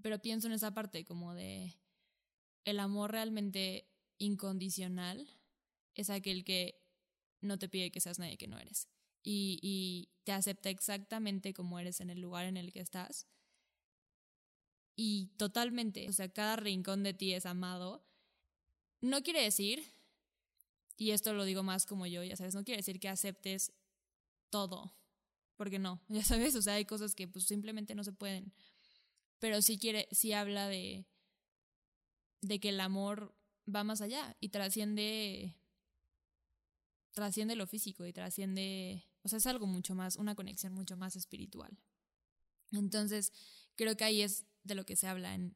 pero 0.03 0.21
pienso 0.21 0.49
en 0.49 0.55
esa 0.55 0.75
parte 0.75 1.05
como 1.05 1.33
de 1.33 1.79
el 2.65 2.81
amor 2.81 3.13
realmente 3.13 3.89
incondicional 4.19 5.29
es 5.95 6.11
aquel 6.11 6.43
que 6.43 6.83
no 7.41 7.57
te 7.57 7.69
pide 7.69 7.93
que 7.93 8.01
seas 8.01 8.19
nadie 8.19 8.37
que 8.37 8.49
no 8.49 8.59
eres 8.59 8.89
y, 9.23 9.61
y 9.63 10.11
te 10.25 10.33
acepta 10.33 10.71
exactamente 10.71 11.55
como 11.55 11.79
eres 11.79 12.01
en 12.01 12.11
el 12.11 12.21
lugar 12.21 12.47
en 12.47 12.57
el 12.57 12.73
que 12.73 12.81
estás. 12.81 13.29
Y 14.97 15.29
totalmente, 15.37 16.09
o 16.09 16.13
sea, 16.13 16.33
cada 16.33 16.57
rincón 16.57 17.05
de 17.05 17.15
ti 17.15 17.33
es 17.33 17.47
amado. 17.47 18.05
No 19.01 19.23
quiere 19.23 19.41
decir, 19.41 19.85
y 20.97 21.13
esto 21.13 21.33
lo 21.33 21.45
digo 21.45 21.63
más 21.63 21.87
como 21.87 22.09
yo, 22.09 22.25
ya 22.25 22.35
sabes, 22.35 22.57
no 22.57 22.65
quiere 22.65 22.79
decir 22.79 22.99
que 22.99 23.09
aceptes 23.09 23.73
todo, 24.53 24.95
porque 25.57 25.81
no, 25.81 26.01
ya 26.09 26.23
sabes, 26.23 26.55
o 26.55 26.63
sea, 26.63 26.75
hay 26.75 26.85
cosas 26.85 27.17
que 27.17 27.27
pues 27.27 27.47
simplemente 27.47 27.97
no 27.97 28.05
se 28.05 28.13
pueden. 28.13 28.53
Pero 29.41 29.61
sí 29.63 29.79
quiere, 29.79 30.07
sí 30.13 30.33
habla 30.33 30.69
de, 30.69 31.09
de 32.43 32.61
que 32.61 32.69
el 32.69 32.79
amor 32.81 33.35
va 33.67 33.83
más 33.83 34.01
allá 34.01 34.37
y 34.39 34.51
trasciende 34.51 35.57
trasciende 37.13 37.57
lo 37.57 37.67
físico 37.67 38.07
y 38.07 38.13
trasciende, 38.13 39.05
o 39.23 39.29
sea, 39.29 39.39
es 39.39 39.47
algo 39.47 39.67
mucho 39.67 39.95
más, 39.95 40.17
una 40.17 40.35
conexión 40.35 40.73
mucho 40.73 40.97
más 40.97 41.17
espiritual. 41.17 41.79
Entonces, 42.73 43.33
creo 43.77 43.97
que 43.97 44.05
ahí 44.05 44.23
es 44.23 44.47
de 44.65 44.75
lo 44.75 44.85
que 44.85 44.97
se 44.97 45.07
habla 45.07 45.35
en, 45.35 45.55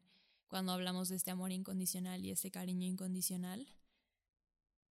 cuando 0.48 0.72
hablamos 0.72 1.08
de 1.08 1.16
este 1.16 1.30
amor 1.30 1.52
incondicional 1.52 2.24
y 2.24 2.30
este 2.30 2.50
cariño 2.50 2.86
incondicional, 2.86 3.66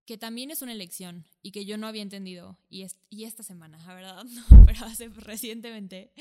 que 0.05 0.17
también 0.17 0.51
es 0.51 0.61
una 0.61 0.71
elección 0.71 1.25
y 1.41 1.51
que 1.51 1.65
yo 1.65 1.77
no 1.77 1.87
había 1.87 2.01
entendido, 2.01 2.57
y, 2.69 2.83
esta 3.23 3.43
semana, 3.43 3.77
la 3.85 3.93
verdad, 3.93 4.23
no, 4.25 4.65
pero 4.65 4.85
hace 4.85 5.09
recientemente 5.09 6.11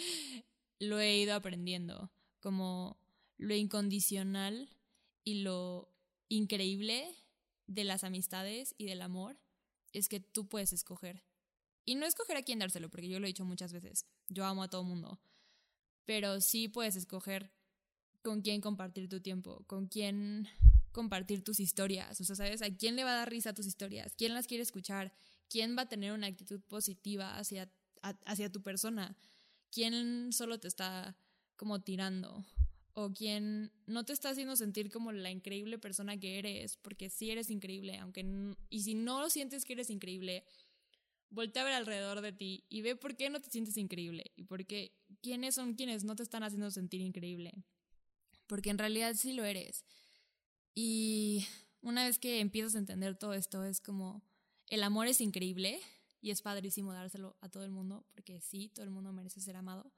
lo 0.78 0.98
he 1.00 1.16
ido 1.16 1.34
aprendiendo, 1.34 2.10
como 2.40 2.98
lo 3.36 3.54
incondicional 3.54 4.68
y 5.22 5.42
lo 5.42 5.90
increíble 6.28 7.14
de 7.66 7.84
las 7.84 8.04
amistades 8.04 8.74
y 8.78 8.86
del 8.86 9.02
amor 9.02 9.38
es 9.92 10.08
que 10.08 10.20
tú 10.20 10.48
puedes 10.48 10.72
escoger. 10.72 11.24
Y 11.86 11.96
no 11.96 12.06
escoger 12.06 12.36
a 12.36 12.42
quién 12.42 12.58
dárselo, 12.58 12.88
porque 12.88 13.08
yo 13.08 13.20
lo 13.20 13.26
he 13.26 13.28
dicho 13.28 13.44
muchas 13.44 13.72
veces. 13.72 14.06
Yo 14.28 14.44
amo 14.46 14.62
a 14.62 14.68
todo 14.68 14.84
mundo. 14.84 15.20
Pero 16.06 16.40
sí 16.40 16.68
puedes 16.68 16.96
escoger 16.96 17.52
con 18.22 18.40
quién 18.40 18.62
compartir 18.62 19.08
tu 19.08 19.20
tiempo, 19.20 19.64
con 19.66 19.86
quién 19.86 20.48
compartir 20.94 21.44
tus 21.44 21.60
historias. 21.60 22.18
O 22.20 22.24
sea, 22.24 22.36
¿sabes? 22.36 22.62
¿A 22.62 22.74
quién 22.74 22.96
le 22.96 23.04
va 23.04 23.12
a 23.12 23.16
dar 23.16 23.30
risa 23.30 23.52
tus 23.52 23.66
historias? 23.66 24.14
¿Quién 24.16 24.32
las 24.32 24.46
quiere 24.46 24.62
escuchar? 24.62 25.12
¿Quién 25.50 25.76
va 25.76 25.82
a 25.82 25.88
tener 25.88 26.12
una 26.12 26.28
actitud 26.28 26.62
positiva 26.62 27.36
hacia, 27.36 27.70
hacia 28.24 28.50
tu 28.50 28.62
persona? 28.62 29.16
¿Quién 29.70 30.32
solo 30.32 30.58
te 30.58 30.68
está 30.68 31.18
como 31.56 31.82
tirando? 31.82 32.44
o 32.96 33.12
quien 33.12 33.72
no 33.86 34.04
te 34.04 34.12
está 34.12 34.30
haciendo 34.30 34.54
sentir 34.54 34.88
como 34.88 35.10
la 35.10 35.30
increíble 35.30 35.78
persona 35.78 36.16
que 36.16 36.38
eres, 36.38 36.76
porque 36.76 37.10
sí 37.10 37.28
eres 37.28 37.50
increíble, 37.50 37.98
aunque 37.98 38.24
y 38.70 38.82
si 38.82 38.94
no 38.94 39.28
sientes 39.30 39.64
que 39.64 39.72
eres 39.72 39.90
increíble, 39.90 40.44
voltea 41.28 41.62
a 41.62 41.64
ver 41.64 41.74
alrededor 41.74 42.20
de 42.20 42.32
ti 42.32 42.64
y 42.68 42.82
ve 42.82 42.94
por 42.94 43.16
qué 43.16 43.30
no 43.30 43.40
te 43.40 43.50
sientes 43.50 43.76
increíble 43.76 44.30
y 44.36 44.44
por 44.44 44.64
qué 44.64 44.92
quiénes 45.20 45.56
son 45.56 45.74
quienes 45.74 46.04
no 46.04 46.14
te 46.14 46.22
están 46.22 46.44
haciendo 46.44 46.70
sentir 46.70 47.00
increíble. 47.00 47.52
Porque 48.46 48.70
en 48.70 48.78
realidad 48.78 49.14
sí 49.14 49.32
lo 49.32 49.44
eres. 49.44 49.84
Y 50.74 51.46
una 51.82 52.04
vez 52.04 52.18
que 52.18 52.40
empiezas 52.40 52.74
a 52.74 52.78
entender 52.78 53.16
todo 53.16 53.34
esto, 53.34 53.64
es 53.64 53.80
como 53.80 54.22
el 54.68 54.82
amor 54.82 55.06
es 55.06 55.20
increíble 55.20 55.80
y 56.20 56.30
es 56.30 56.42
padrísimo 56.42 56.92
dárselo 56.92 57.36
a 57.40 57.48
todo 57.48 57.64
el 57.64 57.70
mundo, 57.70 58.04
porque 58.12 58.40
sí, 58.40 58.70
todo 58.74 58.84
el 58.84 58.90
mundo 58.90 59.12
merece 59.12 59.40
ser 59.40 59.56
amado 59.56 59.92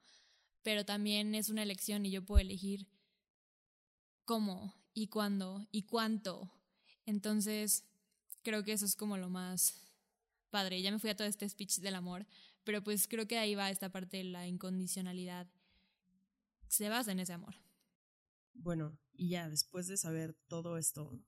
pero 0.66 0.84
también 0.84 1.36
es 1.36 1.48
una 1.48 1.62
elección 1.62 2.04
y 2.04 2.10
yo 2.10 2.24
puedo 2.24 2.40
elegir 2.40 2.88
cómo 4.24 4.74
y 4.94 5.06
cuándo 5.06 5.68
y 5.70 5.84
cuánto. 5.84 6.50
Entonces, 7.04 7.84
creo 8.42 8.64
que 8.64 8.72
eso 8.72 8.84
es 8.84 8.96
como 8.96 9.16
lo 9.16 9.30
más 9.30 9.76
padre. 10.50 10.82
Ya 10.82 10.90
me 10.90 10.98
fui 10.98 11.08
a 11.08 11.14
todo 11.14 11.28
este 11.28 11.48
speech 11.48 11.76
del 11.76 11.94
amor, 11.94 12.26
pero 12.64 12.82
pues 12.82 13.06
creo 13.06 13.28
que 13.28 13.38
ahí 13.38 13.54
va 13.54 13.70
esta 13.70 13.92
parte 13.92 14.16
de 14.16 14.24
la 14.24 14.48
incondicionalidad. 14.48 15.46
Se 16.66 16.88
basa 16.88 17.12
en 17.12 17.20
ese 17.20 17.34
amor. 17.34 17.54
Bueno, 18.52 18.98
y 19.16 19.30
ya 19.30 19.48
después 19.48 19.86
de 19.88 19.96
saber 19.96 20.34
todo 20.48 20.78
esto, 20.78 21.20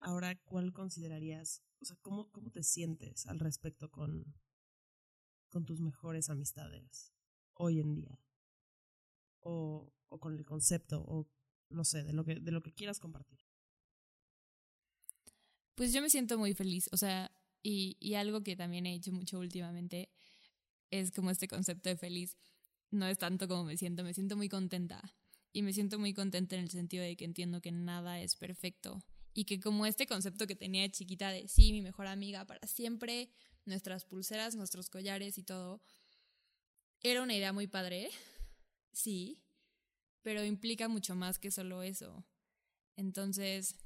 ahora, 0.00 0.36
¿cuál 0.44 0.72
considerarías, 0.72 1.62
o 1.80 1.84
sea, 1.84 1.96
cómo, 2.02 2.30
cómo 2.30 2.50
te 2.50 2.62
sientes 2.62 3.26
al 3.26 3.38
respecto 3.38 3.90
con, 3.90 4.34
con 5.50 5.64
tus 5.64 5.80
mejores 5.80 6.30
amistades? 6.30 7.12
hoy 7.54 7.80
en 7.80 7.94
día. 7.94 8.18
O, 9.40 9.92
o 10.08 10.18
con 10.18 10.34
el 10.36 10.44
concepto, 10.44 11.02
o 11.06 11.28
no 11.70 11.84
sé, 11.84 12.02
de 12.02 12.12
lo, 12.12 12.24
que, 12.24 12.36
de 12.36 12.52
lo 12.52 12.62
que 12.62 12.72
quieras 12.72 13.00
compartir. 13.00 13.40
Pues 15.74 15.92
yo 15.92 16.02
me 16.02 16.10
siento 16.10 16.38
muy 16.38 16.54
feliz, 16.54 16.88
o 16.92 16.96
sea, 16.96 17.34
y, 17.62 17.96
y 17.98 18.14
algo 18.14 18.42
que 18.42 18.56
también 18.56 18.86
he 18.86 18.94
hecho 18.94 19.10
mucho 19.12 19.38
últimamente 19.38 20.10
es 20.90 21.10
como 21.10 21.30
este 21.30 21.48
concepto 21.48 21.88
de 21.88 21.96
feliz. 21.96 22.36
No 22.90 23.06
es 23.06 23.16
tanto 23.16 23.48
como 23.48 23.64
me 23.64 23.76
siento, 23.76 24.04
me 24.04 24.12
siento 24.12 24.36
muy 24.36 24.48
contenta. 24.48 25.02
Y 25.52 25.62
me 25.62 25.72
siento 25.72 25.98
muy 25.98 26.14
contenta 26.14 26.56
en 26.56 26.62
el 26.62 26.70
sentido 26.70 27.04
de 27.04 27.16
que 27.16 27.24
entiendo 27.24 27.60
que 27.60 27.72
nada 27.72 28.20
es 28.20 28.36
perfecto. 28.36 29.02
Y 29.34 29.44
que 29.44 29.60
como 29.60 29.86
este 29.86 30.06
concepto 30.06 30.46
que 30.46 30.56
tenía 30.56 30.82
de 30.82 30.90
chiquita 30.90 31.30
de 31.30 31.48
sí, 31.48 31.72
mi 31.72 31.82
mejor 31.82 32.06
amiga 32.06 32.46
para 32.46 32.66
siempre, 32.66 33.30
nuestras 33.64 34.04
pulseras, 34.04 34.56
nuestros 34.56 34.88
collares 34.90 35.38
y 35.38 35.42
todo, 35.42 35.80
era 37.00 37.22
una 37.22 37.34
idea 37.34 37.52
muy 37.52 37.66
padre, 37.66 38.10
sí, 38.92 39.42
pero 40.22 40.44
implica 40.44 40.88
mucho 40.88 41.14
más 41.14 41.38
que 41.38 41.50
solo 41.50 41.82
eso. 41.82 42.24
Entonces, 42.96 43.76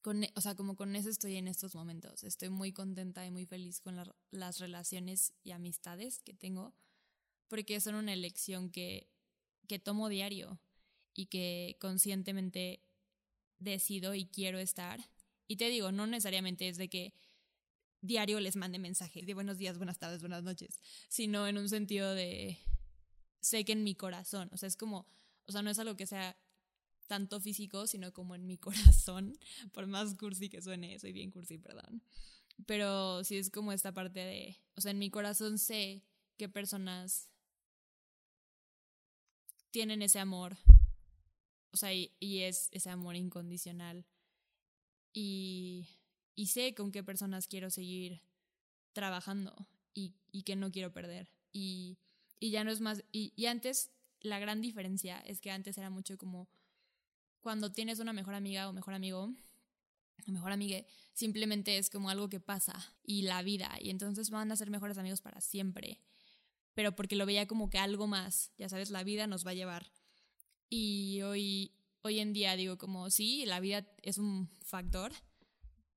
con, 0.00 0.24
e, 0.24 0.32
o 0.34 0.40
sea, 0.40 0.54
como 0.56 0.76
con 0.76 0.96
eso 0.96 1.08
estoy 1.08 1.36
en 1.36 1.48
estos 1.48 1.74
momentos. 1.74 2.24
Estoy 2.24 2.48
muy 2.48 2.72
contenta 2.72 3.24
y 3.26 3.30
muy 3.30 3.46
feliz 3.46 3.80
con 3.80 3.96
las 4.30 4.58
relaciones 4.58 5.34
y 5.42 5.52
amistades 5.52 6.22
que 6.22 6.34
tengo, 6.34 6.74
porque 7.48 7.80
son 7.80 7.94
una 7.94 8.12
elección 8.12 8.70
que, 8.70 9.08
que 9.70 9.78
tomo 9.78 10.08
diario. 10.08 10.58
y 11.14 11.26
que 11.26 11.76
conscientemente 11.80 12.82
decido 13.58 14.14
y 14.14 14.26
quiero 14.26 14.58
estar. 14.58 14.98
Y 15.46 15.56
te 15.56 15.68
digo, 15.68 15.92
no 15.92 16.06
necesariamente 16.06 16.68
es 16.68 16.76
de 16.76 16.88
que 16.88 17.14
diario 18.00 18.40
les 18.40 18.56
mande 18.56 18.78
mensajes 18.80 19.26
de 19.26 19.34
buenos 19.34 19.58
días, 19.58 19.76
buenas 19.76 19.98
tardes, 19.98 20.20
buenas 20.22 20.42
noches, 20.42 20.80
sino 21.08 21.46
en 21.46 21.56
un 21.58 21.68
sentido 21.68 22.14
de 22.14 22.58
sé 23.40 23.64
que 23.64 23.72
en 23.72 23.84
mi 23.84 23.94
corazón, 23.94 24.48
o 24.52 24.56
sea, 24.56 24.66
es 24.66 24.76
como, 24.76 25.06
o 25.46 25.52
sea, 25.52 25.62
no 25.62 25.70
es 25.70 25.78
algo 25.78 25.96
que 25.96 26.06
sea 26.06 26.36
tanto 27.06 27.40
físico, 27.40 27.86
sino 27.86 28.12
como 28.12 28.34
en 28.34 28.46
mi 28.46 28.58
corazón, 28.66 29.38
por 29.72 29.86
más 29.86 30.14
cursi 30.16 30.48
que 30.48 30.62
suene, 30.62 30.98
soy 30.98 31.12
bien 31.12 31.30
cursi, 31.30 31.58
perdón. 31.58 32.02
Pero 32.66 33.22
sí 33.22 33.36
es 33.36 33.50
como 33.50 33.72
esta 33.72 33.92
parte 33.92 34.18
de, 34.20 34.58
o 34.74 34.80
sea, 34.80 34.90
en 34.90 34.98
mi 34.98 35.10
corazón 35.10 35.58
sé 35.58 36.02
qué 36.36 36.48
personas 36.48 37.29
tienen 39.70 40.02
ese 40.02 40.18
amor, 40.18 40.56
o 41.72 41.76
sea, 41.76 41.92
y, 41.94 42.10
es 42.20 42.68
ese 42.72 42.90
amor 42.90 43.16
incondicional. 43.16 44.04
Y, 45.12 45.88
sé 46.46 46.74
con 46.74 46.90
qué 46.90 47.02
personas 47.02 47.46
quiero 47.46 47.70
seguir 47.70 48.22
trabajando 48.92 49.68
y, 49.94 50.14
que 50.44 50.56
no 50.56 50.72
quiero 50.72 50.92
perder. 50.92 51.30
Y, 51.52 51.98
ya 52.40 52.64
no 52.64 52.70
es 52.70 52.80
más, 52.80 53.04
y, 53.12 53.46
antes 53.46 53.90
la 54.20 54.38
gran 54.38 54.60
diferencia 54.60 55.20
es 55.20 55.40
que 55.40 55.50
antes 55.50 55.78
era 55.78 55.90
mucho 55.90 56.18
como 56.18 56.48
cuando 57.40 57.72
tienes 57.72 58.00
una 58.00 58.12
mejor 58.12 58.34
amiga 58.34 58.68
o 58.68 58.72
mejor 58.72 58.92
amigo, 58.92 59.32
mejor 60.26 60.52
amiga, 60.52 60.84
simplemente 61.14 61.78
es 61.78 61.88
como 61.88 62.10
algo 62.10 62.28
que 62.28 62.40
pasa 62.40 62.94
y 63.02 63.22
la 63.22 63.42
vida, 63.42 63.78
y 63.80 63.90
entonces 63.90 64.30
van 64.30 64.52
a 64.52 64.56
ser 64.56 64.70
mejores 64.70 64.98
amigos 64.98 65.20
para 65.22 65.40
siempre. 65.40 66.00
Pero 66.80 66.96
porque 66.96 67.14
lo 67.14 67.26
veía 67.26 67.46
como 67.46 67.68
que 67.68 67.76
algo 67.76 68.06
más, 68.06 68.52
ya 68.56 68.70
sabes, 68.70 68.88
la 68.88 69.04
vida 69.04 69.26
nos 69.26 69.46
va 69.46 69.50
a 69.50 69.54
llevar. 69.54 69.92
Y 70.70 71.20
hoy, 71.20 71.74
hoy 72.00 72.20
en 72.20 72.32
día 72.32 72.56
digo 72.56 72.78
como, 72.78 73.10
sí, 73.10 73.44
la 73.44 73.60
vida 73.60 73.86
es 74.00 74.16
un 74.16 74.48
factor, 74.64 75.12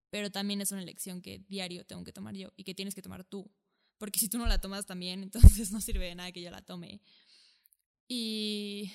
pero 0.09 0.29
también 0.29 0.59
es 0.59 0.73
una 0.73 0.81
elección 0.81 1.21
que 1.21 1.39
diario 1.47 1.85
tengo 1.85 2.03
que 2.03 2.11
tomar 2.11 2.35
yo 2.35 2.51
y 2.57 2.65
que 2.65 2.75
tienes 2.75 2.95
que 2.95 3.01
tomar 3.01 3.23
tú. 3.23 3.49
Porque 3.97 4.19
si 4.19 4.27
tú 4.27 4.37
no 4.37 4.45
la 4.45 4.59
tomas 4.59 4.85
también, 4.85 5.23
entonces 5.63 5.71
no 5.71 5.79
sirve 5.79 6.07
de 6.07 6.15
nada 6.15 6.33
que 6.33 6.41
yo 6.41 6.51
la 6.51 6.61
tome. 6.61 6.99
Y 8.09 8.91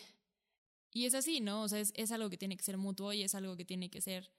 y 0.92 1.06
es 1.06 1.14
así, 1.14 1.40
¿no? 1.40 1.62
O 1.62 1.68
sea, 1.68 1.80
es, 1.80 2.12
algo 2.12 2.28
que 2.28 2.36
tiene 2.36 2.58
que 2.58 2.64
ser 2.64 2.76
mutuo 2.76 3.14
y 3.14 3.22
es 3.22 3.34
algo 3.34 3.56
que 3.56 3.64
tiene 3.64 3.88
que 3.88 4.02
ser 4.02 4.30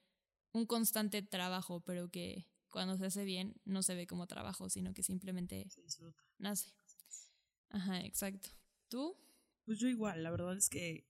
un 0.52 0.66
constante 0.66 1.20
trabajo, 1.20 1.80
pero 1.80 2.12
que 2.12 2.46
cuando 2.70 2.96
se 2.96 3.06
hace 3.06 3.24
bien 3.24 3.60
no 3.64 3.82
se 3.82 3.96
ve 3.96 4.06
como 4.06 4.28
trabajo, 4.28 4.68
sino 4.68 4.94
que 4.94 5.02
simplemente 5.02 5.68
nace. 6.38 6.72
Ajá, 7.70 8.00
exacto. 8.00 8.50
¿Tú? 8.88 9.16
Pues 9.64 9.78
yo 9.78 9.88
igual, 9.88 10.22
la 10.22 10.30
verdad 10.30 10.56
es 10.56 10.68
que, 10.68 11.06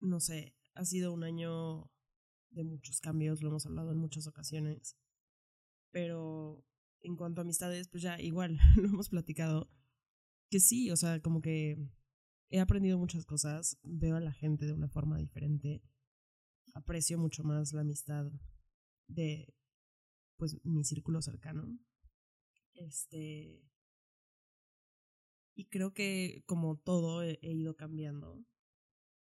no 0.00 0.20
sé, 0.20 0.56
ha 0.74 0.84
sido 0.84 1.12
un 1.12 1.24
año 1.24 1.90
de 2.50 2.64
muchos 2.64 3.00
cambios, 3.00 3.42
lo 3.42 3.48
hemos 3.48 3.66
hablado 3.66 3.92
en 3.92 3.98
muchas 3.98 4.26
ocasiones, 4.26 4.96
pero 5.90 6.64
en 7.00 7.16
cuanto 7.16 7.40
a 7.40 7.44
amistades, 7.44 7.88
pues 7.88 8.02
ya 8.02 8.20
igual, 8.20 8.58
lo 8.76 8.88
hemos 8.88 9.10
platicado, 9.10 9.70
que 10.50 10.60
sí, 10.60 10.90
o 10.90 10.96
sea, 10.96 11.20
como 11.20 11.42
que 11.42 11.76
he 12.48 12.60
aprendido 12.60 12.98
muchas 12.98 13.26
cosas, 13.26 13.78
veo 13.82 14.16
a 14.16 14.20
la 14.20 14.32
gente 14.32 14.64
de 14.64 14.72
una 14.72 14.88
forma 14.88 15.18
diferente, 15.18 15.82
aprecio 16.74 17.18
mucho 17.18 17.44
más 17.44 17.72
la 17.72 17.82
amistad 17.82 18.30
de 19.08 19.54
pues 20.38 20.56
mi 20.64 20.84
círculo 20.84 21.20
cercano. 21.20 21.78
Este 22.74 23.68
y 25.58 25.64
creo 25.64 25.92
que 25.92 26.44
como 26.46 26.76
todo 26.76 27.20
he, 27.24 27.36
ido 27.42 27.74
cambiando 27.74 28.46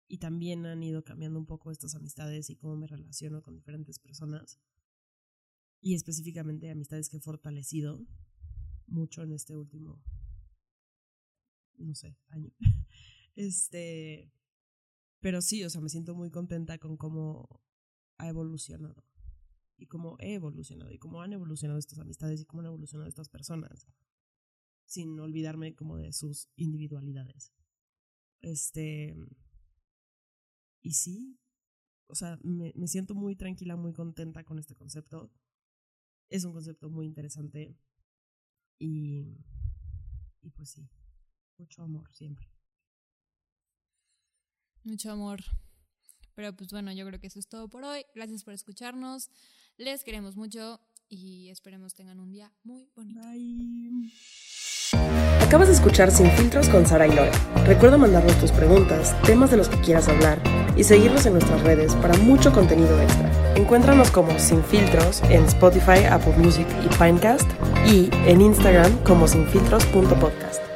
y 0.09 0.17
también 0.17 0.65
han 0.65 0.83
ido 0.83 1.05
cambiando 1.05 1.39
un 1.39 1.45
poco 1.45 1.71
estas 1.71 1.95
amistades 1.95 2.49
y 2.49 2.57
cómo 2.57 2.75
me 2.75 2.85
relaciono 2.85 3.41
con 3.41 3.55
diferentes 3.55 3.97
personas 3.97 4.59
y 5.79 5.93
específicamente 5.95 6.69
amistades 6.69 7.07
que 7.07 7.15
he 7.15 7.21
fortalecido 7.21 8.05
mucho 8.87 9.23
en 9.23 9.31
este 9.31 9.55
último 9.55 10.03
no 11.77 11.95
sé, 11.95 12.17
año. 12.29 12.51
Este, 13.37 14.33
pero 15.19 15.43
sí, 15.43 15.63
o 15.63 15.69
sea, 15.69 15.79
me 15.79 15.89
siento 15.89 16.15
muy 16.15 16.31
contenta 16.31 16.79
con 16.79 16.97
cómo 16.97 17.61
ha 18.17 18.27
evolucionado 18.27 19.05
y 19.77 19.85
cómo 19.85 20.17
he 20.19 20.33
evolucionado 20.33 20.91
y 20.91 20.97
cómo 20.97 21.21
han 21.21 21.33
evolucionado 21.33 21.77
estas 21.77 21.99
amistades 21.99 22.41
y 22.41 22.45
cómo 22.45 22.61
han 22.61 22.65
evolucionado 22.65 23.07
estas 23.07 23.29
personas, 23.29 23.85
sin 24.87 25.19
olvidarme 25.19 25.75
como 25.75 25.97
de 25.97 26.13
sus 26.13 26.49
individualidades. 26.55 27.53
Este, 28.41 29.15
y 30.81 30.93
sí, 30.93 31.37
o 32.07 32.15
sea, 32.15 32.39
me, 32.41 32.71
me 32.75 32.87
siento 32.87 33.13
muy 33.13 33.35
tranquila, 33.35 33.75
muy 33.75 33.93
contenta 33.93 34.43
con 34.43 34.57
este 34.57 34.75
concepto. 34.75 35.29
Es 36.29 36.45
un 36.45 36.53
concepto 36.53 36.89
muy 36.89 37.05
interesante 37.05 37.77
y, 38.79 39.37
y 40.41 40.49
pues 40.51 40.69
sí, 40.69 40.89
mucho 41.57 41.83
amor 41.83 42.09
siempre. 42.13 42.47
Mucho 44.83 45.11
amor. 45.11 45.43
Pero 46.33 46.55
pues 46.55 46.69
bueno, 46.71 46.93
yo 46.93 47.05
creo 47.05 47.19
que 47.19 47.27
eso 47.27 47.39
es 47.39 47.49
todo 47.49 47.67
por 47.67 47.83
hoy. 47.83 48.05
Gracias 48.15 48.43
por 48.43 48.53
escucharnos. 48.53 49.29
Les 49.75 50.03
queremos 50.03 50.37
mucho 50.37 50.79
y 51.09 51.49
esperemos 51.49 51.93
tengan 51.93 52.19
un 52.19 52.31
día 52.31 52.53
muy 52.63 52.89
bonito. 52.95 53.19
Bye. 53.21 54.11
Acabas 55.47 55.69
de 55.69 55.75
escuchar 55.75 56.11
Sin 56.11 56.29
Filtros 56.31 56.67
con 56.67 56.85
Sara 56.85 57.07
y 57.07 57.15
Lore. 57.15 57.31
Recuerda 57.65 57.95
mandarnos 57.95 58.35
tus 58.35 58.51
preguntas, 58.51 59.15
temas 59.23 59.49
de 59.49 59.55
los 59.55 59.69
que 59.69 59.79
quieras 59.79 60.09
hablar 60.09 60.39
y 60.75 60.83
seguirnos 60.83 61.25
en 61.25 61.33
nuestras 61.33 61.63
redes 61.63 61.95
para 61.95 62.17
mucho 62.17 62.51
contenido 62.51 63.01
extra. 63.01 63.31
Encuéntranos 63.55 64.11
como 64.11 64.37
Sin 64.39 64.61
Filtros 64.61 65.23
en 65.29 65.45
Spotify, 65.45 66.03
Apple 66.11 66.33
Music 66.37 66.67
y 66.83 66.93
Pinecast 66.97 67.49
y 67.89 68.09
en 68.25 68.41
Instagram 68.41 68.91
como 69.05 69.25
sinfiltros.podcast. 69.25 70.66